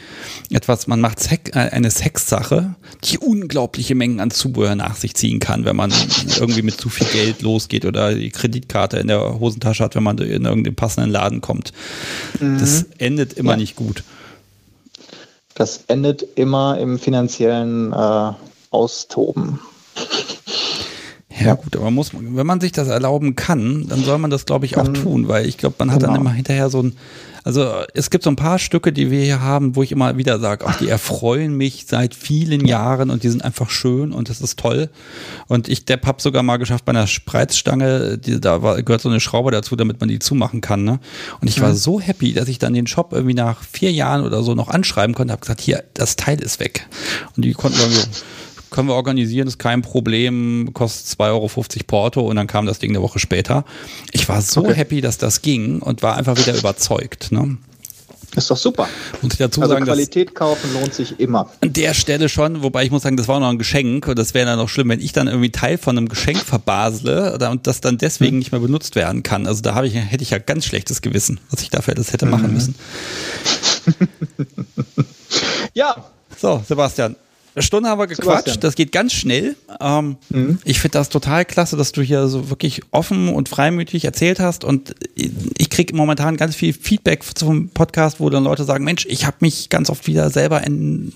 [0.50, 2.74] etwas, man macht Sex, äh, eine Sexsache,
[3.04, 5.92] die unglaubliche Mengen an Zubehör nach sich ziehen kann, wenn man
[6.38, 10.18] irgendwie mit zu viel Geld losgeht oder die Kreditkarte in der Hosentasche hat, wenn man
[10.18, 11.72] in irgendeinen passenden Laden kommt.
[12.40, 13.56] Das endet immer Ja.
[13.58, 14.02] nicht gut.
[15.54, 18.32] Das endet immer im finanziellen äh,
[18.70, 19.60] Austoben.
[21.40, 24.46] Ja, gut, aber muss, man- wenn man sich das erlauben kann, dann soll man das,
[24.46, 26.20] glaube ich, auch Dann- tun, weil ich glaube, man hat dann Genau.
[26.20, 26.94] immer hinterher so ein,
[27.42, 30.38] also es gibt so ein paar Stücke, die wir hier haben, wo ich immer wieder
[30.38, 34.40] sage, ach, die erfreuen mich seit vielen Jahren und die sind einfach schön und das
[34.40, 34.88] ist toll.
[35.48, 39.08] Und ich, der hab sogar mal geschafft bei einer Spreizstange, die, da war, gehört so
[39.08, 40.84] eine Schraube dazu, damit man die zumachen kann.
[40.84, 41.00] Ne?
[41.40, 44.42] Und ich war so happy, dass ich dann den Shop irgendwie nach vier Jahren oder
[44.42, 46.86] so noch anschreiben konnte, habe gesagt, hier, das Teil ist weg.
[47.36, 48.00] Und die konnten dann so,
[48.74, 51.48] können wir organisieren, ist kein Problem, kostet 2,50 Euro
[51.86, 53.64] Porto und dann kam das Ding eine Woche später.
[54.12, 54.74] Ich war so Okay.
[54.74, 57.30] happy, dass das ging und war einfach wieder überzeugt.
[57.32, 57.56] Ne?
[58.36, 58.88] Ist doch super.
[59.22, 61.48] Muss ich dazu Also sagen, Qualität kaufen lohnt sich immer.
[61.60, 64.34] an der Stelle schon, wobei ich muss sagen, das war noch ein Geschenk und das
[64.34, 67.68] wäre dann noch schlimm, wenn ich dann irgendwie Teil von einem Geschenk verbasele oder- und
[67.68, 69.46] das dann deswegen nicht mehr benutzt werden kann.
[69.46, 72.26] Also da habe ich, hätte ich ja ganz schlechtes Gewissen, was ich dafür das hätte
[72.26, 72.74] machen müssen.
[75.74, 75.96] Ja,
[76.40, 77.16] So, Sebastian.
[77.54, 78.60] Eine Stunde haben wir gequatscht, Sebastian.
[78.60, 79.54] das geht ganz schnell.
[79.80, 80.16] Ähm,
[80.64, 84.64] Ich finde das total klasse, dass du hier so wirklich offen und freimütig erzählt hast.
[84.64, 89.24] Und ich kriege momentan ganz viel Feedback zum Podcast, wo dann Leute sagen, Mensch, ich
[89.24, 91.12] habe mich ganz oft wieder selber in,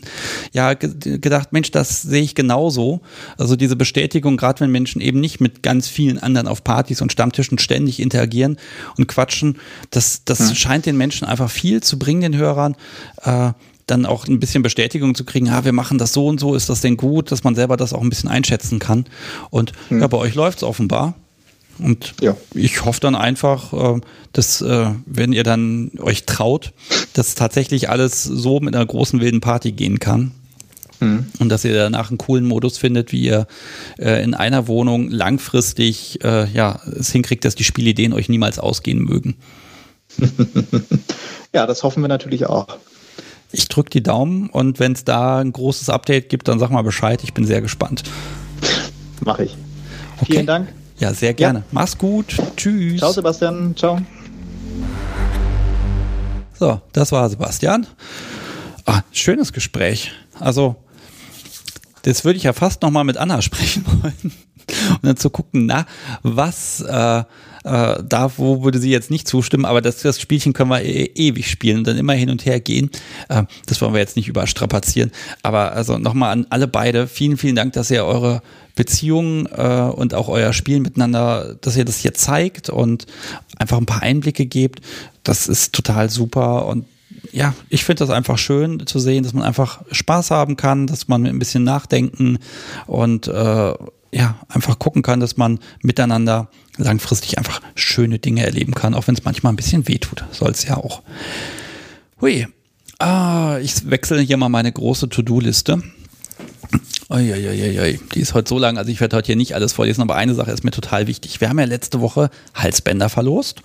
[0.53, 3.01] ja, ge gedacht, Mensch, das sehe ich genauso.
[3.37, 7.11] Also diese Bestätigung, gerade wenn Menschen eben nicht mit ganz vielen anderen auf Partys und
[7.11, 8.59] Stammtischen ständig interagieren
[8.97, 9.59] und quatschen,
[9.91, 12.77] das, das scheint den Menschen einfach viel zu bringen, den Hörern.
[13.23, 13.53] Äh,
[13.91, 16.69] dann auch ein bisschen Bestätigung zu kriegen, ja, wir machen das so und so, ist
[16.69, 19.07] das denn gut, dass man selber das auch ein bisschen einschätzen kann.
[19.51, 21.15] Und ja, bei euch läuft es offenbar.
[21.79, 22.37] Und Ja.
[22.55, 24.01] ich hoffe dann einfach, äh,
[24.33, 26.73] dass, äh, wenn ihr dann euch traut,
[27.13, 30.33] dass tatsächlich alles so mit einer großen wilden Party gehen kann.
[31.01, 33.47] Und dass ihr danach einen coolen Modus findet, wie ihr
[34.01, 39.05] äh, in einer Wohnung langfristig äh, ja, es hinkriegt, dass die Spielideen euch niemals ausgehen
[39.05, 39.37] mögen.
[41.55, 42.79] ja, das hoffen wir natürlich auch.
[43.51, 46.83] Ich drücke die Daumen und wenn es da ein großes Update gibt, dann sag mal
[46.83, 47.23] Bescheid.
[47.25, 48.03] Ich bin sehr gespannt.
[49.25, 49.57] Mache ich.
[50.21, 50.33] Okay.
[50.33, 50.69] Vielen Dank.
[50.99, 51.63] Ja, sehr gerne.
[51.71, 52.37] Mach's gut.
[52.57, 52.99] Tschüss.
[52.99, 53.75] Ciao, Sebastian.
[53.77, 54.01] Ciao.
[56.59, 57.87] So, das war Sebastian.
[58.85, 60.11] Ah, schönes Gespräch.
[60.41, 60.77] Also,
[62.03, 64.33] das würde ich ja fast noch mal mit Anna sprechen wollen.
[64.91, 65.87] Und dann zu gucken, na,
[66.23, 67.25] was äh,
[67.65, 71.11] äh, da, wo würde sie jetzt nicht zustimmen, aber das, das Spielchen können wir e
[71.15, 72.91] ewig spielen und dann immer hin und her gehen.
[73.29, 75.11] Äh, das wollen wir jetzt nicht überstrapazieren.
[75.43, 78.43] Aber also nochmal an alle beide, vielen, vielen Dank, dass ihr eure
[78.75, 83.07] Beziehungen äh, und auch euer Spiel miteinander, dass ihr das hier zeigt und
[83.59, 84.81] einfach ein paar Einblicke gebt.
[85.25, 86.87] Das ist total super und
[87.33, 91.09] ja, ich finde das einfach schön zu sehen, dass man einfach Spaß haben kann, dass
[91.09, 92.39] man ein bisschen nachdenken
[92.87, 93.75] und äh,
[94.13, 99.15] ja, einfach gucken kann, dass man miteinander langfristig einfach schöne Dinge erleben kann, auch wenn
[99.15, 100.25] es manchmal ein bisschen wehtut.
[100.33, 101.03] Soll es ja auch.
[102.21, 102.47] Hui.
[102.99, 105.83] Ah, ich wechsle hier mal meine große To-Do-Liste.
[107.11, 108.01] Uiuiuiui.
[108.15, 110.35] Die ist heute so lang, also ich werde heute hier nicht alles vorlesen, aber eine
[110.35, 111.41] Sache ist mir total wichtig.
[111.41, 113.63] Wir haben ja letzte Woche Halsbänder verlost.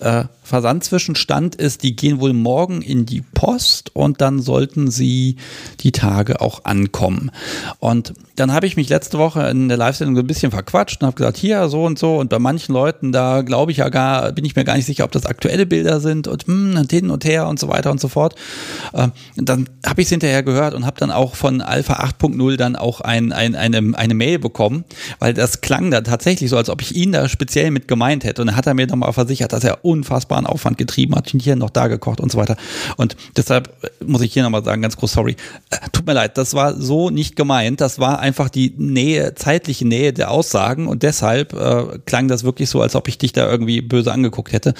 [0.00, 5.36] Äh, Versandzwischenstand ist, die gehen wohl morgen in die Post und dann sollten sie
[5.80, 7.30] die Tage auch ankommen.
[7.78, 11.06] Und dann habe ich mich letzte Woche in der Live-Sendung so ein bisschen verquatscht und
[11.06, 12.16] habe gesagt, hier so und so.
[12.16, 15.04] Und bei manchen Leuten, da glaube ich ja gar, bin ich mir gar nicht sicher,
[15.04, 18.00] ob das aktuelle Bilder sind und, hm, und hin und her und so weiter und
[18.00, 18.34] so fort.
[18.92, 22.74] Ähm, dann habe ich es hinterher gehört und habe dann auch von Alpha 8.0 dann
[22.74, 24.84] auch ein, ein, eine, eine Mail bekommen,
[25.20, 28.42] weil das klang da tatsächlich so, als ob ich ihn da speziell mit gemeint hätte.
[28.42, 29.84] Und dann hat er mir nochmal versichert, dass er
[30.40, 32.56] unfassbaren Aufwand getrieben hat, hier noch da gekocht und so weiter.
[32.96, 33.72] Und deshalb
[34.04, 35.36] muss ich hier nochmal sagen, ganz groß sorry.
[35.70, 37.80] Äh, tut mir leid, das war so nicht gemeint.
[37.80, 42.68] Das war einfach die Nähe, zeitliche Nähe der Aussagen und deshalb äh, klang das wirklich
[42.70, 44.74] so, als ob ich dich da irgendwie böse angeguckt hätte.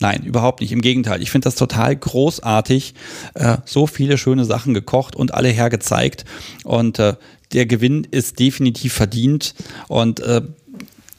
[0.00, 0.72] Nein, überhaupt nicht.
[0.72, 2.94] Im Gegenteil, ich finde das total großartig.
[3.34, 6.24] Äh, so viele schöne Sachen gekocht und alle hergezeigt
[6.64, 7.14] und äh,
[7.52, 9.54] der Gewinn ist definitiv verdient
[9.86, 10.42] und äh,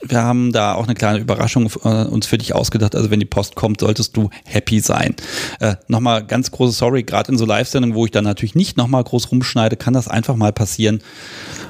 [0.02, 2.96] wir haben da auch eine kleine Überraschung äh, uns für dich ausgedacht.
[2.96, 5.16] Also wenn die Post kommt, solltest du happy sein.
[5.60, 9.04] Äh, nochmal ganz große Sorry, gerade in so Live-Sendungen, wo ich dann natürlich nicht nochmal
[9.04, 11.02] groß rumschneide, kann das einfach mal passieren.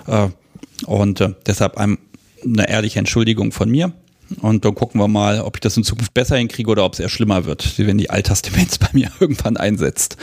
[0.07, 0.28] Äh,
[0.86, 1.97] und äh, deshalb ein,
[2.43, 3.93] eine ehrliche Entschuldigung von mir.
[4.41, 6.99] Und dann gucken wir mal, ob ich das in Zukunft besser hinkriege oder ob es
[6.99, 10.17] eher schlimmer wird, wenn die Altersdemenz bei mir irgendwann einsetzt.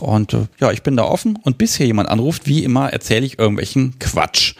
[0.00, 1.38] Und äh, ja, ich bin da offen.
[1.42, 4.54] Und bis hier jemand anruft, wie immer, erzähle ich irgendwelchen Quatsch.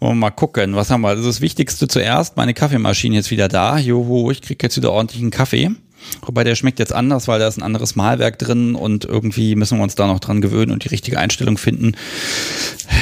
[0.00, 1.10] Wollen wir mal gucken, was haben wir?
[1.10, 2.36] Das ist das Wichtigste zuerst.
[2.36, 3.78] Meine Kaffeemaschine ist wieder da.
[3.78, 5.70] Joho, ich kriege jetzt wieder ordentlichen Kaffee.
[6.22, 9.78] Wobei der schmeckt jetzt anders, weil da ist ein anderes Malwerk drin und irgendwie müssen
[9.78, 11.96] wir uns da noch dran gewöhnen und die richtige Einstellung finden.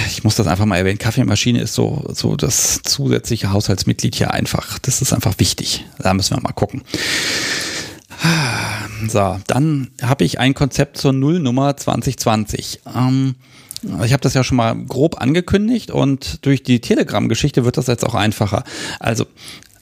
[0.09, 0.99] Ich muss das einfach mal erwähnen.
[0.99, 4.79] Kaffeemaschine ist so, so das zusätzliche Haushaltsmitglied hier einfach.
[4.79, 5.85] Das ist einfach wichtig.
[5.99, 6.83] Da müssen wir mal gucken.
[9.09, 12.81] So, dann habe ich ein Konzept zur Nullnummer 2020.
[12.97, 13.35] Ähm,
[14.05, 18.05] ich habe das ja schon mal grob angekündigt und durch die Telegram-Geschichte wird das jetzt
[18.05, 18.65] auch einfacher.
[18.99, 19.25] Also,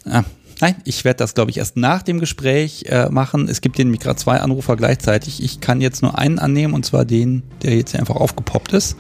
[0.07, 0.23] äh,
[0.61, 3.49] nein, ich werde das, glaube ich, erst nach dem Gespräch äh, machen.
[3.49, 5.43] Es gibt nämlich gerade zwei Anrufer gleichzeitig.
[5.43, 8.99] Ich kann jetzt nur einen annehmen und zwar den, der jetzt einfach aufgepoppt ist.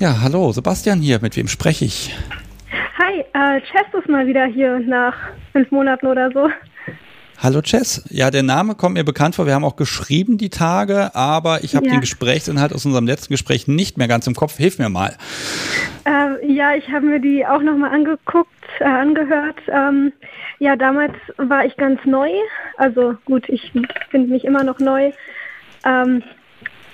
[0.00, 1.20] Ja, hallo, Sebastian hier.
[1.22, 2.14] Mit wem spreche ich?
[2.98, 5.14] Hi, äh, Chess ist mal wieder hier nach
[5.52, 6.48] fünf Monaten oder so.
[7.42, 8.04] Hallo Chess.
[8.08, 9.46] Ja, der Name kommt mir bekannt vor.
[9.46, 11.94] Wir haben auch geschrieben die Tage, aber ich habe ja.
[11.94, 14.56] den Gesprächsinhalt aus unserem letzten Gespräch nicht mehr ganz im Kopf.
[14.58, 15.16] Hilf mir mal.
[16.04, 19.56] Äh, ja, ich habe mir die auch nochmal angeguckt, äh, angehört.
[19.66, 20.12] Ähm,
[20.60, 22.30] ja, damals war ich ganz neu.
[22.76, 23.72] Also gut, ich
[24.10, 25.10] finde mich immer noch neu.
[25.84, 26.22] Ähm,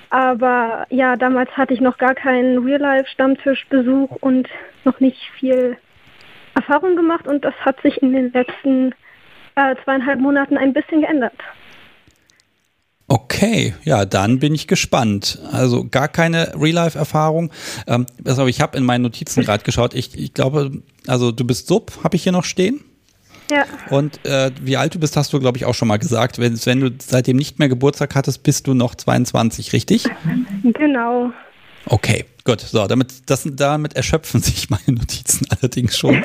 [0.09, 4.49] aber ja, damals hatte ich noch gar keinen Real-Life-Stammtischbesuch und
[4.87, 5.77] noch nicht viel
[6.55, 8.95] Erfahrung gemacht und das hat sich in den letzten
[9.59, 11.35] äh, zweieinhalb Monaten ein bisschen geändert.
[13.09, 15.39] Okay, ja, dann bin ich gespannt.
[15.51, 17.51] Also gar keine Real-Life-Erfahrung.
[17.87, 19.95] Ähm, also ich habe in meinen Notizen gerade geschaut.
[19.95, 22.85] Ich, ich glaube, also du bist Sub, habe ich hier noch stehen.
[23.51, 23.65] Ja.
[23.89, 26.39] Und äh, wie alt du bist, hast du, glaube ich, auch schon mal gesagt.
[26.39, 30.05] Wenn, wenn du seitdem nicht mehr Geburtstag hattest, bist du noch 22, richtig?
[30.63, 31.33] Genau.
[31.87, 32.61] Okay, gut.
[32.61, 36.25] So, damit, das, damit erschöpfen sich meine Notizen allerdings schon.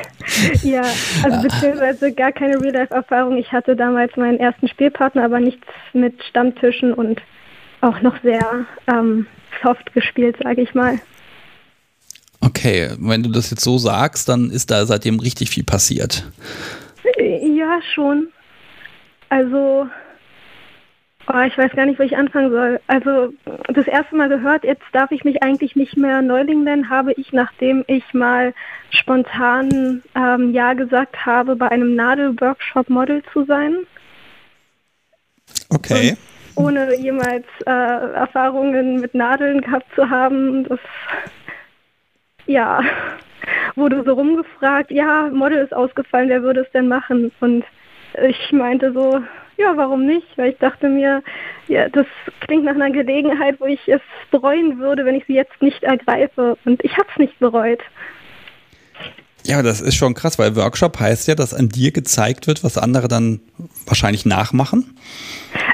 [0.62, 0.82] ja,
[1.22, 3.36] also beziehungsweise gar keine Real-Life-Erfahrung.
[3.36, 7.20] Ich hatte damals meinen ersten Spielpartner, aber nichts mit Stammtischen und
[7.82, 9.26] auch noch sehr ähm,
[9.62, 10.98] soft gespielt, sage ich mal.
[12.40, 16.24] Okay, wenn du das jetzt so sagst, dann ist da seitdem richtig viel passiert.
[17.18, 18.28] Ja, schon.
[19.28, 19.86] Also
[21.26, 22.80] Oh, ich weiß gar nicht, wo ich anfangen soll.
[22.86, 23.32] Also
[23.68, 27.32] das erste Mal gehört, jetzt darf ich mich eigentlich nicht mehr Neuling nennen, habe ich,
[27.32, 28.52] nachdem ich mal
[28.90, 33.74] spontan ähm, Ja gesagt habe, bei einem Nadelworkshop Model zu sein.
[35.70, 36.16] Okay.
[36.54, 40.78] Und ohne jemals äh, Erfahrungen mit Nadeln gehabt zu haben, das
[42.46, 42.80] ja,
[43.74, 47.32] wurde so rumgefragt, ja, Model ist ausgefallen, wer würde es denn machen?
[47.40, 47.64] Und
[48.28, 49.22] ich meinte so,
[49.56, 50.26] ja, warum nicht?
[50.36, 51.22] Weil ich dachte mir,
[51.68, 52.06] ja, das
[52.40, 54.00] klingt nach einer Gelegenheit, wo ich es
[54.30, 56.56] bereuen würde, wenn ich sie jetzt nicht ergreife.
[56.64, 57.80] Und ich habe es nicht bereut.
[59.46, 62.78] Ja, das ist schon krass, weil Workshop heißt ja, dass an dir gezeigt wird, was
[62.78, 63.40] andere dann
[63.86, 64.96] wahrscheinlich nachmachen.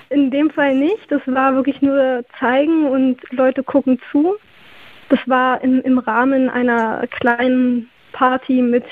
[0.09, 1.07] In dem Fall nicht.
[1.09, 4.35] Das war wirklich nur zeigen und Leute gucken zu.
[5.09, 8.85] Das war im, im Rahmen einer kleinen Party mit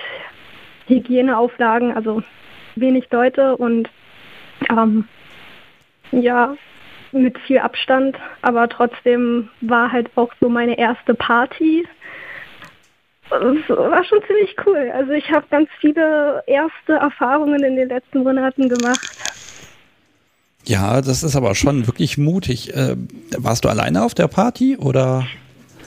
[0.87, 2.23] Hygieneauflagen, also
[2.77, 3.89] wenig Leute und
[4.71, 5.07] ähm,
[6.13, 6.57] ja,
[7.13, 11.87] mit viel Abstand, aber trotzdem war halt auch so meine erste Party.
[13.31, 14.91] Das war schon ziemlich cool.
[14.95, 19.01] Also ich habe ganz viele erste Erfahrungen in den letzten Monaten gemacht.
[20.65, 22.75] Ja, das ist aber schon wirklich mutig.
[22.75, 22.97] Äh,
[23.39, 25.27] warst du alleine auf der Party oder?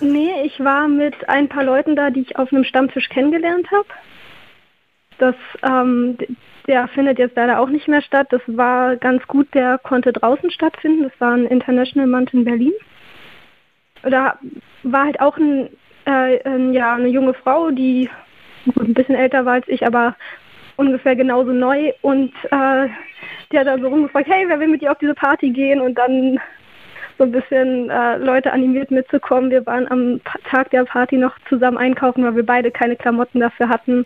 [0.02, 3.86] Nee, ich war mit ein paar Leuten da, die ich auf einem Stammtisch kennengelernt habe.
[5.20, 6.18] Das, ähm,
[6.68, 8.28] der findet jetzt leider auch nicht mehr statt.
[8.30, 11.04] Das war ganz gut, der konnte draußen stattfinden.
[11.04, 12.74] Das war ein International Month in Berlin.
[14.04, 14.40] Da
[14.84, 15.70] war halt auch ein,
[16.06, 18.10] äh, ein, ja, eine junge Frau, die
[18.80, 20.16] ein bisschen älter war als ich, aber
[20.76, 22.88] ungefähr genauso neu und äh,
[23.52, 25.96] die hat dann so rumgefragt, hey, wer will mit dir auf diese Party gehen und
[25.96, 26.40] dann
[27.18, 29.52] so ein bisschen äh, Leute animiert mitzukommen.
[29.52, 33.70] Wir waren am Tag der Party noch zusammen einkaufen, weil wir beide keine Klamotten dafür
[33.70, 34.06] hatten.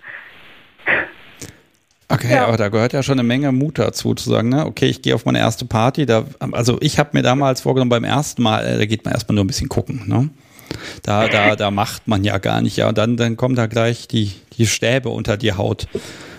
[2.08, 2.46] Okay, ja.
[2.46, 5.16] aber da gehört ja schon eine Menge Mut dazu, zu sagen, ne, okay, ich gehe
[5.16, 6.06] auf meine erste Party.
[6.06, 9.36] Da, also ich habe mir damals vorgenommen, beim ersten Mal, äh, da geht man erstmal
[9.36, 10.30] nur ein bisschen gucken, ne?
[11.04, 12.90] Da, da, da macht man ja gar nicht, ja.
[12.90, 15.88] Und dann, dann kommen da gleich die, die Stäbe unter die Haut.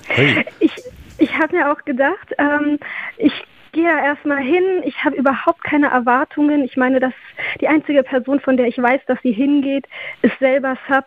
[0.07, 0.45] Hey.
[0.61, 0.73] Ich,
[1.19, 2.79] ich habe mir auch gedacht, ähm,
[3.19, 3.33] ich
[3.77, 6.65] gehe da erstmal hin, ich habe überhaupt keine Erwartungen.
[6.65, 7.12] Ich meine, dass
[7.61, 9.86] die einzige Person, von der ich weiß, dass sie hingeht,
[10.23, 11.05] ist selber Sub.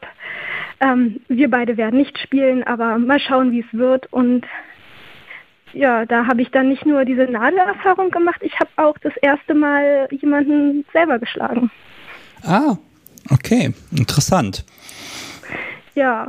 [0.79, 4.13] Ähm, wir beide werden nicht spielen, aber mal schauen, wie es wird.
[4.13, 4.45] Und
[5.73, 9.55] ja, da habe ich dann nicht nur diese Nadelerfahrung gemacht, ich habe auch das erste
[9.55, 11.71] Mal jemanden selber geschlagen.
[12.43, 12.77] Ah,
[13.31, 14.63] okay, interessant.
[15.95, 16.27] Ja,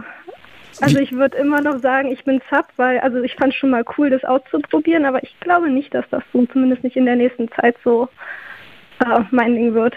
[0.80, 3.84] also ich würde immer noch sagen, ich bin Sub, weil also ich fand schon mal
[3.96, 7.48] cool, das auszuprobieren, aber ich glaube nicht, dass das so zumindest nicht in der nächsten
[7.52, 8.08] Zeit so
[9.00, 9.94] äh, mein Ding wird.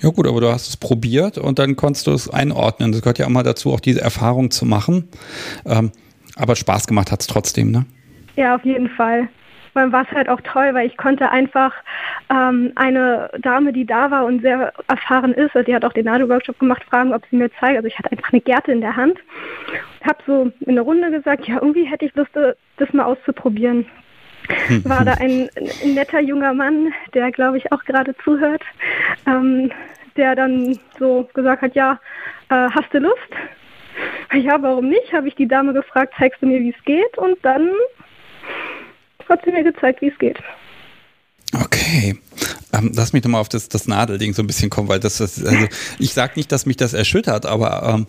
[0.00, 2.92] Ja gut, aber du hast es probiert und dann konntest du es einordnen.
[2.92, 5.08] Das gehört ja auch mal dazu, auch diese Erfahrung zu machen.
[5.64, 5.90] Ähm,
[6.36, 7.86] aber Spaß gemacht hat es trotzdem, ne?
[8.36, 9.28] Ja, auf jeden Fall
[9.82, 11.72] allem war es halt auch toll, weil ich konnte einfach
[12.30, 16.58] ähm, eine Dame, die da war und sehr erfahren ist, die hat auch den Nadelworkshop
[16.58, 17.76] gemacht, fragen, ob sie mir zeigt.
[17.76, 19.18] Also ich hatte einfach eine Gerte in der Hand,
[20.04, 23.86] habe so in der Runde gesagt, ja, irgendwie hätte ich Lust, das mal auszuprobieren.
[24.84, 28.62] War da ein, ein netter junger Mann, der, glaube ich, auch gerade zuhört,
[29.26, 29.72] ähm,
[30.16, 31.98] der dann so gesagt hat, ja,
[32.48, 33.30] äh, hast du Lust?
[34.32, 35.12] Ja, warum nicht?
[35.12, 37.16] Habe ich die Dame gefragt, zeigst du mir, wie es geht?
[37.18, 37.70] Und dann
[39.44, 40.38] sie mir gezeigt, wie es geht.
[41.54, 42.18] Okay.
[42.72, 45.44] Ähm, lass mich nochmal auf das, das Nadelding so ein bisschen kommen, weil das, das
[45.44, 45.66] also
[45.98, 48.06] ich sage nicht, dass mich das erschüttert, aber ähm,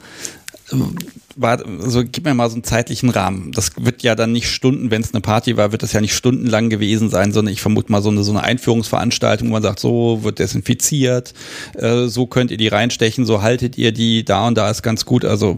[1.36, 3.52] war, also gib mir mal so einen zeitlichen Rahmen.
[3.52, 6.16] Das wird ja dann nicht Stunden, wenn es eine Party war, wird das ja nicht
[6.16, 9.80] stundenlang gewesen sein, sondern ich vermute mal so eine, so eine Einführungsveranstaltung, wo man sagt,
[9.80, 11.34] so wird desinfiziert,
[11.76, 15.06] äh, so könnt ihr die reinstechen, so haltet ihr die, da und da ist ganz
[15.06, 15.24] gut.
[15.24, 15.58] Also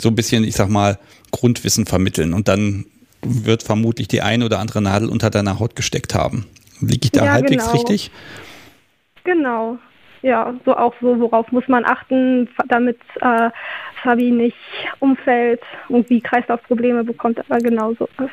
[0.00, 0.98] so ein bisschen, ich sag mal,
[1.30, 2.86] Grundwissen vermitteln und dann
[3.22, 6.46] wird vermutlich die eine oder andere Nadel unter deiner Haut gesteckt haben.
[6.80, 7.76] Liege ich da ja, halbwegs genau.
[7.76, 8.10] richtig?
[9.24, 9.78] Genau.
[10.22, 13.50] Ja, so auch so, worauf muss man achten, damit äh,
[14.02, 14.56] Fabi nicht
[14.98, 18.30] umfällt und wie Kreislaufprobleme bekommt, aber genau so ist.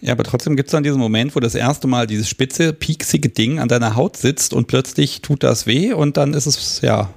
[0.00, 3.28] Ja, aber trotzdem gibt es dann diesen Moment, wo das erste Mal dieses spitze, pieksige
[3.28, 7.10] Ding an deiner Haut sitzt und plötzlich tut das weh und dann ist es, ja.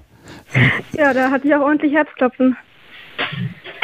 [0.93, 2.55] Ja, da hatte ich auch ordentlich Herzklopfen.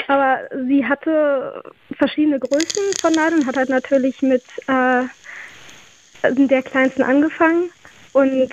[0.07, 1.63] Aber sie hatte
[1.97, 5.03] verschiedene Größen von Nadeln, hat halt natürlich mit äh,
[6.23, 7.71] der kleinsten angefangen
[8.13, 8.49] und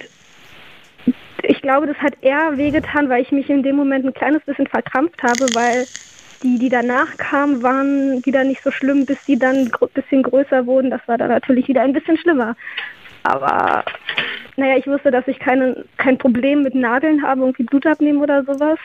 [1.42, 4.66] ich glaube, das hat eher wehgetan, weil ich mich in dem Moment ein kleines bisschen
[4.66, 5.88] verkrampft habe, weil
[6.42, 10.66] die, die danach kamen, waren wieder nicht so schlimm, bis sie dann ein bisschen größer
[10.66, 10.90] wurden.
[10.90, 12.56] Das war dann natürlich wieder ein bisschen schlimmer.
[13.22, 13.84] Aber
[14.56, 18.44] naja, ich wusste, dass ich keine, kein Problem mit Nadeln habe, irgendwie Blut abnehmen oder
[18.44, 18.78] sowas.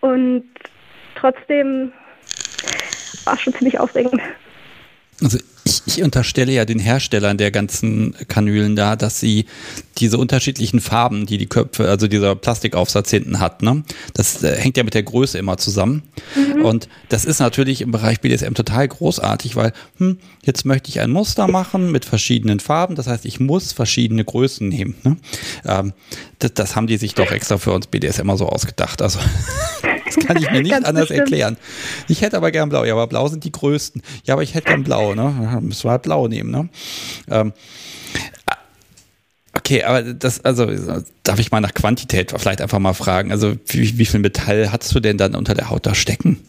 [0.00, 0.44] Und
[1.14, 1.92] trotzdem
[3.24, 4.20] war es schon ziemlich aufregend.
[5.22, 9.46] Also ich, ich, unterstelle ja den Herstellern der ganzen Kanülen da, dass sie
[9.98, 13.84] diese unterschiedlichen Farben, die die Köpfe, also dieser Plastikaufsatz hinten hat, ne,
[14.14, 16.02] das äh, hängt ja mit der Größe immer zusammen.
[16.34, 16.64] Mhm.
[16.64, 21.10] Und das ist natürlich im Bereich BDSM total großartig, weil hm, jetzt möchte ich ein
[21.10, 22.96] Muster machen mit verschiedenen Farben.
[22.96, 24.96] Das heißt, ich muss verschiedene Größen nehmen.
[25.04, 25.16] Ne?
[25.64, 25.92] Ähm,
[26.40, 29.00] das, das haben die sich doch extra für uns BDSM immer so ausgedacht.
[29.00, 29.20] Also
[30.14, 31.20] Das kann ich mir nicht anders bestimmt.
[31.20, 31.56] erklären.
[32.08, 32.84] Ich hätte aber gern blau.
[32.84, 34.02] Ja, aber blau sind die größten.
[34.24, 35.14] Ja, aber ich hätte gern blau.
[35.14, 35.58] Ne?
[35.60, 36.50] Müssen wir halt blau nehmen.
[36.50, 36.68] Ne?
[37.30, 37.52] Ähm,
[39.54, 40.66] Okay, aber das, also
[41.24, 43.30] darf ich mal nach Quantität vielleicht einfach mal fragen.
[43.30, 46.40] Also wie, wie viel Metall hattest du denn dann unter der Haut da stecken?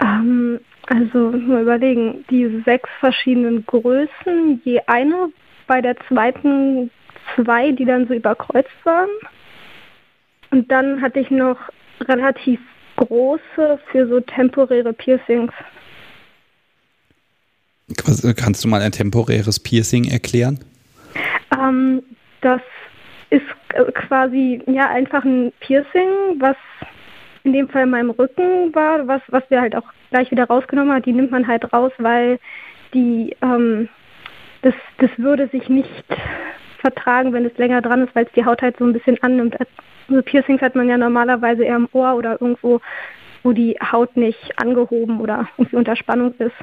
[0.00, 5.28] Ähm, also mal überlegen, die sechs verschiedenen Größen, je eine,
[5.68, 6.90] bei der zweiten
[7.36, 9.10] zwei, die dann so überkreuzt waren.
[10.50, 11.58] Und dann hatte ich noch
[12.06, 12.60] relativ
[12.96, 15.52] große für so temporäre Piercings.
[17.96, 20.58] Kannst du mal ein temporäres Piercing erklären?
[21.56, 22.02] Ähm,
[22.42, 22.60] das
[23.30, 23.46] ist
[23.94, 26.56] quasi ja einfach ein Piercing, was
[27.44, 30.92] in dem Fall in meinem Rücken war, was, was wir halt auch gleich wieder rausgenommen
[30.92, 31.02] haben.
[31.02, 32.38] Die nimmt man halt raus, weil
[32.92, 33.88] die ähm,
[34.62, 35.88] das, das würde sich nicht
[36.80, 39.56] vertragen, wenn es länger dran ist, weil es die Haut halt so ein bisschen annimmt.
[40.08, 42.80] Also Piercings hat man ja normalerweise eher im Ohr oder irgendwo,
[43.42, 46.54] wo die Haut nicht angehoben oder irgendwie unter Spannung ist.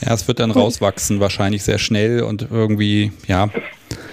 [0.00, 3.48] Ja, es wird dann rauswachsen, wahrscheinlich sehr schnell und irgendwie, ja.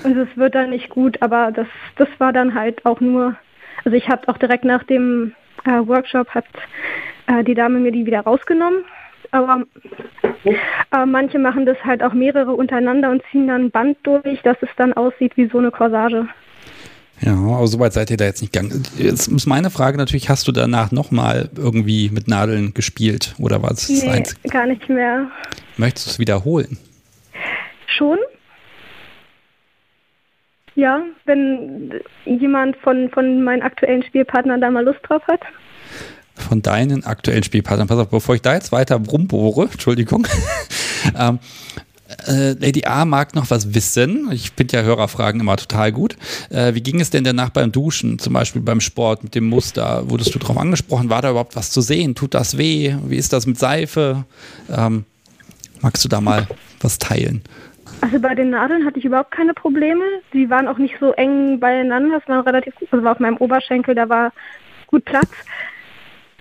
[0.04, 1.68] Und es wird dann nicht gut, aber das,
[1.98, 3.36] das war dann halt auch nur,
[3.84, 5.34] also ich habe auch direkt nach dem
[5.66, 6.46] äh, Workshop hat
[7.28, 8.84] äh, die Dame mir die wieder rausgenommen.
[9.32, 9.64] Aber
[10.46, 14.58] äh, manche machen das halt auch mehrere untereinander und ziehen dann ein Band durch, dass
[14.62, 16.28] es dann aussieht wie so eine Corsage.
[17.22, 18.84] Ja, aber soweit seid ihr da jetzt nicht gegangen.
[18.98, 23.72] Jetzt ist meine Frage natürlich, hast du danach nochmal irgendwie mit Nadeln gespielt oder war
[23.72, 24.50] es nee, das einzige?
[24.50, 25.28] gar nicht mehr.
[25.78, 26.78] Möchtest du es wiederholen?
[27.88, 28.20] Schon.
[30.76, 31.92] Ja, wenn
[32.26, 35.42] jemand von, von meinen aktuellen Spielpartnern da mal Lust drauf hat.
[36.36, 37.88] Von deinen aktuellen Spielpartnern.
[37.88, 40.28] Pass auf, bevor ich da jetzt weiter rumbohre, Entschuldigung.
[41.20, 41.40] ähm,
[42.26, 44.30] äh, Lady A mag noch was wissen.
[44.32, 46.18] Ich finde ja Hörerfragen immer total gut.
[46.50, 50.10] Äh, wie ging es denn danach beim Duschen, zum Beispiel beim Sport mit dem Muster?
[50.10, 51.10] Wurdest du darauf angesprochen?
[51.10, 52.16] War da überhaupt was zu sehen?
[52.16, 52.96] Tut das weh?
[53.06, 54.26] Wie ist das mit Seife?
[54.70, 55.06] Ähm,
[55.82, 56.48] magst du da mal
[56.82, 57.44] was teilen?
[58.02, 60.04] Also bei den Nadeln hatte ich überhaupt keine Probleme.
[60.34, 62.20] Die waren auch nicht so eng beieinander.
[62.20, 62.88] Das war relativ gut.
[62.92, 64.32] Also war auf meinem Oberschenkel, da war
[64.88, 65.30] gut Platz.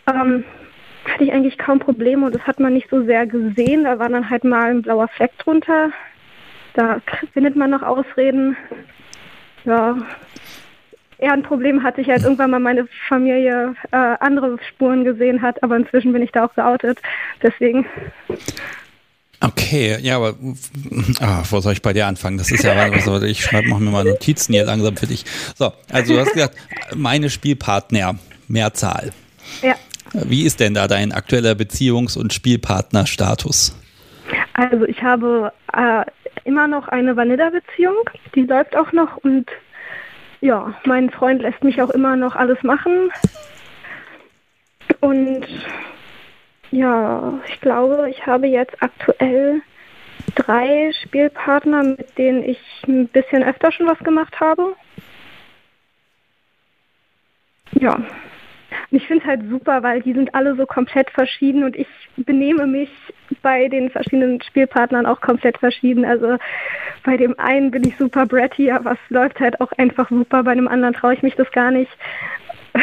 [0.07, 0.45] Ähm,
[1.09, 3.85] hatte ich eigentlich kaum Probleme und das hat man nicht so sehr gesehen.
[3.85, 5.91] Da war dann halt mal ein blauer Fleck drunter.
[6.75, 7.01] Da
[7.33, 8.57] findet man noch Ausreden.
[9.65, 9.97] Ja.
[11.19, 15.63] Eher ein Problem hatte ich halt irgendwann mal meine Familie äh, andere Spuren gesehen hat,
[15.63, 16.99] aber inzwischen bin ich da auch geoutet.
[17.43, 17.87] Deswegen.
[19.41, 20.35] Okay, ja, aber
[21.21, 22.37] ah, wo soll ich bei dir anfangen?
[22.37, 25.25] Das ist ja was, ich schreibe mach mir mal Notizen hier langsam für dich.
[25.55, 26.57] So, also du hast gesagt,
[26.95, 28.19] meine Spielpartner,
[28.49, 29.13] Mehrzahl.
[29.63, 29.75] Ja.
[30.25, 33.77] Wie ist denn da dein aktueller Beziehungs- und Spielpartnerstatus?
[34.55, 36.05] Also ich habe äh,
[36.45, 39.47] immer noch eine Vanilla-Beziehung, die läuft auch noch und
[40.41, 43.11] ja, mein Freund lässt mich auch immer noch alles machen.
[45.01, 45.47] Und
[46.71, 49.63] ja, ich glaube, ich habe jetzt aktuell
[50.35, 54.75] drei Spielpartner, mit denen ich ein bisschen öfter schon was gemacht habe.
[57.73, 57.99] Ja.
[58.91, 61.89] Und ich finde es halt super, weil die sind alle so komplett verschieden und ich
[62.17, 62.91] benehme mich
[63.43, 66.05] bei den verschiedenen Spielpartnern auch komplett verschieden.
[66.05, 66.39] Also
[67.05, 70.43] bei dem einen bin ich super bratty, aber es läuft halt auch einfach super.
[70.43, 71.91] Bei dem anderen traue ich mich das gar nicht.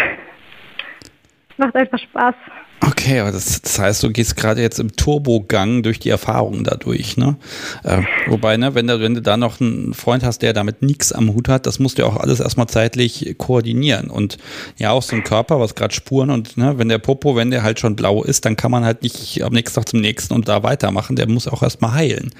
[1.57, 2.35] Macht einfach Spaß.
[2.85, 7.15] Okay, aber das, das, heißt, du gehst gerade jetzt im Turbogang durch die Erfahrungen dadurch,
[7.15, 7.37] ne?
[7.83, 11.13] Äh, wobei, ne, wenn du, wenn du da noch einen Freund hast, der damit nichts
[11.13, 14.09] am Hut hat, das musst du ja auch alles erstmal zeitlich koordinieren.
[14.09, 14.37] Und
[14.77, 17.63] ja, auch so ein Körper, was gerade Spuren und ne, wenn der Popo, wenn der
[17.63, 20.47] halt schon blau ist, dann kann man halt nicht am nächsten Tag zum nächsten und
[20.47, 21.15] da weitermachen.
[21.15, 22.31] Der muss auch erstmal heilen.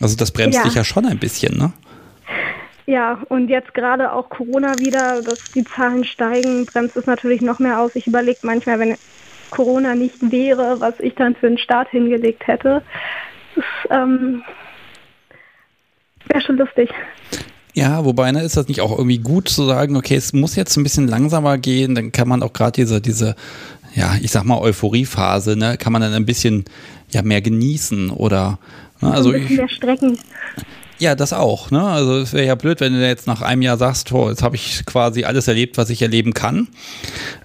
[0.00, 0.64] Also das bremst ja.
[0.64, 1.72] dich ja schon ein bisschen, ne?
[2.84, 7.58] Ja, und jetzt gerade auch Corona wieder, dass die Zahlen steigen, bremst es natürlich noch
[7.58, 7.94] mehr aus.
[7.96, 8.96] Ich überlege manchmal, wenn
[9.50, 12.82] Corona nicht wäre, was ich dann für einen Start hingelegt hätte.
[13.54, 14.42] Das ähm,
[16.28, 16.90] wäre schon lustig.
[17.74, 20.76] Ja, wobei, ne, ist das nicht auch irgendwie gut zu sagen, okay, es muss jetzt
[20.76, 23.36] ein bisschen langsamer gehen, dann kann man auch gerade diese, diese,
[23.94, 26.64] ja, ich sag mal, Euphoriephase, ne, kann man dann ein bisschen
[27.10, 28.58] ja mehr genießen oder
[29.00, 30.18] ne, also ein bisschen ich, mehr strecken.
[31.00, 31.70] Ja, das auch.
[31.70, 31.80] Ne?
[31.80, 34.56] Also es wäre ja blöd, wenn du jetzt nach einem Jahr sagst, oh, jetzt habe
[34.56, 36.68] ich quasi alles erlebt, was ich erleben kann.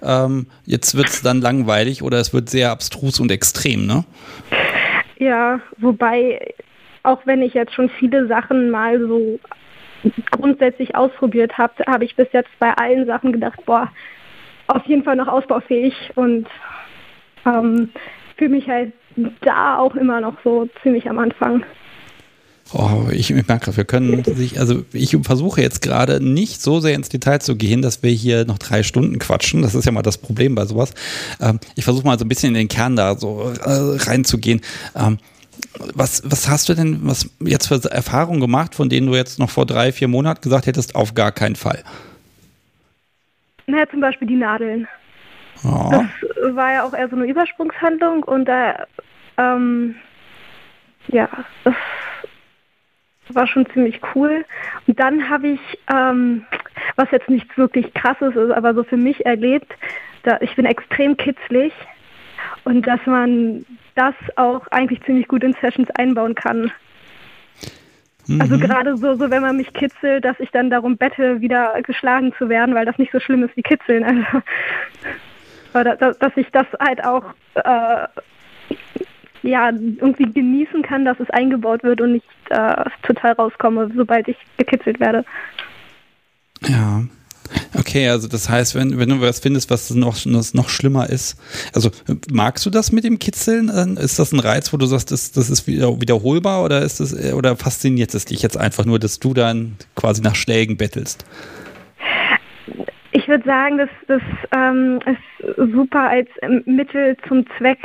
[0.02, 4.04] Ähm, jetzt wird es dann langweilig oder es wird sehr abstrus und extrem, ne?
[5.18, 6.54] Ja, wobei,
[7.04, 9.38] auch wenn ich jetzt schon viele Sachen mal so
[10.32, 13.88] grundsätzlich ausprobiert habe, habe ich bis jetzt bei allen Sachen gedacht, boah,
[14.66, 16.48] auf jeden Fall noch ausbaufähig und
[17.46, 17.90] ähm,
[18.36, 18.92] fühle mich halt
[19.42, 21.64] da auch immer noch so ziemlich am Anfang.
[22.72, 26.94] Oh, ich, ich merke, wir können sich, also ich versuche jetzt gerade nicht so sehr
[26.94, 29.62] ins Detail zu gehen, dass wir hier noch drei Stunden quatschen.
[29.62, 30.94] Das ist ja mal das Problem bei sowas.
[31.40, 34.60] Ähm, ich versuche mal so ein bisschen in den Kern da so äh, reinzugehen.
[34.96, 35.18] Ähm,
[35.94, 39.50] was, was hast du denn was jetzt für Erfahrungen gemacht, von denen du jetzt noch
[39.50, 41.84] vor drei, vier Monaten gesagt hättest, auf gar keinen Fall?
[43.66, 44.88] Naja, zum Beispiel die Nadeln.
[45.64, 45.90] Oh.
[45.90, 48.86] Das war ja auch eher so eine Übersprungshandlung und da,
[49.38, 49.94] ähm,
[51.08, 51.28] ja,
[51.64, 51.74] das
[53.32, 54.44] war schon ziemlich cool.
[54.86, 55.60] Und dann habe ich,
[55.92, 56.44] ähm,
[56.96, 59.72] was jetzt nichts wirklich krasses ist, aber so für mich erlebt,
[60.24, 61.72] da, ich bin extrem kitzlig
[62.64, 63.64] und dass man
[63.94, 66.72] das auch eigentlich ziemlich gut in Sessions einbauen kann.
[68.26, 68.40] Mhm.
[68.40, 72.32] Also gerade so, so, wenn man mich kitzelt, dass ich dann darum bette, wieder geschlagen
[72.38, 74.26] zu werden, weil das nicht so schlimm ist wie kitzeln.
[75.74, 77.24] Also, dass, dass ich das halt auch
[77.54, 78.06] äh,
[79.44, 84.36] ja, irgendwie genießen kann, dass es eingebaut wird und nicht äh, total rauskomme, sobald ich
[84.56, 85.24] gekitzelt werde.
[86.66, 87.02] Ja.
[87.78, 91.38] Okay, also das heißt, wenn, wenn du was findest, was noch, was noch schlimmer ist,
[91.74, 91.90] also
[92.32, 93.68] magst du das mit dem Kitzeln?
[93.98, 97.14] Ist das ein Reiz, wo du sagst, das, das ist wieder, wiederholbar oder ist das,
[97.34, 101.26] oder fasziniert es dich jetzt einfach nur, dass du dann quasi nach Schlägen bettelst?
[103.12, 104.22] Ich würde sagen, das, das
[104.56, 106.28] ähm, ist super als
[106.64, 107.78] Mittel zum Zweck.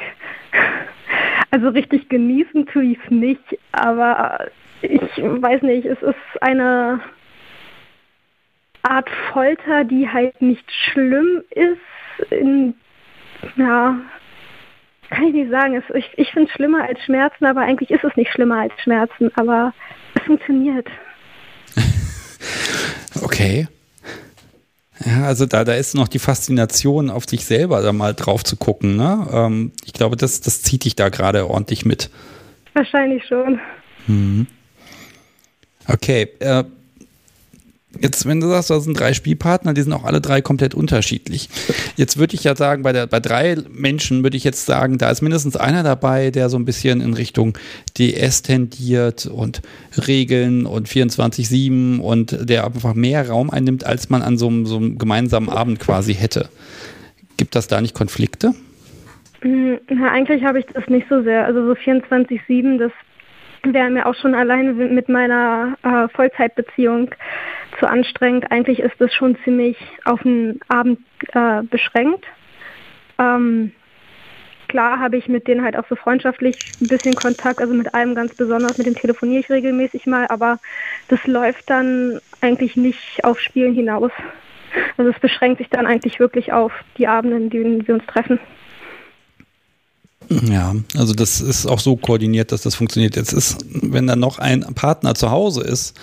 [1.51, 4.49] Also richtig genießen tue ich es nicht, aber
[4.81, 7.01] ich weiß nicht, es ist eine
[8.83, 12.31] Art Folter, die halt nicht schlimm ist.
[12.31, 12.75] In,
[13.55, 13.95] ja,
[15.09, 15.75] kann ich nicht sagen.
[15.75, 18.73] Es, ich ich finde es schlimmer als Schmerzen, aber eigentlich ist es nicht schlimmer als
[18.83, 19.73] Schmerzen, aber
[20.15, 20.87] es funktioniert.
[23.23, 23.67] okay.
[25.05, 28.57] Ja, also da, da ist noch die Faszination auf dich selber, da mal drauf zu
[28.57, 28.97] gucken.
[28.97, 29.27] Ne?
[29.31, 32.09] Ähm, ich glaube, das, das zieht dich da gerade ordentlich mit.
[32.73, 33.59] Wahrscheinlich schon.
[34.07, 34.47] Mhm.
[35.87, 36.63] Okay, äh,
[37.97, 41.49] Jetzt, wenn du sagst, da sind drei Spielpartner, die sind auch alle drei komplett unterschiedlich.
[41.95, 45.09] Jetzt würde ich ja sagen, bei, der, bei drei Menschen würde ich jetzt sagen, da
[45.09, 47.57] ist mindestens einer dabei, der so ein bisschen in Richtung
[47.97, 49.63] DS tendiert und
[50.07, 54.77] Regeln und 24-7 und der einfach mehr Raum einnimmt, als man an so einem, so
[54.77, 56.49] einem gemeinsamen Abend quasi hätte.
[57.37, 58.53] Gibt das da nicht Konflikte?
[59.41, 61.45] Hm, na, eigentlich habe ich das nicht so sehr.
[61.45, 62.91] Also so 24-7, das
[63.63, 67.09] wäre mir auch schon alleine mit meiner äh, Vollzeitbeziehung
[67.79, 68.51] zu anstrengend.
[68.51, 70.99] Eigentlich ist es schon ziemlich auf den Abend
[71.33, 72.25] äh, beschränkt.
[73.17, 73.71] Ähm,
[74.67, 78.15] klar habe ich mit denen halt auch so freundschaftlich ein bisschen Kontakt, also mit einem
[78.15, 80.59] ganz besonders, mit dem telefoniere ich regelmäßig mal, aber
[81.07, 84.11] das läuft dann eigentlich nicht auf Spielen hinaus.
[84.97, 88.39] Also es beschränkt sich dann eigentlich wirklich auf die Abende, in denen wir uns treffen.
[90.29, 93.15] Ja, also das ist auch so koordiniert, dass das funktioniert.
[93.15, 95.99] Jetzt ist, wenn dann noch ein Partner zu Hause ist,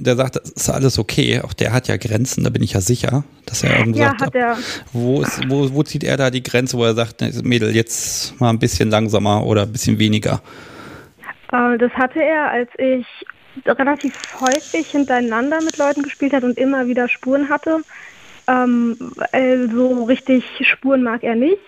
[0.00, 2.80] der sagt, das ist alles okay, auch der hat ja Grenzen, da bin ich ja
[2.80, 4.56] sicher, dass er irgendwie ja, sagt, hat er.
[4.92, 8.50] Wo, ist, wo, wo zieht er da die Grenze, wo er sagt, Mädel, jetzt mal
[8.50, 10.42] ein bisschen langsamer oder ein bisschen weniger?
[11.52, 13.06] Äh, das hatte er, als ich
[13.66, 17.80] relativ häufig hintereinander mit Leuten gespielt hat und immer wieder Spuren hatte.
[18.48, 18.96] Ähm,
[19.72, 21.60] so richtig Spuren mag er nicht.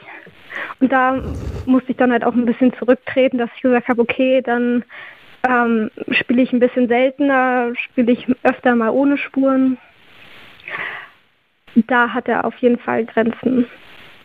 [0.81, 1.23] Und da
[1.67, 4.85] musste ich dann halt auch ein bisschen zurücktreten, dass ich gesagt habe, okay, dann
[5.49, 9.79] ähm, spiele ich ein bisschen seltener, spiele ich öfter mal ohne Spuren.
[11.75, 13.67] Da hat er auf jeden Fall Grenzen.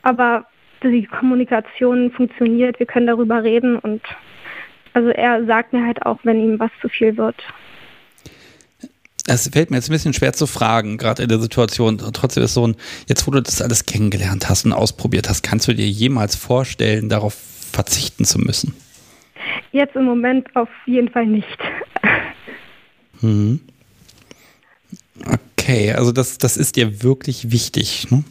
[0.03, 0.45] Aber
[0.84, 4.02] die Kommunikation funktioniert, wir können darüber reden und
[4.94, 7.35] also er sagt mir halt auch, wenn ihm was zu viel wird.
[9.27, 11.98] Es fällt mir jetzt ein bisschen schwer zu fragen, gerade in der Situation.
[11.98, 12.76] Trotzdem ist so ein,
[13.07, 17.10] jetzt wo du das alles kennengelernt hast und ausprobiert hast, kannst du dir jemals vorstellen,
[17.10, 18.73] darauf verzichten zu müssen?
[19.72, 21.57] Jetzt im Moment auf jeden Fall nicht.
[23.22, 23.60] Hm.
[25.26, 28.10] Okay, also das, das ist dir wirklich wichtig.
[28.11, 28.24] Ne?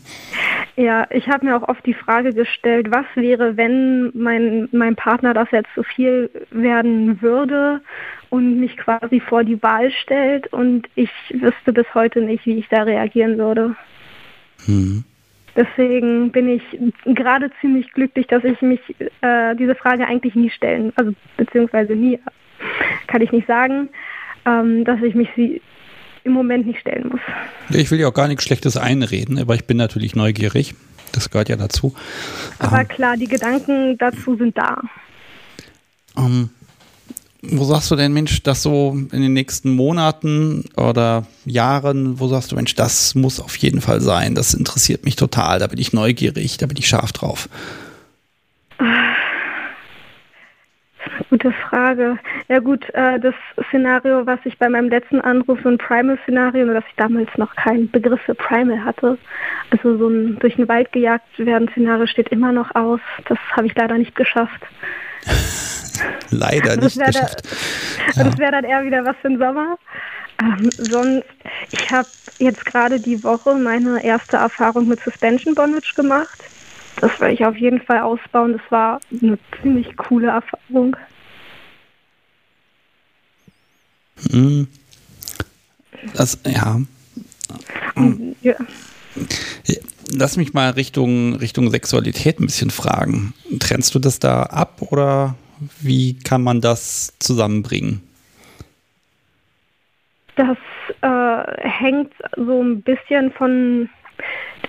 [0.76, 5.32] Ja, ich habe mir auch oft die Frage gestellt, was wäre, wenn mein, mein Partner
[5.32, 7.80] das jetzt zu viel werden würde
[8.28, 12.68] und mich quasi vor die Wahl stellt und ich wüsste bis heute nicht, wie ich
[12.68, 13.74] da reagieren würde.
[14.66, 15.04] Hm.
[15.56, 16.62] Deswegen bin ich
[17.06, 18.80] gerade ziemlich glücklich, dass ich mich
[19.22, 22.18] äh, diese Frage eigentlich nie stellen, also beziehungsweise nie,
[23.06, 23.88] kann ich nicht sagen,
[24.44, 25.62] ähm, dass ich mich sie
[26.24, 27.20] im Moment nicht stellen muss.
[27.70, 30.74] Ich will ja auch gar nichts Schlechtes einreden, aber ich bin natürlich neugierig.
[31.12, 31.94] Das gehört ja dazu.
[32.58, 34.82] Aber ähm, klar, die Gedanken dazu sind da.
[36.18, 36.50] Ähm,
[37.52, 42.52] wo sagst du denn, Mensch, das so in den nächsten Monaten oder Jahren, wo sagst
[42.52, 45.92] du, Mensch, das muss auf jeden Fall sein, das interessiert mich total, da bin ich
[45.92, 47.48] neugierig, da bin ich scharf drauf?
[51.30, 52.18] Gute Frage.
[52.48, 53.34] Ja gut, äh, das
[53.68, 57.54] Szenario, was ich bei meinem letzten Anruf, so ein Primal-Szenario, nur dass ich damals noch
[57.56, 59.18] keinen Begriff für Primal hatte,
[59.70, 63.00] also so ein durch den Wald gejagt werden Szenario steht immer noch aus.
[63.28, 64.62] Das habe ich leider nicht geschafft.
[66.30, 67.42] leider nicht das geschafft.
[67.44, 68.24] Da, ja.
[68.24, 69.78] Das wäre dann eher wieder was für den Sommer.
[70.40, 71.24] Ähm, sonst,
[71.70, 72.08] ich habe
[72.38, 76.38] jetzt gerade die Woche meine erste Erfahrung mit Suspension Bondage gemacht.
[77.00, 78.52] Das werde ich auf jeden Fall ausbauen.
[78.52, 80.96] Das war eine ziemlich coole Erfahrung.
[84.30, 84.66] Hm.
[86.14, 86.80] Das, ja.
[88.40, 88.54] ja.
[90.12, 93.34] Lass mich mal Richtung, Richtung Sexualität ein bisschen fragen.
[93.58, 95.34] Trennst du das da ab oder
[95.80, 98.02] wie kann man das zusammenbringen?
[100.36, 100.56] das
[101.00, 103.88] äh, hängt so ein bisschen von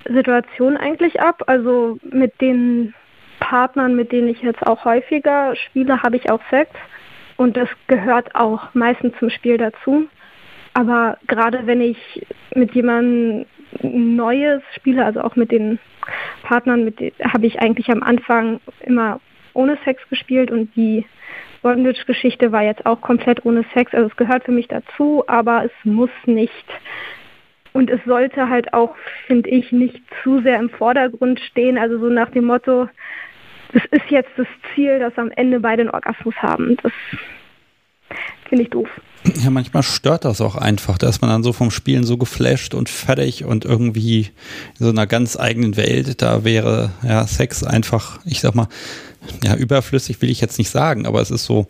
[0.06, 1.44] Situation eigentlich ab.
[1.46, 2.94] Also mit den
[3.38, 6.70] Partnern, mit denen ich jetzt auch häufiger spiele, habe ich auch Sex.
[7.36, 10.08] Und das gehört auch meistens zum Spiel dazu.
[10.74, 13.46] Aber gerade wenn ich mit jemandem
[13.82, 15.78] Neues spiele, also auch mit den
[16.42, 19.20] Partnern, mit habe ich eigentlich am Anfang immer
[19.54, 21.04] ohne Sex gespielt und die
[21.62, 23.92] Bondage-Geschichte war jetzt auch komplett ohne Sex.
[23.92, 26.64] Also es gehört für mich dazu, aber es muss nicht.
[27.72, 28.96] Und es sollte halt auch,
[29.26, 31.78] finde ich, nicht zu sehr im Vordergrund stehen.
[31.78, 32.88] Also so nach dem Motto,
[33.72, 36.76] das ist jetzt das Ziel, dass am Ende beide einen Orgasmus haben.
[36.82, 36.92] Das
[38.48, 38.88] finde ich doof.
[39.42, 42.88] Ja, manchmal stört das auch einfach, dass man dann so vom Spielen so geflasht und
[42.88, 44.30] fertig und irgendwie
[44.78, 48.68] in so einer ganz eigenen Welt, da wäre ja Sex einfach, ich sag mal,
[49.42, 51.66] ja, überflüssig will ich jetzt nicht sagen, aber es ist so,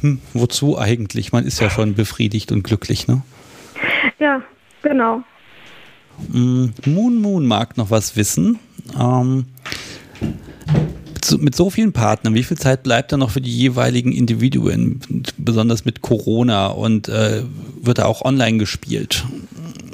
[0.00, 1.32] hm, wozu eigentlich?
[1.32, 3.22] Man ist ja schon befriedigt und glücklich, ne?
[4.18, 4.42] Ja,
[4.82, 5.22] genau.
[6.32, 8.58] Mm, Moon Moon mag noch was wissen.
[8.98, 9.46] Ähm,
[11.38, 15.00] mit so vielen Partnern, wie viel Zeit bleibt da noch für die jeweiligen Individuen,
[15.36, 17.42] besonders mit Corona und äh,
[17.80, 19.24] wird da auch online gespielt?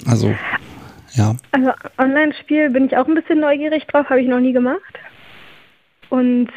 [0.07, 0.35] Also,
[1.15, 1.37] ja.
[1.53, 4.99] Also Online-Spiel bin ich auch ein bisschen neugierig drauf, habe ich noch nie gemacht.
[6.11, 6.49] Und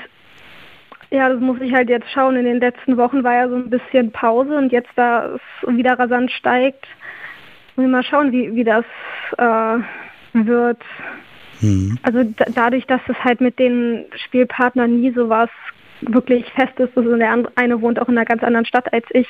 [1.10, 2.36] ja, das muss ich halt jetzt schauen.
[2.36, 5.98] In den letzten Wochen war ja so ein bisschen Pause und jetzt da es wieder
[5.98, 6.86] rasant steigt,
[7.76, 8.86] muss ich mal schauen, wie, wie das
[9.38, 9.78] äh,
[10.34, 10.82] wird.
[11.62, 11.98] Mhm.
[12.04, 12.24] Also
[12.54, 15.50] dadurch, dass es halt mit den Spielpartnern nie so was
[16.02, 19.28] wirklich fest ist, also der eine wohnt auch in einer ganz anderen Stadt als ich,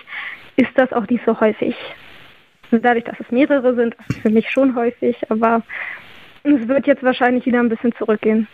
[0.57, 1.75] ist das auch nicht so häufig.
[2.69, 5.63] Also dadurch, dass es mehrere sind, ist es für mich schon häufig, aber
[6.43, 8.47] es wird jetzt wahrscheinlich wieder ein bisschen zurückgehen.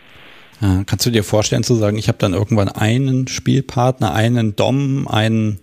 [0.62, 5.08] Ja, kannst du dir vorstellen zu sagen, ich habe dann irgendwann einen Spielpartner, einen Dom,
[5.08, 5.60] einen,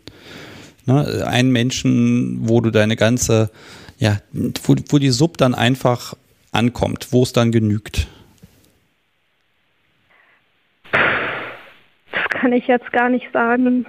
[0.86, 3.50] ne, einen Menschen, wo du deine ganze,
[3.98, 6.14] ja, wo, wo die Sub dann einfach
[6.52, 8.08] ankommt, wo es dann genügt?
[10.92, 13.86] Das kann ich jetzt gar nicht sagen.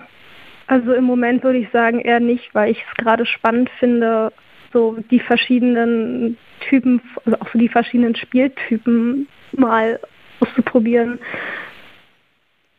[0.67, 4.31] Also im Moment würde ich sagen eher nicht, weil ich es gerade spannend finde,
[4.71, 9.99] so die verschiedenen Typen, also auch so die verschiedenen Spieltypen mal
[10.39, 11.19] auszuprobieren.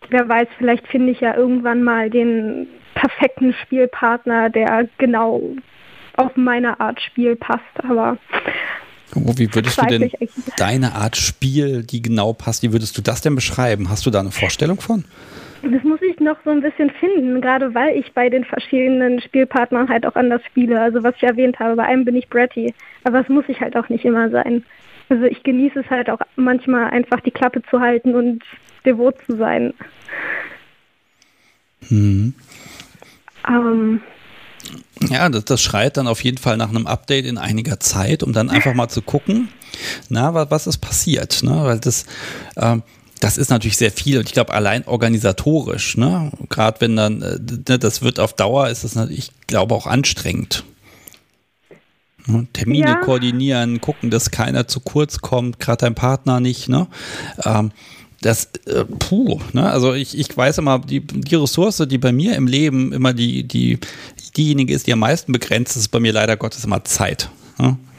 [0.09, 5.43] Wer weiß, vielleicht finde ich ja irgendwann mal den perfekten Spielpartner, der genau
[6.17, 8.19] auf meine Art Spiel passt, aber
[9.15, 10.11] wie würdest du denn
[10.57, 13.89] deine Art Spiel, die genau passt, wie würdest du das denn beschreiben?
[13.89, 15.05] Hast du da eine Vorstellung von?
[15.63, 19.89] Das muss ich noch so ein bisschen finden, gerade weil ich bei den verschiedenen Spielpartnern
[19.89, 20.81] halt auch anders spiele.
[20.81, 22.75] Also was ich erwähnt habe, bei einem bin ich Bratty,
[23.05, 24.65] aber es muss ich halt auch nicht immer sein.
[25.09, 28.43] Also ich genieße es halt auch manchmal einfach die Klappe zu halten und
[28.85, 29.73] devot zu sein.
[31.91, 32.35] Mhm.
[33.49, 34.01] Ähm,
[35.09, 38.33] ja, das, das schreit dann auf jeden Fall nach einem Update in einiger Zeit, um
[38.33, 39.49] dann einfach mal zu gucken,
[40.09, 41.43] na, was, was ist passiert.
[41.43, 41.65] Ne?
[41.65, 42.07] Weil das,
[42.57, 42.83] ähm,
[43.21, 46.33] das ist natürlich sehr viel und ich glaube allein organisatorisch, ne?
[46.49, 49.87] gerade wenn dann, äh, ne, das wird auf Dauer, ist das natürlich, ich glaube, auch
[49.87, 50.65] anstrengend.
[52.27, 52.47] Ne?
[52.53, 52.95] Termine ja.
[52.97, 56.69] koordinieren, gucken, dass keiner zu kurz kommt, gerade dein Partner nicht.
[56.69, 56.89] Ne?
[57.45, 57.73] Ähm,
[58.23, 59.69] das, äh, puh, ne?
[59.69, 63.43] also ich, ich weiß immer, die, die Ressource, die bei mir im Leben immer die,
[63.43, 63.79] die,
[64.37, 67.31] diejenige ist, die am meisten begrenzt ist, ist bei mir leider Gottes immer Zeit.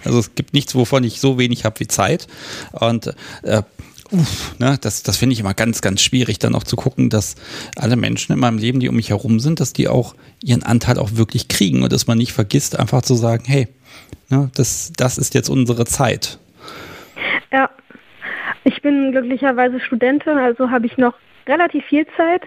[0.03, 2.27] Also es gibt nichts, wovon ich so wenig habe wie Zeit.
[2.71, 3.63] Und äh,
[4.11, 7.35] uff, ne, das, das finde ich immer ganz, ganz schwierig, dann auch zu gucken, dass
[7.75, 10.99] alle Menschen in meinem Leben, die um mich herum sind, dass die auch ihren Anteil
[10.99, 13.67] auch wirklich kriegen und dass man nicht vergisst, einfach zu sagen, hey,
[14.29, 16.37] ne, das, das ist jetzt unsere Zeit.
[17.51, 17.69] Ja,
[18.63, 21.13] ich bin glücklicherweise Studentin, also habe ich noch
[21.47, 22.41] relativ viel Zeit.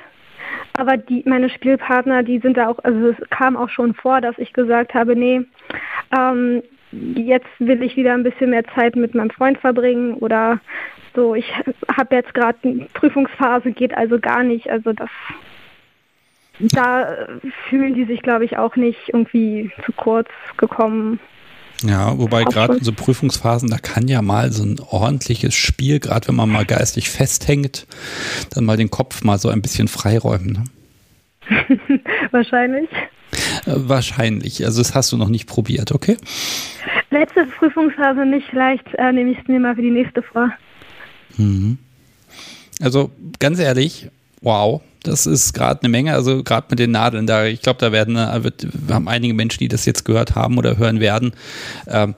[0.78, 4.39] Aber die, meine Spielpartner, die sind da auch, also es kam auch schon vor, dass
[4.39, 5.43] ich gesagt habe, nee,
[6.16, 6.62] ähm,
[6.93, 10.61] jetzt will ich wieder ein bisschen mehr Zeit mit meinem Freund verbringen oder
[11.15, 11.51] so, ich
[11.97, 14.70] habe jetzt gerade eine Prüfungsphase, geht also gar nicht.
[14.70, 15.11] Also das
[16.59, 17.28] da
[17.69, 21.20] fühlen die sich, glaube ich, auch nicht irgendwie zu kurz gekommen.
[21.82, 26.28] Ja, wobei gerade in so Prüfungsphasen, da kann ja mal so ein ordentliches Spiel, gerade
[26.28, 27.86] wenn man mal geistig festhängt,
[28.51, 30.65] dann mal den Kopf mal so ein bisschen freiräumen.
[31.48, 32.01] Ne?
[32.31, 32.89] Wahrscheinlich.
[33.66, 34.65] Äh, wahrscheinlich.
[34.65, 36.16] Also das hast du noch nicht probiert, okay?
[37.11, 40.51] Letzte Prüfungsphase nicht, vielleicht äh, nehme ich es mir mal für die nächste vor.
[41.36, 41.78] Mhm.
[42.81, 44.09] Also ganz ehrlich,
[44.40, 47.93] wow, das ist gerade eine Menge, also gerade mit den Nadeln da, ich glaube, da
[47.93, 51.33] werden, äh, wird, wir haben einige Menschen, die das jetzt gehört haben oder hören werden,
[51.87, 52.15] ähm,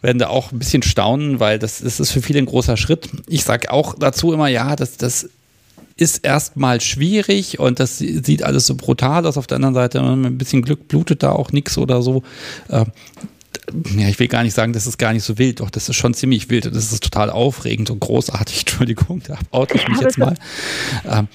[0.00, 3.08] werden da auch ein bisschen staunen, weil das, das ist für viele ein großer Schritt.
[3.28, 5.28] Ich sage auch dazu immer, ja, das, das
[5.96, 9.36] ist erstmal schwierig und das sieht alles so brutal aus.
[9.36, 12.22] Auf der anderen Seite, mit ein bisschen Glück blutet da auch nichts oder so.
[12.68, 12.84] Äh,
[13.96, 15.96] ja, ich will gar nicht sagen, das ist gar nicht so wild, doch das ist
[15.96, 18.60] schon ziemlich wild und das ist total aufregend und großartig.
[18.60, 20.34] Entschuldigung, da oute ich mich jetzt mal.
[21.08, 21.28] Ähm,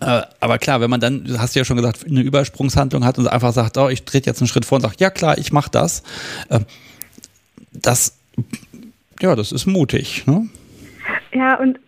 [0.00, 3.28] äh, aber klar, wenn man dann, du hast ja schon gesagt, eine Übersprungshandlung hat und
[3.28, 5.70] einfach sagt, oh, ich trete jetzt einen Schritt vor und sagt, ja klar, ich mache
[5.70, 6.02] das,
[6.48, 6.60] äh,
[7.72, 8.18] das,
[9.20, 10.26] ja, das ist mutig.
[10.26, 10.48] Ne?
[11.32, 11.78] Ja, und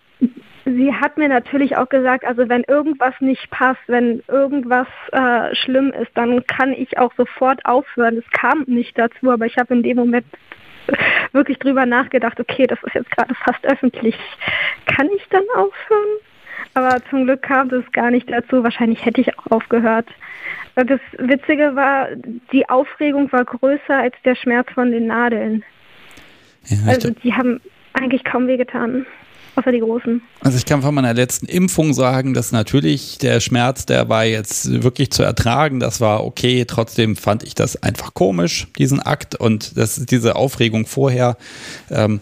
[0.64, 5.92] sie hat mir natürlich auch gesagt, also wenn irgendwas nicht passt, wenn irgendwas äh, schlimm
[5.92, 8.18] ist, dann kann ich auch sofort aufhören.
[8.18, 10.26] Es kam nicht dazu, aber ich habe in dem Moment
[11.32, 14.16] wirklich drüber nachgedacht, okay, das ist jetzt gerade fast öffentlich.
[14.86, 16.18] Kann ich dann aufhören?
[16.74, 18.62] Aber zum Glück kam das gar nicht dazu.
[18.62, 20.06] Wahrscheinlich hätte ich auch aufgehört.
[20.74, 22.08] Das Witzige war,
[22.52, 25.64] die Aufregung war größer als der Schmerz von den Nadeln.
[26.66, 27.60] Ja, also die haben
[27.92, 29.04] eigentlich kaum wehgetan.
[29.56, 30.22] Außer die großen.
[30.40, 34.82] Also ich kann von meiner letzten Impfung sagen, dass natürlich der Schmerz, der war jetzt
[34.82, 36.64] wirklich zu ertragen, das war okay.
[36.66, 41.36] Trotzdem fand ich das einfach komisch, diesen Akt und das, diese Aufregung vorher.
[41.90, 42.20] Ähm,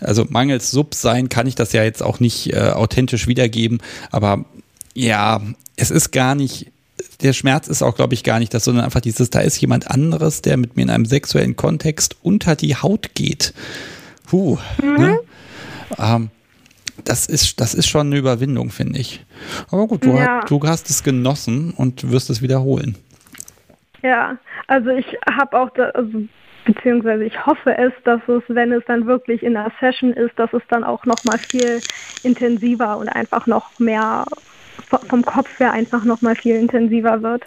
[0.00, 3.78] also mangels Sub sein kann ich das ja jetzt auch nicht äh, authentisch wiedergeben,
[4.10, 4.44] aber
[4.94, 5.40] ja,
[5.76, 6.72] es ist gar nicht
[7.22, 9.90] der Schmerz ist auch, glaube ich, gar nicht das, sondern einfach dieses, da ist jemand
[9.90, 13.54] anderes, der mit mir in einem sexuellen Kontext unter die Haut geht.
[14.26, 14.58] Puh.
[14.82, 14.96] Mhm.
[14.96, 15.20] Ne?
[15.98, 16.30] Ähm,
[17.04, 19.24] das ist, das ist schon eine Überwindung, finde ich.
[19.70, 20.40] Aber gut, du, ja.
[20.40, 22.96] hast, du hast es genossen und wirst es wiederholen.
[24.02, 26.22] Ja, also ich habe auch, da, also,
[26.64, 30.52] beziehungsweise ich hoffe es, dass es, wenn es dann wirklich in der Session ist, dass
[30.52, 31.80] es dann auch noch mal viel
[32.22, 34.24] intensiver und einfach noch mehr
[35.08, 37.42] vom Kopf her einfach noch mal viel intensiver wird.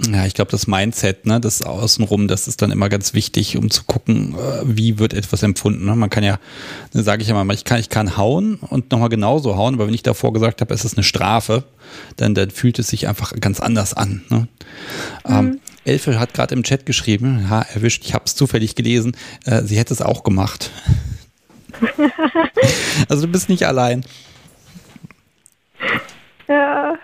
[0.00, 3.68] Ja, ich glaube, das Mindset, ne, das Außenrum, das ist dann immer ganz wichtig, um
[3.68, 5.86] zu gucken, äh, wie wird etwas empfunden.
[5.86, 5.96] Ne?
[5.96, 6.38] Man kann ja,
[6.94, 9.88] ne, sage ich ja mal, ich kann, ich kann hauen und nochmal genauso hauen, aber
[9.88, 11.64] wenn ich davor gesagt habe, es ist eine Strafe,
[12.16, 14.22] dann, dann fühlt es sich einfach ganz anders an.
[14.28, 14.46] Ne?
[15.24, 15.52] Ähm, mhm.
[15.52, 19.16] Ähm, Elfe hat gerade im Chat geschrieben, ja, erwischt, ich habe es zufällig gelesen,
[19.46, 20.70] äh, sie hätte es auch gemacht.
[23.08, 24.04] also du bist nicht allein.
[26.46, 26.98] Ja.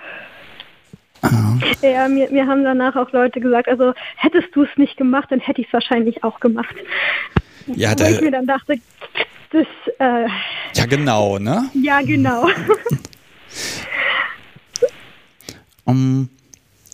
[1.82, 5.40] Ja, mir, mir haben danach auch Leute gesagt, also hättest du es nicht gemacht, dann
[5.40, 6.74] hätte ich es wahrscheinlich auch gemacht.
[7.66, 8.76] Ja, Wo da, ich mir dann dachte,
[9.50, 9.66] das.
[9.98, 10.28] Äh,
[10.74, 11.70] ja, genau, ne?
[11.74, 12.46] Ja, genau.
[15.84, 16.28] um,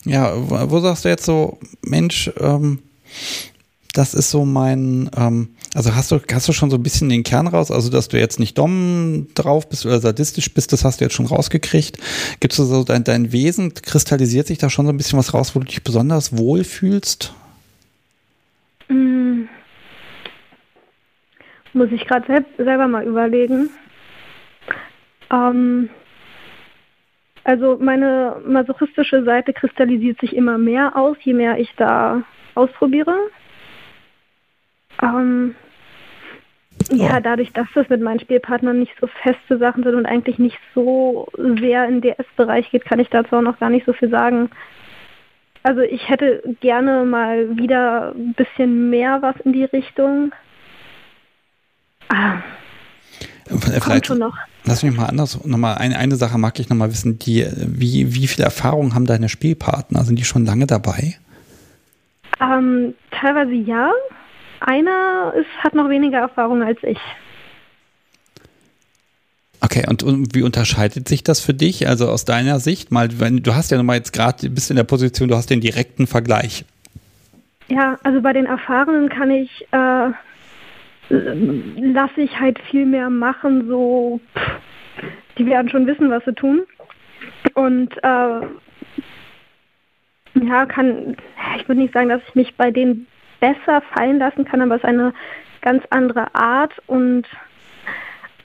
[0.05, 2.81] ja, wo sagst du jetzt so, Mensch, ähm,
[3.93, 7.22] das ist so mein, ähm, also hast du, hast du schon so ein bisschen den
[7.22, 11.01] Kern raus, also dass du jetzt nicht Dom drauf bist oder sadistisch bist, das hast
[11.01, 11.98] du jetzt schon rausgekriegt.
[12.40, 15.55] Gibt es so dein, dein Wesen, kristallisiert sich da schon so ein bisschen was raus,
[15.55, 17.32] wo du dich besonders wohl fühlst?
[18.88, 19.48] Hm.
[21.72, 23.70] Muss ich gerade sel selber mal überlegen.
[25.32, 25.88] Ähm,
[27.44, 32.22] also meine masochistische Seite kristallisiert sich immer mehr aus, je mehr ich da
[32.56, 33.14] ausprobiere.
[35.02, 35.54] Ähm,
[36.90, 37.20] ja, oh.
[37.22, 41.28] dadurch, dass das mit meinen Spielpartnern nicht so feste Sachen sind und eigentlich nicht so
[41.36, 44.50] sehr in DS-Bereich geht, kann ich dazu auch noch gar nicht so viel sagen.
[45.62, 50.32] Also ich hätte gerne mal wieder ein bisschen mehr was in die Richtung.
[52.08, 52.38] Ah,
[53.58, 54.36] Vielleicht, kommt schon noch.
[54.64, 58.26] Lass mich mal anders, nochmal eine, eine Sache mag ich nochmal wissen, die, wie, wie
[58.26, 60.04] viel Erfahrung haben deine Spielpartner?
[60.04, 61.16] Sind die schon lange dabei?
[62.40, 63.90] Ähm, teilweise ja,
[64.60, 66.98] einer ist, hat noch weniger Erfahrung als ich.
[69.62, 71.86] Okay, und, und, wie unterscheidet sich das für dich?
[71.86, 74.84] Also aus deiner Sicht, mal, wenn du hast ja nochmal jetzt gerade, bist in der
[74.84, 76.64] Position, du hast den direkten Vergleich.
[77.68, 80.10] Ja, also bei den Erfahrenen kann ich, äh,
[81.08, 84.50] lasse ich halt viel mehr machen, so, pff,
[85.38, 86.62] die werden schon wissen, was sie tun.
[87.54, 88.40] Und äh,
[90.34, 91.16] ja, kann,
[91.58, 93.06] ich würde nicht sagen, dass ich mich bei denen
[93.40, 95.12] besser fallen lassen kann, aber es ist eine
[95.62, 96.72] ganz andere Art.
[96.86, 97.26] Und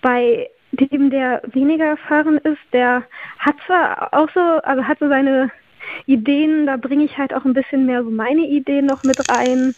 [0.01, 3.03] bei dem, der weniger erfahren ist, der
[3.39, 5.51] hat zwar auch so, also hat so seine
[6.05, 9.75] Ideen, da bringe ich halt auch ein bisschen mehr so meine Ideen noch mit rein.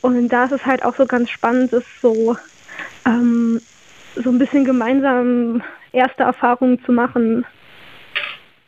[0.00, 2.36] Und da ist es halt auch so ganz spannend, ist so,
[3.04, 3.60] ähm,
[4.14, 5.62] so ein bisschen gemeinsam
[5.92, 7.44] erste Erfahrungen zu machen.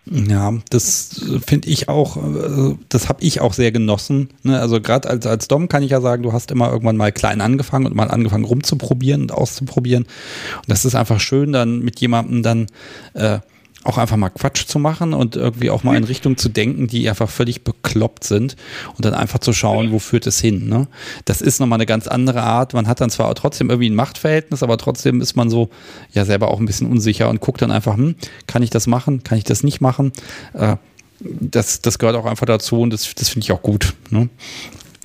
[0.06, 4.30] Ja, das finde ich auch, äh, das habe ich auch sehr genossen.
[4.42, 4.58] Ne?
[4.58, 7.40] Also gerade als, als Dom kann ich ja sagen, du hast immer irgendwann mal klein
[7.40, 10.04] angefangen und mal angefangen rumzuprobieren und auszuprobieren.
[10.04, 12.66] Und das ist einfach schön, dann mit jemandem dann
[13.14, 13.40] äh,
[13.84, 17.08] auch einfach mal Quatsch zu machen und irgendwie auch mal in Richtung zu denken, die
[17.08, 18.56] einfach völlig bekloppt sind
[18.96, 20.68] und dann einfach zu schauen, wo führt es hin.
[20.68, 20.86] Ne?
[21.24, 22.74] Das ist nochmal eine ganz andere Art.
[22.74, 25.70] Man hat dann zwar trotzdem irgendwie ein Machtverhältnis, aber trotzdem ist man so
[26.12, 28.16] ja selber auch ein bisschen unsicher und guckt dann einfach, hm,
[28.46, 30.12] kann ich das machen, kann ich das nicht machen?
[30.52, 30.76] Äh,
[31.20, 33.94] das, das gehört auch einfach dazu und das, das finde ich auch gut.
[34.10, 34.28] Ne?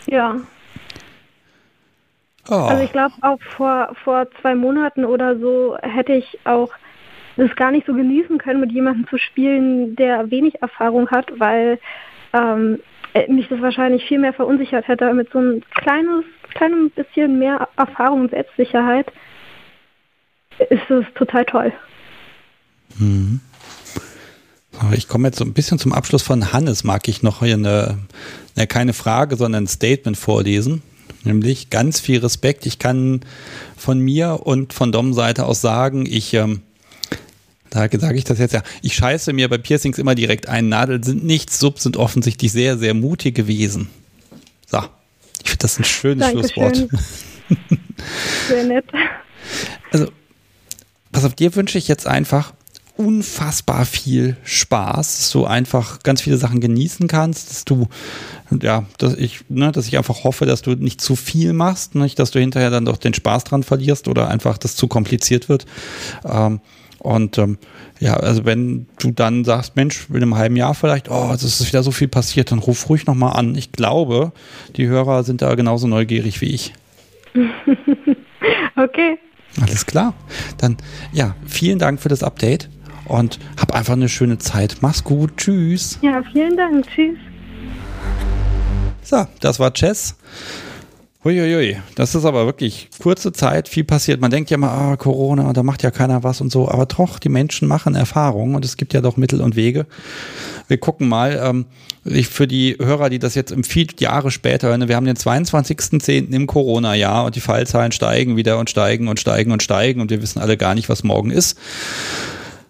[0.07, 0.35] Ja.
[2.49, 2.53] Oh.
[2.53, 6.69] Also ich glaube auch vor, vor zwei Monaten oder so hätte ich auch
[7.37, 11.79] das gar nicht so genießen können, mit jemandem zu spielen, der wenig Erfahrung hat, weil
[12.33, 12.79] ähm,
[13.13, 15.13] äh, mich das wahrscheinlich viel mehr verunsichert hätte.
[15.13, 19.11] Mit so einem kleines, kleinem bisschen mehr Erfahrung und Selbstsicherheit
[20.69, 21.73] ist es total toll.
[22.97, 23.41] Mhm.
[24.93, 27.97] Ich komme jetzt so ein bisschen zum Abschluss von Hannes, mag ich noch hier eine,
[28.55, 30.81] eine keine Frage, sondern ein Statement vorlesen.
[31.23, 32.65] Nämlich ganz viel Respekt.
[32.65, 33.21] Ich kann
[33.77, 36.61] von mir und von Dom-Seite aus sagen, ich ähm,
[37.69, 38.63] da sage ich das jetzt ja.
[38.81, 40.69] Ich scheiße mir bei Piercings immer direkt ein.
[40.69, 43.89] Nadeln sind nichts, Sub sind offensichtlich sehr, sehr mutige Wesen.
[44.67, 44.79] So,
[45.43, 46.75] ich finde das ein schönes Dankeschön.
[46.75, 46.89] Schlusswort.
[48.47, 48.85] Sehr nett.
[49.91, 50.07] Also,
[51.11, 52.53] pass auf, dir wünsche ich jetzt einfach
[52.97, 57.87] unfassbar viel Spaß, dass du einfach ganz viele Sachen genießen kannst, dass du,
[58.61, 62.17] ja, dass ich, ne, dass ich einfach hoffe, dass du nicht zu viel machst, nicht,
[62.19, 65.65] dass du hinterher dann doch den Spaß dran verlierst oder einfach das zu kompliziert wird.
[66.23, 66.61] Ähm,
[67.05, 67.59] und ähm,
[67.99, 71.67] ja, also wenn du dann sagst, Mensch, in einem halben Jahr vielleicht, oh, es ist
[71.67, 73.55] wieder so viel passiert, dann ruf ruhig nochmal an.
[73.55, 74.31] Ich glaube,
[74.75, 76.73] die Hörer sind da genauso neugierig wie ich.
[78.75, 79.19] okay.
[79.61, 80.15] Alles klar.
[80.57, 80.77] Dann,
[81.13, 82.69] ja, vielen Dank für das Update
[83.05, 84.77] und hab einfach eine schöne Zeit.
[84.81, 85.37] Mach's gut.
[85.37, 85.99] Tschüss.
[86.01, 86.87] Ja, vielen Dank.
[86.87, 87.17] Tschüss.
[89.03, 90.15] So, das war Chess.
[91.25, 94.21] Uiuiui, das ist aber wirklich kurze Zeit, viel passiert.
[94.21, 96.69] Man denkt ja mal, ah, Corona, da macht ja keiner was und so.
[96.69, 99.87] Aber doch, die Menschen machen Erfahrungen und es gibt ja doch Mittel und Wege.
[100.67, 101.65] Wir gucken mal, ähm,
[102.03, 105.15] ich, für die Hörer, die das jetzt im viel Jahre später hören, wir haben den
[105.15, 106.31] 22.10.
[106.31, 110.21] im Corona-Jahr und die Fallzahlen steigen wieder und steigen und steigen und steigen und wir
[110.21, 111.57] wissen alle gar nicht, was morgen ist.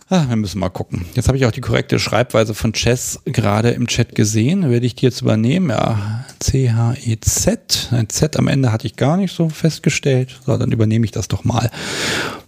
[0.08, 1.08] Ah, wir müssen mal gucken.
[1.16, 4.70] Jetzt habe ich auch die korrekte Schreibweise von Chess gerade im Chat gesehen.
[4.70, 5.72] Werde ich die jetzt übernehmen?
[5.72, 7.90] Ja, C-H-E-Z.
[7.90, 10.40] Ein Z am Ende hatte ich gar nicht so festgestellt.
[10.46, 11.72] So, dann übernehme ich das doch mal.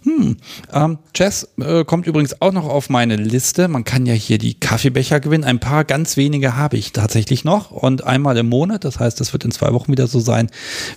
[0.04, 0.36] Hm.
[0.72, 3.66] Ähm, Chess äh, kommt übrigens auch noch auf meine Liste.
[3.66, 5.42] Man kann ja hier die Kaffeebecher gewinnen.
[5.42, 7.72] Ein paar ganz wenige habe ich tatsächlich noch.
[7.72, 10.48] Und einmal im Monat, das heißt, das wird in zwei Wochen wieder so sein,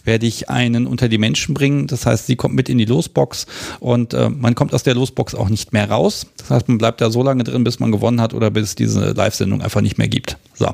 [0.03, 1.87] werde ich einen unter die Menschen bringen.
[1.87, 3.47] Das heißt, sie kommt mit in die Losbox
[3.79, 6.27] und äh, man kommt aus der Losbox auch nicht mehr raus.
[6.37, 9.11] Das heißt, man bleibt da so lange drin, bis man gewonnen hat oder bis diese
[9.11, 10.37] Live-Sendung einfach nicht mehr gibt.
[10.55, 10.73] So.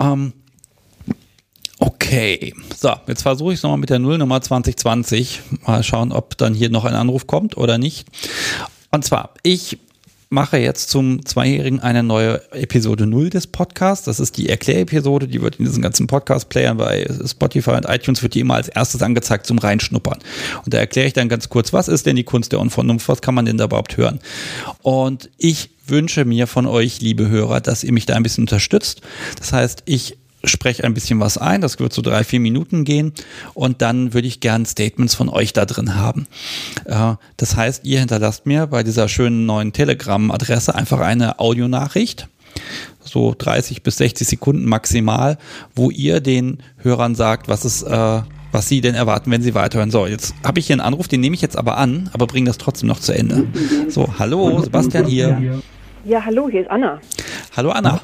[0.00, 0.32] Ähm,
[1.80, 5.40] Okay, so, jetzt versuche ich es nochmal mit der Nullnummer 2020.
[5.66, 8.06] Mal schauen, ob dann hier noch ein Anruf kommt oder nicht.
[8.90, 9.78] Und zwar, ich
[10.34, 14.04] mache jetzt zum Zweijährigen eine neue Episode 0 des Podcasts.
[14.04, 18.34] Das ist die Erklärepisode, die wird in diesen ganzen Podcast-Playern bei Spotify und iTunes wird
[18.34, 20.18] die immer als erstes angezeigt zum Reinschnuppern.
[20.64, 23.22] Und da erkläre ich dann ganz kurz, was ist denn die Kunst der Unvernunft, was
[23.22, 24.18] kann man denn da überhaupt hören?
[24.82, 29.02] Und ich wünsche mir von euch, liebe Hörer, dass ihr mich da ein bisschen unterstützt.
[29.38, 33.12] Das heißt, ich spreche ein bisschen was ein, das wird so drei, vier Minuten gehen
[33.54, 36.26] und dann würde ich gern Statements von euch da drin haben.
[36.84, 42.28] Äh, das heißt, ihr hinterlasst mir bei dieser schönen neuen Telegram-Adresse einfach eine Audionachricht,
[43.00, 45.38] so 30 bis 60 Sekunden maximal,
[45.74, 48.22] wo ihr den Hörern sagt, was es äh,
[48.54, 49.90] was sie denn erwarten, wenn sie weiterhören.
[49.90, 52.46] So, jetzt habe ich hier einen Anruf, den nehme ich jetzt aber an, aber bringe
[52.46, 53.48] das trotzdem noch zu Ende.
[53.88, 55.60] So, hallo, Sebastian hier.
[56.04, 57.00] Ja, hallo, hier ist Anna.
[57.56, 58.00] Hallo Anna.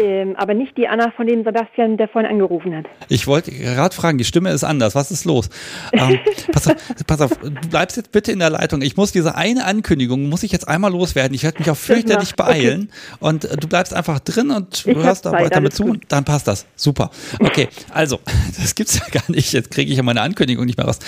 [0.00, 2.86] Ähm, aber nicht die Anna von dem Sebastian, der vorhin angerufen hat.
[3.08, 4.94] Ich wollte gerade fragen, die Stimme ist anders.
[4.94, 5.50] Was ist los?
[5.92, 6.18] Ähm,
[6.52, 6.74] pass, auf,
[7.06, 8.80] pass auf, du bleibst jetzt bitte in der Leitung.
[8.80, 11.34] Ich muss diese eine Ankündigung, muss ich jetzt einmal loswerden.
[11.34, 12.90] Ich werde mich auch fürchterlich beeilen.
[12.90, 13.18] Okay.
[13.20, 15.84] Und äh, du bleibst einfach drin und ich hörst da weiter mit zu.
[15.84, 16.04] Gut.
[16.08, 16.66] Dann passt das.
[16.76, 17.10] Super.
[17.38, 18.20] Okay, also,
[18.58, 19.52] das gibt's ja gar nicht.
[19.52, 20.98] Jetzt kriege ich ja meine Ankündigung nicht mehr raus.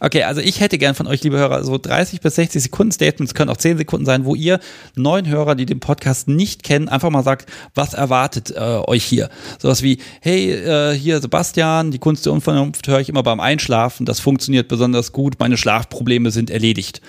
[0.00, 3.32] Okay, also ich hätte gern von euch, liebe Hörer, so 30 bis 60 Sekunden Statements,
[3.32, 4.60] können auch 10 Sekunden sein, wo ihr
[4.94, 9.04] neuen Hörer, die den Podcast nicht kennen, einfach mal sagt, was erwartet erwartet äh, euch
[9.04, 9.28] hier?
[9.58, 14.06] Sowas wie, hey, äh, hier Sebastian, die Kunst der Unvernunft höre ich immer beim Einschlafen,
[14.06, 17.00] das funktioniert besonders gut, meine Schlafprobleme sind erledigt.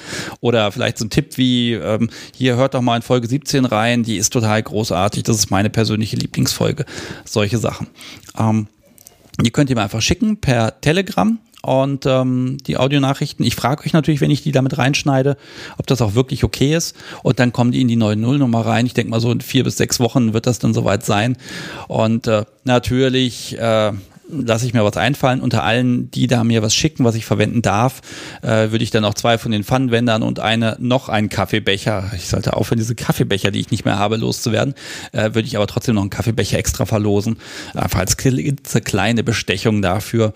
[0.41, 4.03] Oder vielleicht so ein Tipp wie, ähm, hier hört doch mal in Folge 17 rein,
[4.03, 6.85] die ist total großartig, das ist meine persönliche Lieblingsfolge.
[7.26, 7.88] Solche Sachen.
[8.38, 8.68] Ähm,
[9.41, 13.45] die könnt ihr mir einfach schicken per Telegram und ähm, die Audionachrichten.
[13.45, 15.38] Ich frage euch natürlich, wenn ich die damit reinschneide,
[15.77, 16.95] ob das auch wirklich okay ist.
[17.23, 18.85] Und dann kommen die in die neue Nullnummer rein.
[18.85, 21.38] Ich denke mal, so in vier bis sechs Wochen wird das dann soweit sein.
[21.88, 23.93] Und äh, natürlich äh,
[24.29, 25.41] lasse ich mir was einfallen.
[25.41, 28.01] Unter allen, die da mir was schicken, was ich verwenden darf,
[28.41, 32.11] äh, würde ich dann auch zwei von den Pfannenwändern und eine noch einen Kaffeebecher.
[32.15, 34.75] Ich sollte aufhören, diese Kaffeebecher, die ich nicht mehr habe, loszuwerden.
[35.11, 37.37] Äh, würde ich aber trotzdem noch einen Kaffeebecher extra verlosen.
[37.73, 40.33] Einfach als kleine Bestechung dafür.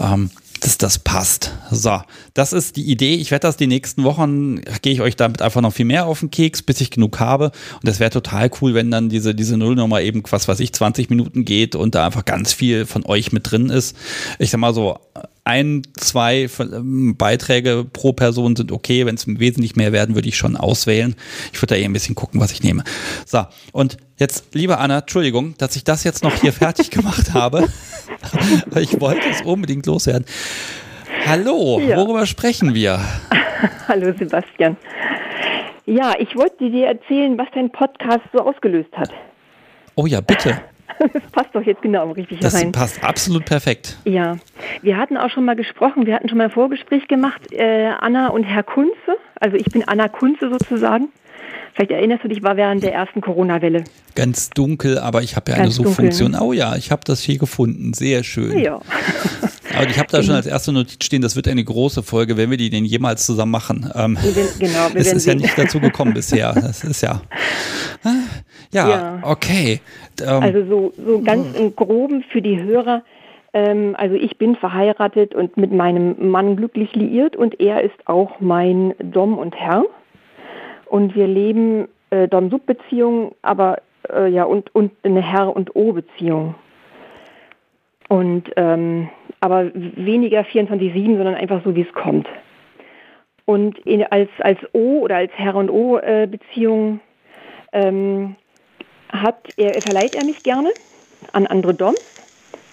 [0.00, 0.30] Ähm,
[0.64, 1.52] dass das passt.
[1.70, 2.00] So,
[2.32, 3.16] das ist die Idee.
[3.16, 6.20] Ich werde das die nächsten Wochen, gehe ich euch damit einfach noch viel mehr auf
[6.20, 7.52] den Keks, bis ich genug habe.
[7.74, 11.10] Und das wäre total cool, wenn dann diese, diese Nullnummer eben, was weiß ich, 20
[11.10, 13.94] Minuten geht und da einfach ganz viel von euch mit drin ist.
[14.38, 14.98] Ich sag mal so,
[15.44, 19.04] ein, zwei ähm, Beiträge pro Person sind okay.
[19.04, 21.14] Wenn es wesentlich mehr werden, würde ich schon auswählen.
[21.52, 22.82] Ich würde da eh ein bisschen gucken, was ich nehme.
[23.26, 27.68] So, und jetzt, liebe Anna, Entschuldigung, dass ich das jetzt noch hier fertig gemacht habe.
[28.80, 30.24] ich wollte es unbedingt loswerden.
[31.26, 31.96] Hallo, ja.
[31.96, 33.00] worüber sprechen wir?
[33.88, 34.76] Hallo Sebastian.
[35.86, 39.10] Ja, ich wollte dir erzählen, was dein Podcast so ausgelöst hat.
[39.94, 40.60] Oh ja, bitte.
[41.12, 42.72] Das passt doch jetzt genau richtig das rein.
[42.72, 43.96] Das passt absolut perfekt.
[44.04, 44.36] Ja,
[44.82, 48.28] wir hatten auch schon mal gesprochen, wir hatten schon mal ein Vorgespräch gemacht, äh, Anna
[48.28, 48.92] und Herr Kunze.
[49.40, 51.08] Also ich bin Anna Kunze sozusagen.
[51.74, 53.82] Vielleicht erinnerst du dich, war während der ersten Corona-Welle.
[54.14, 56.36] Ganz dunkel, aber ich habe ja Ganz eine Suchfunktion.
[56.36, 57.94] Oh ja, ich habe das hier gefunden.
[57.94, 58.58] Sehr schön.
[58.58, 58.80] Ja.
[59.76, 62.48] Aber ich habe da schon als erste Notiz stehen, das wird eine große Folge, wenn
[62.48, 63.90] wir die denn jemals zusammen machen.
[63.96, 64.16] Ähm,
[64.60, 66.52] genau, wir es ist ja nicht dazu gekommen bisher.
[66.52, 67.22] Das ist ja.
[68.72, 69.18] Ja, ja.
[69.22, 69.80] okay.
[70.22, 73.02] Ähm, also so, so ganz im Groben für die Hörer.
[73.52, 78.40] Ähm, also ich bin verheiratet und mit meinem Mann glücklich liiert und er ist auch
[78.40, 79.84] mein Dom und Herr.
[80.94, 86.54] Und wir leben äh, Dom-Sub-Beziehung, aber äh, ja und, und eine Herr- und O-Beziehung.
[88.08, 89.08] Und ähm,
[89.40, 92.28] aber weniger 24-7, sondern einfach so, wie es kommt.
[93.44, 97.00] Und in, als, als O oder als Herr- und O-Beziehung
[97.72, 98.36] ähm,
[99.08, 100.74] hat er, verleiht er mich gerne
[101.32, 101.98] an andere Doms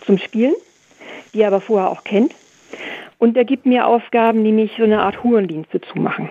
[0.05, 0.53] zum Spielen,
[1.33, 2.35] die er aber vorher auch kennt.
[3.17, 6.29] Und er gibt mir Aufgaben, nämlich so eine Art Hurendienste zu machen.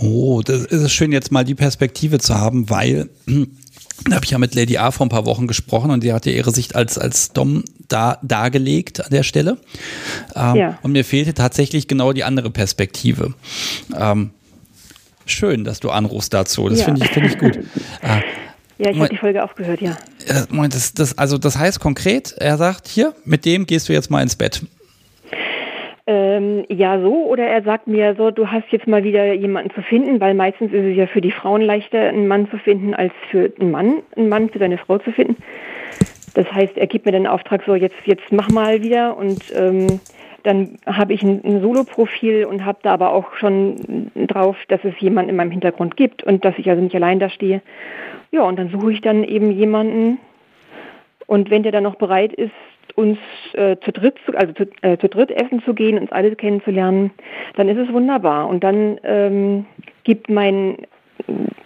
[0.00, 3.08] Oh, das ist schön, jetzt mal die Perspektive zu haben, weil
[4.06, 6.26] da habe ich ja mit Lady A vor ein paar Wochen gesprochen und die hat
[6.26, 9.58] ja ihre Sicht als, als Dom da, dargelegt an der Stelle.
[10.34, 10.78] Ähm, ja.
[10.82, 13.34] Und mir fehlte tatsächlich genau die andere Perspektive.
[13.96, 14.30] Ähm,
[15.26, 16.68] schön, dass du anrufst dazu.
[16.68, 16.86] Das ja.
[16.86, 17.58] finde ich, find ich gut.
[18.02, 18.20] Äh,
[18.76, 19.96] ja, ich habe die Folge auch gehört, ja.
[20.26, 24.10] Äh, das, das, also das heißt konkret, er sagt, hier, mit dem gehst du jetzt
[24.10, 24.62] mal ins Bett.
[26.06, 27.26] Ähm, ja, so.
[27.26, 30.72] Oder er sagt mir so, du hast jetzt mal wieder jemanden zu finden, weil meistens
[30.72, 34.02] ist es ja für die Frauen leichter, einen Mann zu finden, als für einen Mann,
[34.16, 35.36] einen Mann für seine Frau zu finden.
[36.34, 40.00] Das heißt, er gibt mir den Auftrag so, jetzt, jetzt mach mal wieder und ähm,
[40.42, 44.98] dann habe ich ein, ein Solo-Profil und habe da aber auch schon drauf, dass es
[45.00, 47.62] jemanden in meinem Hintergrund gibt und dass ich also nicht allein da stehe.
[48.30, 50.18] Ja, und dann suche ich dann eben jemanden
[51.26, 52.52] und wenn der dann noch bereit ist,
[52.94, 53.18] uns
[53.54, 57.10] äh, zu dritt, also zu, äh, zu dritt essen zu gehen, uns alle kennenzulernen,
[57.56, 58.48] dann ist es wunderbar.
[58.48, 59.66] Und dann ähm,
[60.04, 60.78] gibt mein,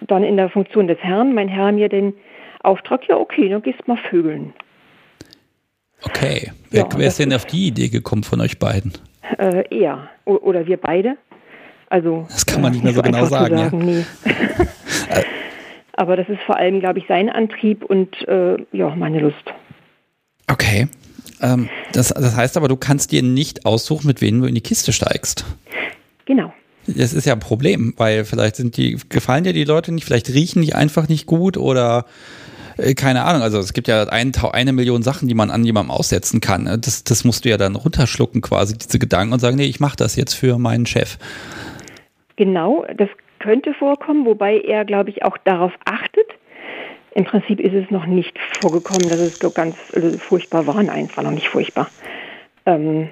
[0.01, 2.15] dann in der Funktion des Herrn, mein Herr mir den
[2.63, 4.53] Auftrag, ja okay, dann gehst mal vögeln.
[6.03, 6.53] Okay.
[6.71, 8.93] Wer, ja, wer ist denn auf die Idee gekommen von euch beiden?
[9.39, 10.09] Äh, er.
[10.25, 11.17] O oder wir beide.
[11.91, 13.57] Also, das kann man nicht mehr so genau sagen.
[13.57, 13.95] sagen ja?
[13.95, 14.05] nee.
[15.95, 19.53] Aber das ist vor allem, glaube ich, sein Antrieb und äh, ja, meine Lust.
[20.51, 20.89] Okay.
[21.41, 24.61] Ähm, das, das heißt aber, du kannst dir nicht aussuchen, mit wem du in die
[24.61, 25.45] Kiste steigst.
[26.25, 26.53] Genau.
[26.87, 30.31] Das ist ja ein Problem, weil vielleicht sind die, gefallen dir die Leute nicht, vielleicht
[30.31, 32.07] riechen die einfach nicht gut oder
[32.79, 33.43] äh, keine Ahnung.
[33.43, 36.65] Also es gibt ja ein, eine Million Sachen, die man an jemandem aussetzen kann.
[36.81, 39.97] Das, das musst du ja dann runterschlucken quasi, diese Gedanken und sagen, nee, ich mache
[39.97, 41.19] das jetzt für meinen Chef.
[42.37, 43.09] Genau, das
[43.41, 46.27] könnte vorkommen, wobei er, glaube ich, auch darauf achtet,
[47.19, 50.81] im Prinzip ist es noch nicht vorgekommen, dass es so ganz also furchtbar war.
[50.81, 51.91] Nein, es war noch nicht furchtbar.
[52.65, 53.09] Ähm,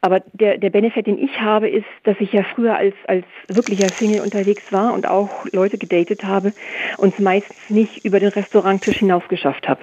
[0.00, 3.88] aber der, der Benefit, den ich habe, ist, dass ich ja früher als, als wirklicher
[3.88, 6.52] Single unterwegs war und auch Leute gedatet habe
[6.96, 9.80] und es meistens nicht über den Restauranttisch hinaus geschafft habe.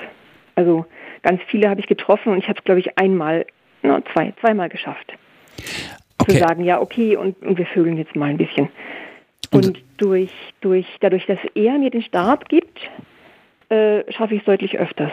[0.56, 0.86] Also
[1.22, 3.46] ganz viele habe ich getroffen und ich habe es, glaube ich, einmal,
[3.84, 5.12] no, zwei, zweimal geschafft.
[6.20, 6.32] Okay.
[6.32, 8.70] Zu sagen, ja, okay, und, und wir vögeln jetzt mal ein bisschen.
[9.52, 12.90] Und, und durch, durch, dadurch, dass er mir den Start gibt,
[13.72, 15.12] äh, schaffe ich es deutlich öfters.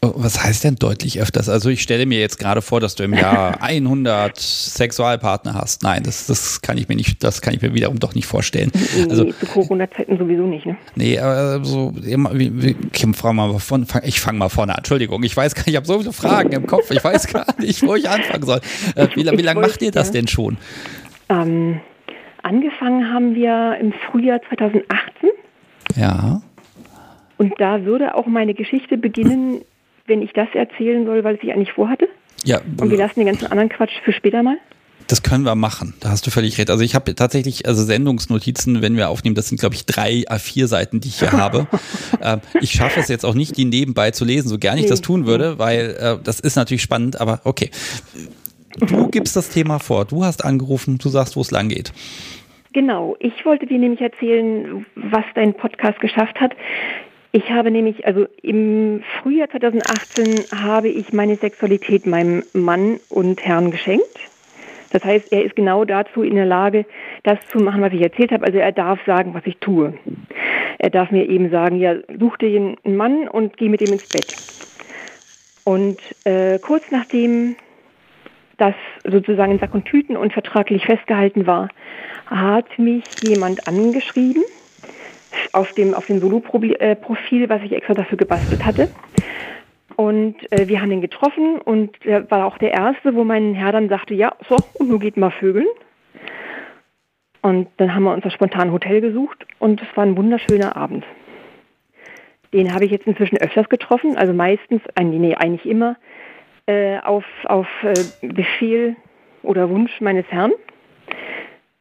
[0.00, 1.48] Oh, was heißt denn deutlich öfters?
[1.48, 5.82] Also ich stelle mir jetzt gerade vor, dass du im Jahr 100 Sexualpartner hast.
[5.82, 8.70] Nein, das, das kann ich mir nicht, das kann ich mir wiederum doch nicht vorstellen.
[8.74, 10.76] Nee, also, zu Corona-Zeiten sowieso nicht, ne?
[10.94, 11.92] Nee, aber so,
[12.92, 14.78] Kim, frag mal von, ich fange mal vorne an.
[14.78, 17.46] Entschuldigung, ich weiß gar nicht, ich habe so viele Fragen im Kopf, ich weiß gar
[17.58, 18.60] nicht, wo ich anfangen soll.
[18.94, 20.58] Äh, wie, wie lange macht ihr das denn schon?
[21.28, 21.80] Ähm,
[22.44, 25.30] angefangen haben wir im Frühjahr 2018.
[25.96, 26.40] Ja.
[27.38, 29.62] Und da würde auch meine Geschichte beginnen,
[30.06, 32.08] wenn ich das erzählen soll, weil ich eigentlich vorhatte?
[32.44, 32.60] Ja.
[32.80, 34.56] Und wir lassen den ganzen anderen Quatsch für später mal?
[35.06, 35.94] Das können wir machen.
[36.00, 36.68] Da hast du völlig recht.
[36.68, 40.66] Also ich habe tatsächlich, also Sendungsnotizen, wenn wir aufnehmen, das sind, glaube ich, drei A4
[40.66, 41.66] Seiten, die ich hier habe.
[42.20, 45.02] Ähm, ich schaffe es jetzt auch nicht, die nebenbei zu lesen, so gerne ich das
[45.02, 47.70] tun würde, weil äh, das ist natürlich spannend, aber okay.
[48.80, 50.04] Du gibst das Thema vor.
[50.04, 51.92] Du hast angerufen, du sagst, wo es lang geht.
[52.72, 53.16] Genau.
[53.20, 56.52] Ich wollte dir nämlich erzählen, was dein Podcast geschafft hat.
[57.38, 63.70] Ich habe nämlich, also im Frühjahr 2018 habe ich meine Sexualität meinem Mann und Herrn
[63.70, 64.18] geschenkt.
[64.90, 66.84] Das heißt, er ist genau dazu in der Lage,
[67.22, 68.44] das zu machen, was ich erzählt habe.
[68.44, 69.94] Also er darf sagen, was ich tue.
[70.78, 74.06] Er darf mir eben sagen, ja, such dir einen Mann und geh mit ihm ins
[74.06, 74.36] Bett.
[75.62, 77.54] Und äh, kurz nachdem
[78.56, 78.74] das
[79.04, 81.68] sozusagen in Sack und Tüten und vertraglich festgehalten war,
[82.26, 84.42] hat mich jemand angeschrieben
[85.52, 88.88] auf dem, auf dem Solo-Profil, was ich extra dafür gebastelt hatte.
[89.96, 93.72] Und äh, wir haben ihn getroffen und er war auch der Erste, wo mein Herr
[93.72, 95.66] dann sagte, ja, so, und nun geht mal Vögeln.
[97.42, 101.04] Und dann haben wir uns das spontan Hotel gesucht und es war ein wunderschöner Abend.
[102.52, 105.96] Den habe ich jetzt inzwischen öfters getroffen, also meistens, äh, nee, eigentlich immer,
[106.66, 108.96] äh, auf, auf äh, Befehl
[109.42, 110.52] oder Wunsch meines Herrn.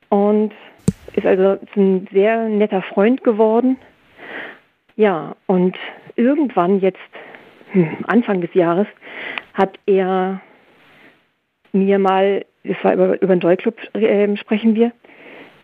[0.10, 0.54] Und
[1.14, 3.78] ist also ein sehr netter Freund geworden.
[4.96, 5.78] Ja, und
[6.16, 7.00] irgendwann jetzt
[7.72, 8.88] hm, Anfang des Jahres
[9.54, 10.42] hat er
[11.74, 14.92] mir mal, das war über, über den Joy-Club äh, sprechen wir,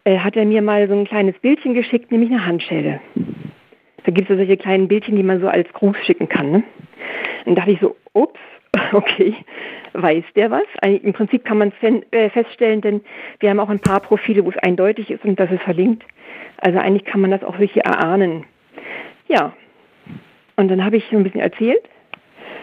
[0.04, 3.00] äh, hat er mir mal so ein kleines Bildchen geschickt, nämlich eine Handschelle.
[4.04, 6.52] Da gibt es so solche kleinen Bildchen, die man so als Gruß schicken kann.
[6.52, 6.64] Ne?
[7.46, 8.40] Dann dachte ich so, ups,
[8.94, 9.36] okay,
[9.94, 10.64] weiß der was?
[10.84, 13.02] Im Prinzip kann man es äh, feststellen, denn
[13.40, 16.04] wir haben auch ein paar Profile, wo es eindeutig ist und das ist verlinkt.
[16.58, 18.46] Also eigentlich kann man das auch wirklich erahnen.
[19.28, 19.54] Ja,
[20.56, 21.84] und dann habe ich ein bisschen erzählt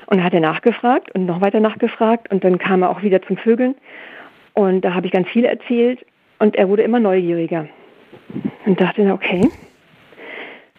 [0.07, 3.23] und dann hat er nachgefragt und noch weiter nachgefragt und dann kam er auch wieder
[3.23, 3.75] zum Vögeln
[4.55, 6.05] und da habe ich ganz viel erzählt
[6.39, 7.69] und er wurde immer neugieriger
[8.67, 9.49] und dachte, okay.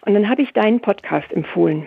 [0.04, 1.86] Und dann habe ich deinen Podcast empfohlen.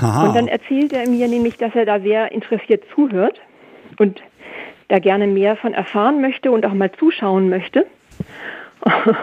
[0.00, 0.28] Aha.
[0.28, 3.40] Und dann erzählt er mir nämlich, dass er da sehr interessiert zuhört
[3.98, 4.22] und
[4.88, 7.86] da gerne mehr von erfahren möchte und auch mal zuschauen möchte.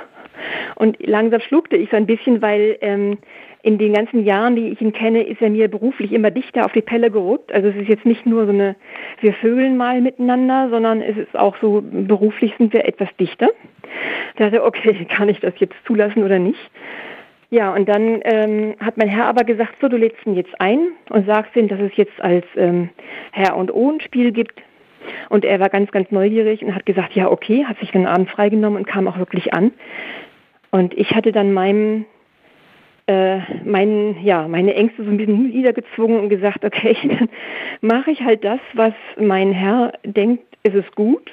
[0.76, 3.20] Und langsam schluckte ich so ein bisschen, weil ähm,
[3.64, 6.72] in den ganzen Jahren, die ich ihn kenne, ist er mir beruflich immer dichter auf
[6.72, 7.52] die Pelle gerückt.
[7.54, 8.76] Also es ist jetzt nicht nur so eine,
[9.20, 13.50] wir vögeln mal miteinander, sondern es ist auch so, beruflich sind wir etwas dichter.
[14.38, 16.60] Da dachte okay, kann ich das jetzt zulassen oder nicht?
[17.54, 20.94] Ja, und dann ähm, hat mein Herr aber gesagt, so, du lädst ihn jetzt ein
[21.10, 22.90] und sagst ihm, dass es jetzt als ähm,
[23.34, 24.62] Herr und O ein Spiel gibt.
[25.30, 28.30] Und er war ganz, ganz neugierig und hat gesagt, ja, okay, hat sich den Abend
[28.30, 29.72] freigenommen und kam auch wirklich an.
[30.70, 32.06] Und ich hatte dann meinem
[33.08, 37.28] äh, mein, ja, meine Ängste so ein bisschen niedergezwungen und gesagt, okay, dann
[37.82, 41.30] mache ich halt das, was mein Herr denkt, ist es gut.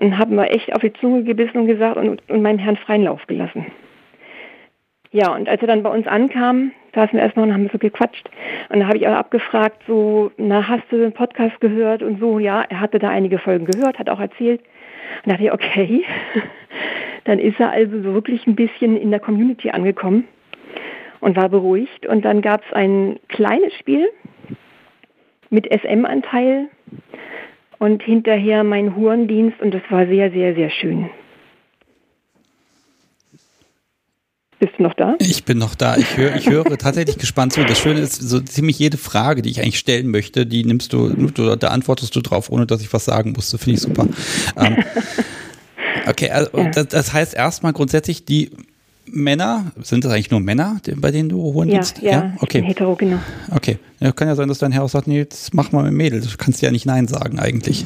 [0.00, 3.04] Und habe mal echt auf die Zunge gebissen und gesagt und, und meinen Herrn freien
[3.04, 3.66] Lauf gelassen.
[5.10, 8.28] Ja, und als er dann bei uns ankam, saßen wir erstmal und haben so gequatscht.
[8.68, 12.02] Und da habe ich auch abgefragt, so, na, hast du den Podcast gehört?
[12.02, 14.60] Und so, ja, er hatte da einige Folgen gehört, hat auch erzählt.
[15.24, 16.04] Und dachte ich, okay,
[17.24, 20.28] dann ist er also so wirklich ein bisschen in der Community angekommen
[21.20, 22.06] und war beruhigt.
[22.06, 24.08] Und dann gab es ein kleines Spiel
[25.50, 26.68] mit SM-Anteil
[27.78, 31.08] und hinterher mein Hurendienst und das war sehr, sehr, sehr schön.
[34.60, 35.14] Bist du noch da?
[35.20, 35.96] Ich bin noch da.
[35.96, 37.64] Ich höre, ich höre tatsächlich gespannt zu.
[37.64, 41.10] Das Schöne ist, so ziemlich jede Frage, die ich eigentlich stellen möchte, die nimmst du,
[41.10, 43.58] du da antwortest du drauf, ohne dass ich was sagen musste.
[43.58, 44.08] Finde ich super.
[44.56, 44.78] Ähm,
[46.08, 48.50] okay, also das, das heißt erstmal grundsätzlich, die
[49.12, 52.62] Männer, sind das eigentlich nur Männer, bei denen du holen ja, Ja, ja, okay.
[52.62, 53.18] hetero, genau.
[53.50, 53.78] Okay.
[54.00, 56.20] Ja, kann ja sein, dass dein Herr auch sagt, nee, jetzt mach mal mit Mädel.
[56.20, 57.84] Du kannst ja nicht Nein sagen eigentlich.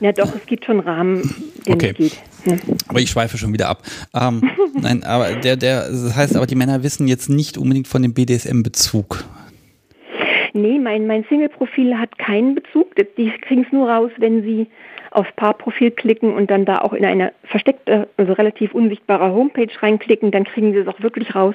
[0.00, 1.34] Ja doch, es gibt schon Rahmen,
[1.66, 1.90] den okay.
[1.90, 2.22] es geht.
[2.46, 2.56] Ja.
[2.88, 3.82] Aber ich schweife schon wieder ab.
[4.14, 4.50] Ähm,
[4.80, 8.14] nein, aber der, der, das heißt aber, die Männer wissen jetzt nicht unbedingt von dem
[8.14, 9.24] BDSM-Bezug.
[10.52, 12.94] Nee, mein, mein Single-Profil hat keinen Bezug.
[13.16, 14.66] Die kriegen es nur raus, wenn sie
[15.10, 20.30] aufs Paarprofil klicken und dann da auch in eine versteckte, also relativ unsichtbare Homepage reinklicken,
[20.30, 21.54] dann kriegen sie es auch wirklich raus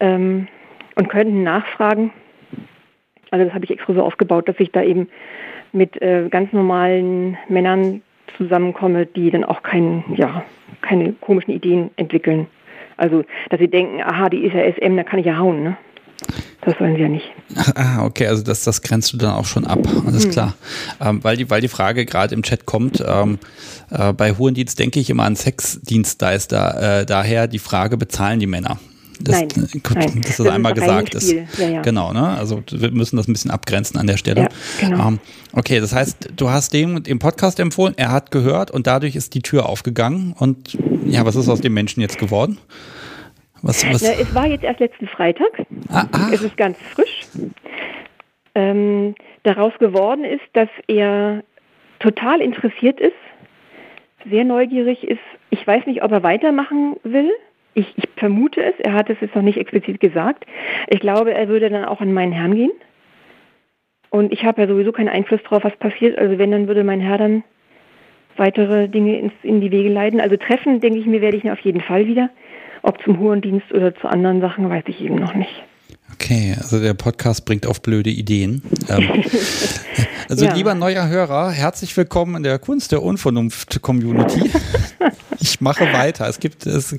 [0.00, 0.48] ähm,
[0.96, 2.12] und könnten nachfragen.
[3.30, 5.08] Also das habe ich extra so aufgebaut, dass ich da eben
[5.72, 8.02] mit äh, ganz normalen Männern
[8.36, 10.44] zusammenkomme, die dann auch kein, ja,
[10.80, 12.46] keine komischen Ideen entwickeln.
[12.96, 15.76] Also, dass sie denken, aha, die ist ja SM, da kann ich ja hauen, ne?
[16.62, 17.24] Das wollen sie ja nicht.
[17.74, 20.30] Ah, okay, also das, das grenzt du dann auch schon ab, alles hm.
[20.30, 20.54] klar.
[21.00, 23.38] Ähm, weil, die, weil die Frage gerade im Chat kommt, ähm,
[23.90, 28.78] äh, bei Hurendienst denke ich immer an Sexdienstleister, äh, daher die Frage, bezahlen die Männer?
[29.22, 29.48] Das, nein,
[29.82, 30.22] gut, nein.
[30.22, 31.32] dass das, einmal gesagt ist.
[31.32, 31.82] Ja, ja.
[31.82, 32.26] Genau, ne?
[32.26, 34.42] Also wir müssen das ein bisschen abgrenzen an der Stelle.
[34.42, 34.48] Ja,
[34.80, 35.08] genau.
[35.08, 35.18] Ähm,
[35.52, 39.34] okay, das heißt, du hast dem den Podcast empfohlen, er hat gehört und dadurch ist
[39.34, 40.34] die Tür aufgegangen.
[40.38, 42.58] Und ja, was ist aus dem Menschen jetzt geworden?
[43.62, 44.02] Was, was?
[44.02, 45.66] Na, es war jetzt erst letzten Freitag.
[45.90, 46.30] Ah, ah.
[46.32, 47.26] Es ist ganz frisch.
[48.54, 51.42] Ähm, daraus geworden ist, dass er
[51.98, 53.12] total interessiert ist,
[54.28, 55.20] sehr neugierig ist.
[55.50, 57.30] Ich weiß nicht, ob er weitermachen will.
[57.74, 58.74] Ich, ich vermute es.
[58.80, 60.44] Er hat es jetzt noch nicht explizit gesagt.
[60.88, 62.72] Ich glaube, er würde dann auch an meinen Herrn gehen.
[64.10, 66.18] Und ich habe ja sowieso keinen Einfluss darauf, was passiert.
[66.18, 67.44] Also wenn, dann würde mein Herr dann
[68.36, 70.20] weitere Dinge ins, in die Wege leiten.
[70.20, 72.30] Also treffen, denke ich mir, werde ich ihn auf jeden Fall wieder.
[72.82, 75.50] Ob zum Hurendienst oder zu anderen Sachen, weiß ich eben noch nicht.
[76.14, 78.62] Okay, also der Podcast bringt auf blöde Ideen.
[78.88, 79.22] Ähm,
[80.28, 80.54] also Ja.
[80.54, 84.50] lieber neuer Hörer, herzlich willkommen in der Kunst der Unvernunft-Community.
[85.42, 86.28] Ich mache weiter.
[86.28, 86.94] Es gibt, es,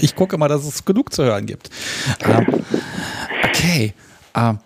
[0.00, 1.70] ich gucke mal, dass es genug zu hören gibt.
[2.24, 2.46] Ähm,
[3.44, 3.94] okay.
[4.36, 4.58] Ähm,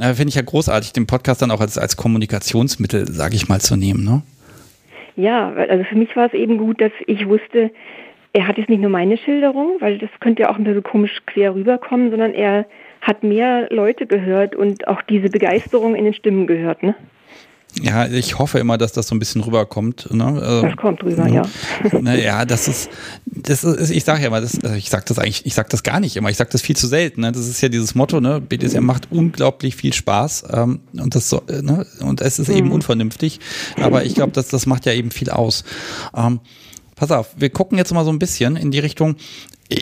[0.00, 3.60] äh, Finde ich ja großartig, den Podcast dann auch als, als Kommunikationsmittel, sage ich mal,
[3.60, 4.02] zu nehmen.
[4.02, 4.22] Ne?
[5.14, 7.70] Ja, also für mich war es eben gut, dass ich wusste,
[8.32, 11.22] er hat jetzt nicht nur meine Schilderung, weil das könnte ja auch ein bisschen komisch
[11.26, 12.66] quer rüberkommen, sondern er
[13.00, 16.82] hat mehr Leute gehört und auch diese Begeisterung in den Stimmen gehört.
[16.82, 16.94] Ne?
[17.80, 20.08] Ja, ich hoffe immer, dass das so ein bisschen rüberkommt.
[20.12, 20.24] Ne?
[20.24, 21.42] Also, Das kommt rüber, ja.
[22.00, 22.90] Naja, das ist,
[23.24, 25.82] das ist, ich sage ja immer, das, also ich sage das eigentlich, ich sage das
[25.82, 27.22] gar nicht immer, ich sage das viel zu selten.
[27.22, 27.32] Ne?
[27.32, 28.40] Das ist ja dieses Motto, ne?
[28.40, 31.86] BDSM macht unglaublich viel Spaß ähm, und das so, ne?
[32.00, 33.40] und es ist eben unvernünftig,
[33.80, 35.64] aber ich glaube, das, das macht ja eben viel aus.
[36.14, 36.40] Ähm,
[36.96, 39.16] pass auf, wir gucken jetzt mal so ein bisschen in die Richtung.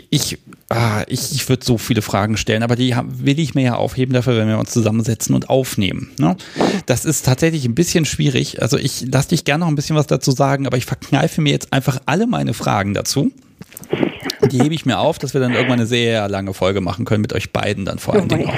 [0.09, 0.37] Ich,
[0.69, 4.13] ah, ich, ich würde so viele Fragen stellen, aber die will ich mir ja aufheben
[4.13, 6.11] dafür, wenn wir uns zusammensetzen und aufnehmen.
[6.17, 6.37] Ne?
[6.85, 8.61] Das ist tatsächlich ein bisschen schwierig.
[8.61, 11.51] Also ich lasse dich gerne noch ein bisschen was dazu sagen, aber ich verkneife mir
[11.51, 13.31] jetzt einfach alle meine Fragen dazu.
[14.49, 17.21] Die hebe ich mir auf, dass wir dann irgendwann eine sehr lange Folge machen können
[17.21, 18.53] mit euch beiden dann vor allen Dingen auch.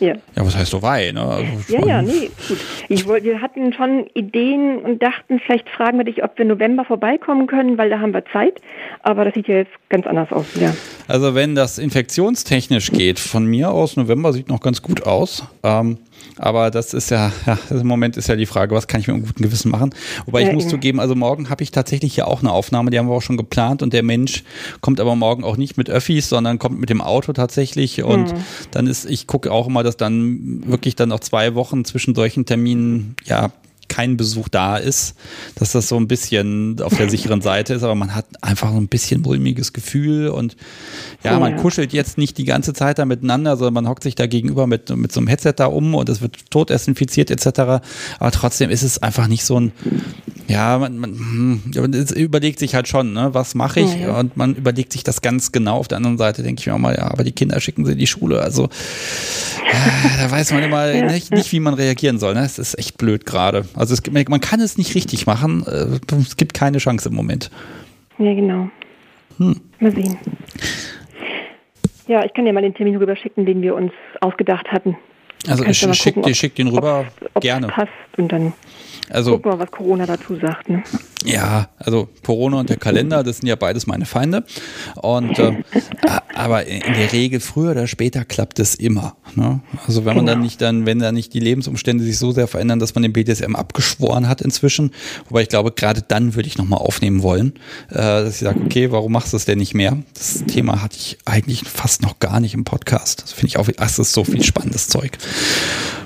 [0.00, 0.14] Ja.
[0.34, 1.14] Ja, was heißt so weit?
[1.14, 1.44] Ne?
[1.68, 2.58] Ja, ja, nee, gut.
[2.88, 6.84] Ich wollte, wir hatten schon Ideen und dachten, vielleicht fragen wir dich, ob wir November
[6.84, 8.60] vorbeikommen können, weil da haben wir Zeit.
[9.02, 10.74] Aber das sieht ja jetzt ganz anders aus, ja.
[11.08, 15.44] Also wenn das infektionstechnisch geht, von mir aus, November sieht noch ganz gut aus.
[15.62, 15.98] Ähm,
[16.38, 19.16] aber das ist ja, ja, im Moment ist ja die Frage, was kann ich mit
[19.16, 19.94] einem guten Gewissen machen?
[20.26, 20.70] Wobei ich Ja, muss eben.
[20.70, 23.36] zugeben, also morgen habe ich tatsächlich hier auch eine Aufnahme, die haben wir auch schon
[23.36, 24.44] geplant und der Mensch
[24.80, 28.38] kommt aber morgen auch nicht mit Öffis, sondern kommt mit dem Auto tatsächlich und Mhm.
[28.70, 32.44] dann ist, ich gucke auch immer, dass dann wirklich dann noch zwei Wochen zwischen solchen
[32.46, 33.50] Terminen, ja,
[33.88, 35.14] kein Besuch da ist,
[35.56, 38.76] dass das so ein bisschen auf der sicheren Seite ist, aber man hat einfach so
[38.78, 40.56] ein bisschen mulmiges Gefühl und
[41.24, 41.38] ja, Ja.
[41.40, 44.66] man kuschelt jetzt nicht die ganze Zeit da miteinander, sondern man hockt sich da gegenüber
[44.66, 47.46] mit, mit so einem Headset da um und es wird tot desinfiziert etc.
[48.18, 49.72] Aber trotzdem ist es einfach nicht so ein,
[50.48, 53.92] ja, man, man, hm, man überlegt sich halt schon, ne, was mache ich?
[53.94, 54.18] Ja, ja.
[54.18, 55.78] Und man überlegt sich das ganz genau.
[55.78, 57.92] Auf der anderen Seite denke ich mir auch mal, ja, aber die Kinder schicken sie
[57.92, 58.40] in die Schule.
[58.40, 62.34] Also äh, da weiß man immer Ja, nicht, nicht, wie man reagieren soll.
[62.34, 62.44] Ne?
[62.44, 63.64] Es ist echt blöd gerade.
[63.76, 65.64] Also es gibt, man kann es nicht richtig machen.
[65.66, 67.50] Äh, Es gibt keine Chance im Moment.
[68.18, 68.68] Ja, genau.
[69.38, 69.60] Hm.
[69.80, 70.16] Mal sehen.
[72.08, 74.96] Ja, ich kann dir mal den Termin rüberschicken, den wir uns ausgedacht hatten.
[75.48, 77.04] Also ich schick, gucken, dir- schick den rüber
[77.34, 77.66] ob's gerne.
[77.68, 78.52] passt und dann
[79.10, 80.68] Also gucken wir, was Corona dazu sagt.
[80.68, 80.82] Ne?
[81.26, 84.44] Ja, also Corona und der Kalender, das sind ja beides meine Feinde.
[84.94, 85.62] Und äh,
[86.34, 89.16] aber in der Regel früher oder später klappt es immer.
[89.34, 89.60] Ne?
[89.86, 92.78] Also wenn man dann nicht dann, wenn da nicht die Lebensumstände sich so sehr verändern,
[92.78, 94.92] dass man den BDSM abgeschworen hat inzwischen.
[95.28, 97.54] Wobei ich glaube, gerade dann würde ich nochmal aufnehmen wollen,
[97.90, 99.98] äh, dass ich sage, okay, warum machst du es denn nicht mehr?
[100.14, 103.22] Das Thema hatte ich eigentlich fast noch gar nicht im Podcast.
[103.22, 105.18] Das finde ich auch, das ist so viel spannendes Zeug.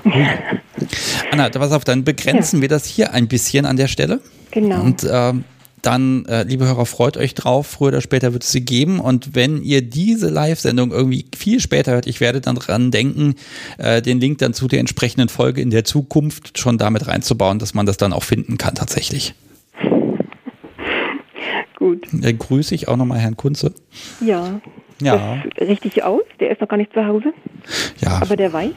[1.31, 4.19] Anna, pass auf, dann begrenzen wir das hier ein bisschen an der Stelle.
[4.51, 4.81] Genau.
[4.81, 5.43] Und ähm,
[5.81, 7.67] dann, äh, liebe Hörer, freut euch drauf.
[7.67, 8.99] Früher oder später wird es sie geben.
[8.99, 13.35] Und wenn ihr diese Live-Sendung irgendwie viel später hört, ich werde dann dran denken,
[13.77, 17.73] äh, den Link dann zu der entsprechenden Folge in der Zukunft schon damit reinzubauen, dass
[17.73, 19.33] man das dann auch finden kann tatsächlich.
[21.77, 22.07] Gut.
[22.11, 23.73] Dann grüße ich auch nochmal Herrn Kunze.
[24.23, 24.61] Ja.
[25.01, 26.21] Ja, Das richtig aus.
[26.39, 27.33] Der ist noch gar nicht zu Hause,
[27.99, 28.71] ja, aber der weiß.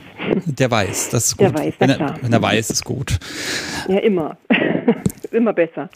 [0.47, 1.59] der weiß, das ist Der gut.
[1.59, 2.15] weiß, wenn, er, klar.
[2.21, 3.19] wenn er weiß, ist gut.
[3.89, 4.37] Ja, immer.
[5.33, 5.89] immer besser.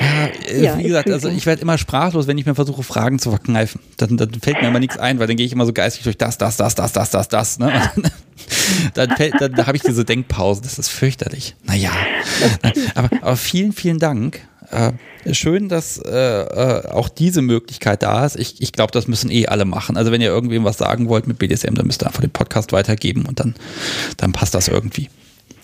[0.00, 2.82] Ja, äh, Ja, wie ich gesagt, also ich werde immer sprachlos, wenn ich mir versuche,
[2.82, 3.80] Fragen zu verkneifen.
[3.98, 6.16] Dann, dann fällt mir immer nichts ein, weil dann gehe ich immer so geistig durch
[6.16, 7.58] das, das, das, das, das, das, das.
[7.58, 7.72] Ne?
[8.94, 9.08] Dann,
[9.40, 10.62] dann habe ich diese Denkpause.
[10.62, 11.56] Das ist fürchterlich.
[11.64, 11.90] Naja,
[12.94, 14.40] aber, aber vielen, vielen Dank.
[14.70, 14.92] Äh,
[15.34, 16.10] schön, dass äh,
[16.42, 18.36] äh, auch diese Möglichkeit da ist.
[18.36, 19.96] Ich, ich glaube, das müssen eh alle machen.
[19.96, 22.72] Also wenn ihr irgendwem was sagen wollt mit BDSM, dann müsst ihr einfach den Podcast
[22.72, 23.54] weitergeben und dann,
[24.16, 25.08] dann passt das irgendwie.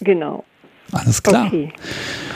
[0.01, 0.45] Genau.
[0.93, 1.47] Alles klar.
[1.47, 1.73] Okay.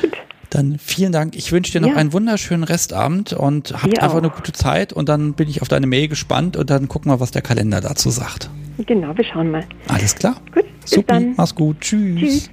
[0.02, 0.12] Gut.
[0.50, 1.36] Dann vielen Dank.
[1.36, 1.96] Ich wünsche dir noch Ja.
[1.96, 4.22] einen wunderschönen Restabend und habt Dir einfach auch.
[4.22, 7.20] eine gute Zeit und dann bin ich auf deine Mail gespannt und dann gucken wir,
[7.20, 8.48] was der Kalender dazu sagt.
[8.86, 9.64] Genau, wir schauen mal.
[9.88, 10.36] Alles klar?
[10.54, 11.34] Gut, dann.
[11.36, 11.80] mach's gut.
[11.80, 12.18] Tschüss.
[12.18, 12.50] Tschüss.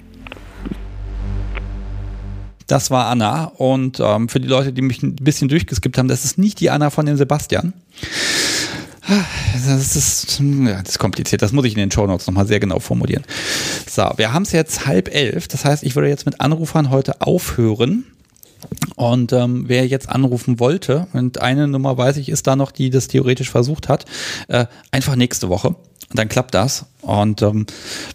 [2.67, 6.25] Das war Anna und ähm, für die Leute, die mich ein bisschen durchgeskippt haben, das
[6.25, 7.73] ist nicht die Anna von dem Sebastian.
[9.53, 11.41] Das ist, ja, das ist kompliziert.
[11.41, 13.23] Das muss ich in den Shownotes nochmal sehr genau formulieren.
[13.87, 15.47] So, wir haben es jetzt halb elf.
[15.47, 18.05] Das heißt, ich würde jetzt mit Anrufern heute aufhören.
[18.95, 22.89] Und ähm, wer jetzt anrufen wollte, und eine Nummer weiß ich, ist da noch, die
[22.89, 24.05] das theoretisch versucht hat,
[24.47, 25.75] äh, einfach nächste Woche.
[26.15, 26.85] Dann klappt das.
[27.01, 27.65] Und ähm,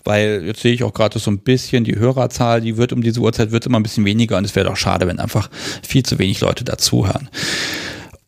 [0.05, 3.21] weil jetzt sehe ich auch gerade so ein bisschen die Hörerzahl, die wird um diese
[3.21, 5.49] Uhrzeit wird immer ein bisschen weniger und es wäre doch schade, wenn einfach
[5.83, 7.29] viel zu wenig Leute dazuhören.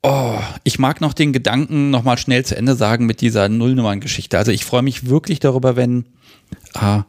[0.03, 4.37] Oh, ich mag noch den Gedanken nochmal schnell zu Ende sagen mit dieser Nullnummern-Geschichte.
[4.37, 6.07] Also ich freue mich wirklich darüber, wenn
[6.75, 7.01] äh,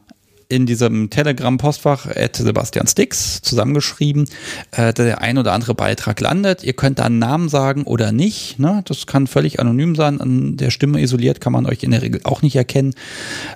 [0.50, 4.30] in diesem Telegram-Postfach at Sebastian Stix zusammengeschrieben,
[4.72, 6.64] äh, der ein oder andere Beitrag landet.
[6.64, 8.60] Ihr könnt da einen Namen sagen oder nicht.
[8.60, 8.82] Ne?
[8.86, 10.22] Das kann völlig anonym sein.
[10.22, 12.94] An der Stimme isoliert kann man euch in der Regel auch nicht erkennen.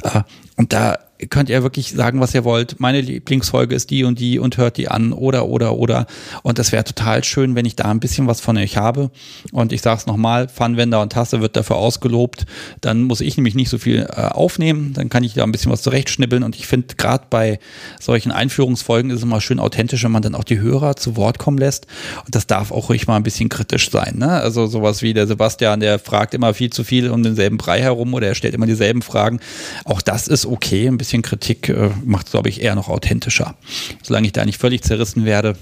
[0.03, 0.21] Äh,
[0.55, 0.97] und da
[1.29, 2.79] könnt ihr wirklich sagen, was ihr wollt.
[2.79, 6.05] Meine Lieblingsfolge ist die und die und hört die an oder oder oder.
[6.43, 9.09] Und das wäre total schön, wenn ich da ein bisschen was von euch habe.
[9.51, 12.45] Und ich sage es nochmal, Pfannwender und Tasse wird dafür ausgelobt.
[12.81, 14.93] Dann muss ich nämlich nicht so viel äh, aufnehmen.
[14.93, 16.43] Dann kann ich da ein bisschen was zurechtschnibbeln.
[16.43, 17.59] Und ich finde, gerade bei
[17.99, 21.39] solchen Einführungsfolgen ist es immer schön authentisch, wenn man dann auch die Hörer zu Wort
[21.39, 21.87] kommen lässt.
[22.25, 24.15] Und das darf auch ruhig mal ein bisschen kritisch sein.
[24.17, 24.29] Ne?
[24.29, 28.13] Also sowas wie der Sebastian, der fragt immer viel zu viel um denselben Brei herum
[28.13, 29.39] oder er stellt immer dieselben Fragen.
[29.83, 30.87] Auch das ist okay.
[30.87, 33.55] Ein bisschen Kritik äh, macht es, glaube ich, eher noch authentischer.
[34.03, 35.57] Solange ich da nicht völlig zerrissen werde,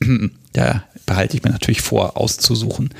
[0.52, 2.90] da behalte ich mir natürlich vor, auszusuchen.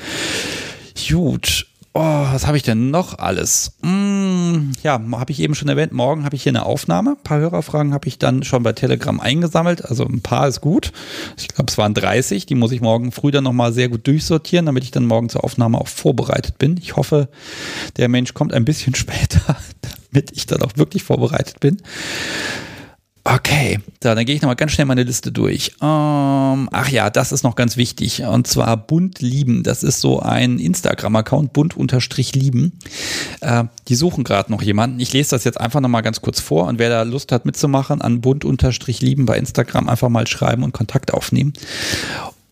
[1.09, 1.67] Gut.
[1.95, 3.73] Oh, was habe ich denn noch alles?
[3.83, 7.11] Mm, ja, habe ich eben schon erwähnt, morgen habe ich hier eine Aufnahme.
[7.11, 9.85] Ein paar Hörerfragen habe ich dann schon bei Telegram eingesammelt.
[9.85, 10.91] Also ein paar ist gut.
[11.37, 12.47] Ich glaube, es waren 30.
[12.47, 15.45] Die muss ich morgen früh dann nochmal sehr gut durchsortieren, damit ich dann morgen zur
[15.45, 16.79] Aufnahme auch vorbereitet bin.
[16.79, 17.29] Ich hoffe,
[17.99, 19.59] der Mensch kommt ein bisschen später,
[20.13, 21.79] damit ich dann auch wirklich vorbereitet bin.
[23.25, 25.77] Okay, so, dann gehe ich nochmal ganz schnell meine Liste durch.
[25.81, 28.25] Ähm, ach ja, das ist noch ganz wichtig.
[28.25, 29.63] Und zwar Bunt lieben.
[29.63, 32.73] Das ist so ein Instagram-Account, bunt-lieben.
[33.41, 34.99] Äh, die suchen gerade noch jemanden.
[34.99, 36.67] Ich lese das jetzt einfach nochmal ganz kurz vor.
[36.67, 41.15] Und wer da Lust hat mitzumachen, an bunt-lieben bei Instagram einfach mal schreiben und Kontakt
[41.15, 41.53] aufnehmen.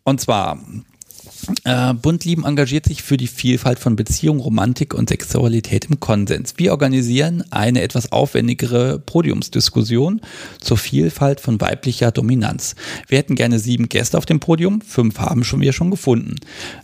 [0.05, 0.57] Und zwar
[1.65, 6.55] äh, Bundlieben engagiert sich für die Vielfalt von Beziehung, Romantik und Sexualität im Konsens.
[6.57, 10.21] Wir organisieren eine etwas aufwendigere Podiumsdiskussion
[10.61, 12.75] zur Vielfalt von weiblicher Dominanz.
[13.09, 16.37] Wir hätten gerne sieben Gäste auf dem Podium, fünf haben schon wir schon gefunden.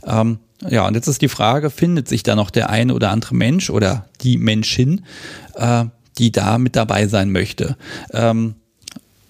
[0.07, 0.39] Ähm,
[0.69, 3.71] ja, und jetzt ist die Frage, findet sich da noch der eine oder andere Mensch
[3.71, 5.05] oder die Menschin,
[5.55, 5.85] äh,
[6.19, 7.77] die da mit dabei sein möchte?
[8.13, 8.55] Ähm,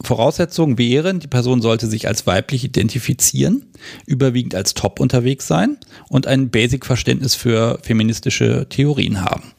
[0.07, 3.67] Voraussetzungen wären, die Person sollte sich als weiblich identifizieren,
[4.07, 5.79] überwiegend als Top unterwegs sein
[6.09, 9.53] und ein Basic-Verständnis für feministische Theorien haben.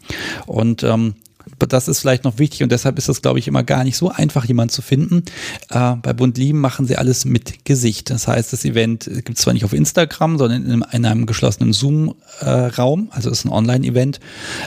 [0.45, 1.15] Und ähm,
[1.59, 4.09] das ist vielleicht noch wichtig und deshalb ist es, glaube ich, immer gar nicht so
[4.09, 5.23] einfach, jemanden zu finden.
[5.69, 8.09] Äh, bei Bund Lieben machen sie alles mit Gesicht.
[8.09, 11.25] Das heißt, das Event gibt es zwar nicht auf Instagram, sondern in einem, in einem
[11.25, 14.19] geschlossenen Zoom-Raum, also ist ein Online-Event,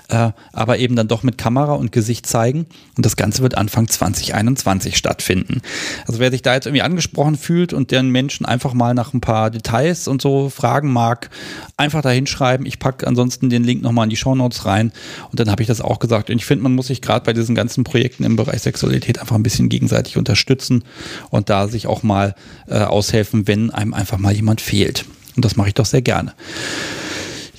[0.08, 2.66] äh, aber eben dann doch mit Kamera und Gesicht zeigen.
[2.96, 5.62] Und das Ganze wird Anfang 2021 stattfinden.
[6.06, 9.20] Also wer sich da jetzt irgendwie angesprochen fühlt und deren Menschen einfach mal nach ein
[9.20, 11.30] paar Details und so fragen mag,
[11.76, 12.66] einfach da hinschreiben.
[12.66, 14.92] Ich packe ansonsten den Link nochmal in die Shownotes rein
[15.30, 16.30] und dann habe ich das auch gesagt.
[16.30, 19.36] Und ich finde, man muss sich gerade bei diesen ganzen Projekten im Bereich Sexualität einfach
[19.36, 20.84] ein bisschen gegenseitig unterstützen
[21.30, 22.34] und da sich auch mal
[22.68, 25.04] äh, aushelfen, wenn einem einfach mal jemand fehlt.
[25.36, 26.34] Und das mache ich doch sehr gerne.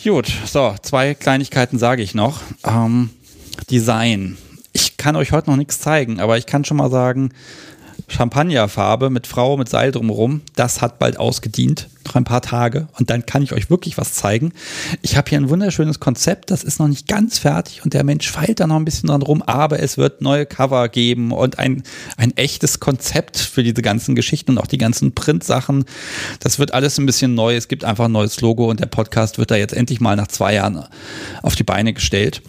[0.04, 2.42] Gut, so, zwei Kleinigkeiten sage ich noch.
[2.66, 3.12] Ähm,
[3.70, 4.38] Design.
[4.74, 7.32] Ich kann euch heute noch nichts zeigen, aber ich kann schon mal sagen,
[8.12, 13.10] Champagnerfarbe mit Frau mit Seil drumherum, das hat bald ausgedient, noch ein paar Tage und
[13.10, 14.54] dann kann ich euch wirklich was zeigen.
[15.02, 18.30] Ich habe hier ein wunderschönes Konzept, das ist noch nicht ganz fertig und der Mensch
[18.30, 21.84] feilt da noch ein bisschen dran rum, aber es wird neue Cover geben und ein,
[22.18, 25.86] ein echtes Konzept für diese ganzen Geschichten und auch die ganzen Printsachen.
[26.40, 29.38] Das wird alles ein bisschen neu, es gibt einfach ein neues Logo und der Podcast
[29.38, 30.84] wird da jetzt endlich mal nach zwei Jahren
[31.42, 32.42] auf die Beine gestellt.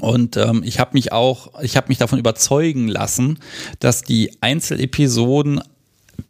[0.00, 3.38] Und ähm, ich habe mich auch, ich habe mich davon überzeugen lassen,
[3.80, 5.60] dass die Einzelepisoden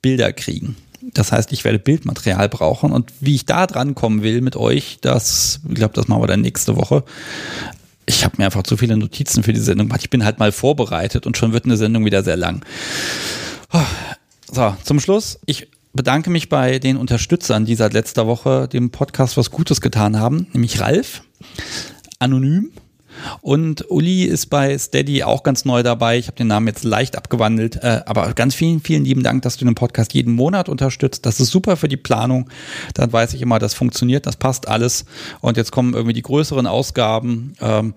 [0.01, 0.77] Bilder kriegen.
[1.03, 4.99] Das heißt, ich werde Bildmaterial brauchen und wie ich da dran kommen will mit euch,
[5.01, 7.05] das, ich glaube, das machen wir dann nächste Woche.
[8.07, 10.03] Ich habe mir einfach zu viele Notizen für die Sendung gemacht.
[10.03, 12.65] Ich bin halt mal vorbereitet und schon wird eine Sendung wieder sehr lang.
[14.51, 19.37] So, zum Schluss, ich bedanke mich bei den Unterstützern, die seit letzter Woche dem Podcast
[19.37, 21.23] was Gutes getan haben, nämlich Ralf,
[22.19, 22.71] Anonym,
[23.41, 26.19] Und Uli ist bei Steady auch ganz neu dabei.
[26.19, 27.77] Ich habe den Namen jetzt leicht abgewandelt.
[27.77, 31.27] Äh, aber ganz vielen, vielen lieben Dank, dass du den Podcast jeden Monat unterstützt.
[31.27, 32.49] Das ist super für die Planung.
[32.95, 35.05] Dann weiß ich immer, das funktioniert, das passt alles.
[35.41, 37.55] Und jetzt kommen irgendwie die größeren Ausgaben.
[37.61, 37.95] Ähm,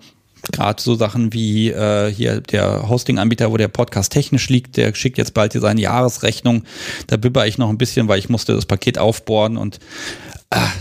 [0.52, 5.16] Gerade so Sachen wie äh, hier der Hosting-Anbieter, wo der Podcast technisch liegt, der schickt
[5.16, 6.64] jetzt bald hier seine Jahresrechnung.
[7.06, 9.78] Da bibber ich noch ein bisschen, weil ich musste das Paket aufbohren und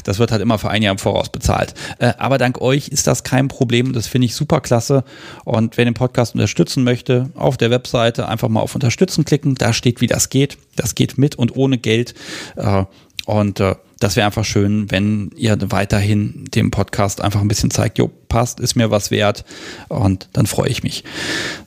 [0.03, 1.73] das wird halt immer für ein Jahr im Voraus bezahlt.
[1.99, 3.93] Äh, aber dank euch ist das kein Problem.
[3.93, 5.03] Das finde ich super klasse.
[5.45, 9.55] Und wer den Podcast unterstützen möchte, auf der Webseite einfach mal auf Unterstützen klicken.
[9.55, 10.57] Da steht, wie das geht.
[10.75, 12.13] Das geht mit und ohne Geld.
[12.55, 12.85] Äh,
[13.25, 17.97] und äh, das wäre einfach schön, wenn ihr weiterhin dem Podcast einfach ein bisschen zeigt,
[17.97, 19.45] jo, passt, ist mir was wert.
[19.87, 21.05] Und dann freue ich mich.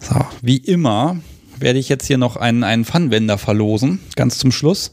[0.00, 1.16] So, wie immer
[1.58, 4.90] werde ich jetzt hier noch einen, einen Funwender verlosen, ganz zum Schluss.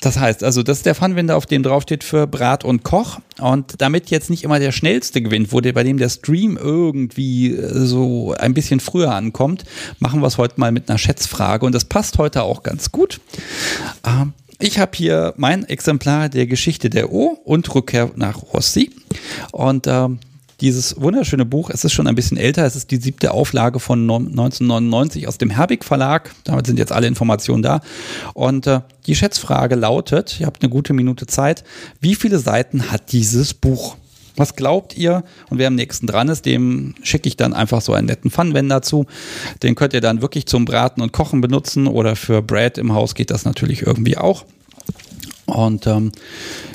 [0.00, 3.18] Das heißt, also das ist der Pfannenwender, auf dem draufsteht für Brat und Koch.
[3.38, 7.52] Und damit jetzt nicht immer der schnellste gewinnt, wo der, bei dem der Stream irgendwie
[7.52, 9.64] äh, so ein bisschen früher ankommt,
[9.98, 11.66] machen wir es heute mal mit einer Schätzfrage.
[11.66, 13.20] Und das passt heute auch ganz gut.
[14.06, 18.90] Ähm, ich habe hier mein Exemplar der Geschichte der O und Rückkehr nach Rossi.
[19.52, 20.18] Und ähm,
[20.60, 21.70] dieses wunderschöne Buch.
[21.70, 22.64] Es ist schon ein bisschen älter.
[22.64, 26.34] Es ist die siebte Auflage von 1999 aus dem Herbig Verlag.
[26.44, 27.80] Damit sind jetzt alle Informationen da.
[28.34, 31.64] Und äh, die Schätzfrage lautet, ihr habt eine gute Minute Zeit,
[32.00, 33.96] wie viele Seiten hat dieses Buch?
[34.36, 35.24] Was glaubt ihr?
[35.48, 38.82] Und wer am nächsten dran ist, dem schicke ich dann einfach so einen netten Pfannenwender
[38.82, 39.06] zu.
[39.62, 43.14] Den könnt ihr dann wirklich zum Braten und Kochen benutzen oder für Brad im Haus
[43.14, 44.44] geht das natürlich irgendwie auch.
[45.46, 46.12] Und ähm,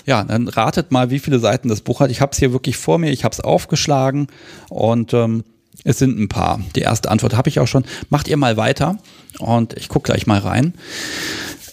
[0.06, 2.10] ja, dann ratet mal, wie viele Seiten das Buch hat.
[2.10, 4.27] Ich habe es hier wirklich vor mir, ich habe es aufgeschlagen
[4.69, 5.43] und ähm,
[5.84, 6.61] es sind ein paar.
[6.76, 7.85] Die erste Antwort habe ich auch schon.
[8.10, 8.98] Macht ihr mal weiter
[9.39, 10.73] und ich gucke gleich mal rein.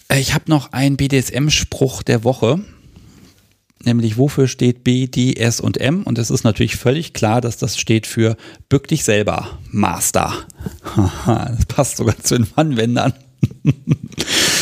[0.09, 2.61] Äh, ich habe noch einen BDSM-Spruch der Woche.
[3.85, 6.03] Nämlich, wofür steht B, D, S und M?
[6.03, 8.37] Und es ist natürlich völlig klar, dass das steht für
[8.69, 10.35] Bück dich selber, Master.
[11.27, 13.13] das passt sogar zu den Anwendern.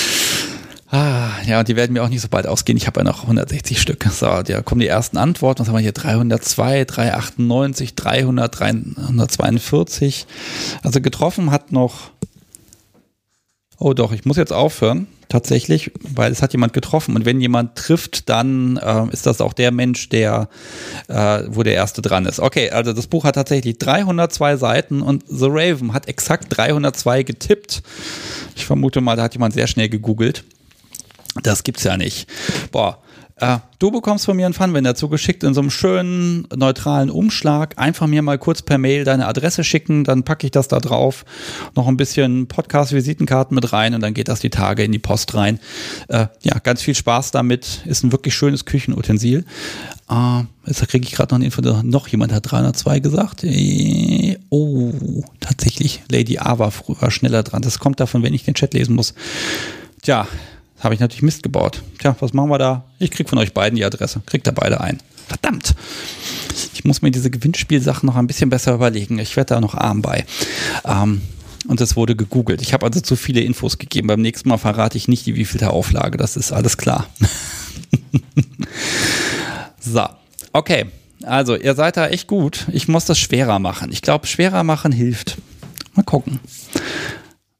[0.98, 2.78] Ah, ja, die werden mir auch nicht so bald ausgehen.
[2.78, 4.02] Ich habe ja noch 160 Stück.
[4.04, 5.60] So, da kommen die ersten Antworten.
[5.60, 5.92] Was haben wir hier?
[5.92, 10.26] 302, 398, 300, 342.
[10.82, 12.12] Also getroffen hat noch.
[13.78, 15.06] Oh doch, ich muss jetzt aufhören.
[15.28, 17.14] Tatsächlich, weil es hat jemand getroffen.
[17.14, 20.48] Und wenn jemand trifft, dann äh, ist das auch der Mensch, der,
[21.08, 22.40] äh, wo der Erste dran ist.
[22.40, 27.82] Okay, also das Buch hat tatsächlich 302 Seiten und The Raven hat exakt 302 getippt.
[28.54, 30.44] Ich vermute mal, da hat jemand sehr schnell gegoogelt.
[31.42, 32.28] Das gibt's ja nicht.
[32.72, 32.98] Boah.
[33.38, 37.74] Äh, du bekommst von mir einen Funwender zugeschickt in so einem schönen, neutralen Umschlag.
[37.76, 41.26] Einfach mir mal kurz per Mail deine Adresse schicken, dann packe ich das da drauf.
[41.74, 45.34] Noch ein bisschen Podcast-Visitenkarten mit rein und dann geht das die Tage in die Post
[45.34, 45.60] rein.
[46.08, 47.82] Äh, ja, ganz viel Spaß damit.
[47.84, 49.44] Ist ein wirklich schönes Küchenutensil.
[50.08, 53.44] Äh, jetzt kriege ich gerade noch eine Info, noch jemand hat 302 gesagt.
[53.44, 54.92] Äh, oh,
[55.40, 57.60] tatsächlich, Lady A war früher schneller dran.
[57.60, 59.12] Das kommt davon, wenn ich den Chat lesen muss.
[60.00, 60.26] Tja,
[60.80, 61.82] habe ich natürlich Mist gebaut.
[61.98, 62.84] Tja, was machen wir da?
[62.98, 64.20] Ich krieg von euch beiden die Adresse.
[64.26, 64.98] Kriegt da beide ein.
[65.26, 65.74] Verdammt.
[66.74, 69.18] Ich muss mir diese Gewinnspielsachen noch ein bisschen besser überlegen.
[69.18, 70.24] Ich werde da noch arm bei.
[70.84, 71.22] Ähm,
[71.66, 72.62] und es wurde gegoogelt.
[72.62, 74.06] Ich habe also zu viele Infos gegeben.
[74.06, 76.16] Beim nächsten Mal verrate ich nicht die wievielte Auflage.
[76.16, 77.06] Das ist alles klar.
[79.80, 80.06] so,
[80.52, 80.86] okay.
[81.24, 82.66] Also, ihr seid da echt gut.
[82.70, 83.90] Ich muss das schwerer machen.
[83.90, 85.38] Ich glaube, schwerer machen hilft.
[85.94, 86.38] Mal gucken.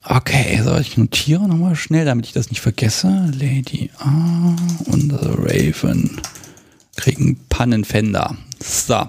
[0.08, 3.08] Okay, so ich notiere nochmal schnell, damit ich das nicht vergesse.
[3.32, 4.54] Lady A
[4.86, 6.20] und Raven
[6.94, 8.36] kriegen Pannenfender.
[8.62, 9.08] So.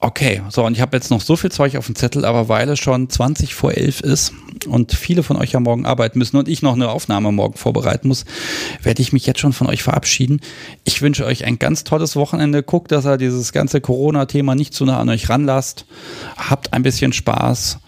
[0.00, 2.68] Okay, so und ich habe jetzt noch so viel Zeug auf dem Zettel, aber weil
[2.68, 4.32] es schon 20 vor 11 ist
[4.68, 8.08] und viele von euch ja morgen arbeiten müssen und ich noch eine Aufnahme morgen vorbereiten
[8.08, 8.26] muss,
[8.82, 10.40] werde ich mich jetzt schon von euch verabschieden.
[10.84, 12.62] Ich wünsche euch ein ganz tolles Wochenende.
[12.62, 15.86] Guckt, dass ihr dieses ganze Corona-Thema nicht zu nah an euch ranlasst.
[16.36, 17.78] Habt ein bisschen Spaß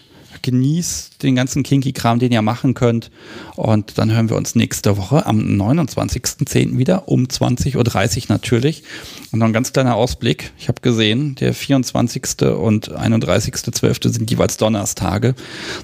[0.41, 3.11] genießt den ganzen Kinky-Kram, den ihr machen könnt.
[3.55, 6.77] Und dann hören wir uns nächste Woche am 29.10.
[6.77, 7.75] wieder um 20.30
[8.17, 8.83] Uhr natürlich.
[9.31, 10.51] Und noch ein ganz kleiner Ausblick.
[10.57, 12.41] Ich habe gesehen, der 24.
[12.57, 14.09] und 31.12.
[14.09, 15.35] sind jeweils Donnerstage.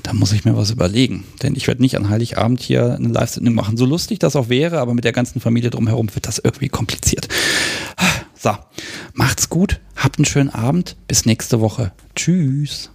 [0.04, 1.24] Da muss ich mir was überlegen.
[1.44, 3.78] Denn ich werde nicht an Heiligabend hier eine Live-Sendung machen.
[3.78, 7.28] So lustig das auch wäre, aber mit der ganzen Familie drumherum wird das irgendwie kompliziert.
[8.40, 8.52] So,
[9.14, 11.92] macht's gut, habt einen schönen Abend, bis nächste Woche.
[12.16, 12.92] Tschüss.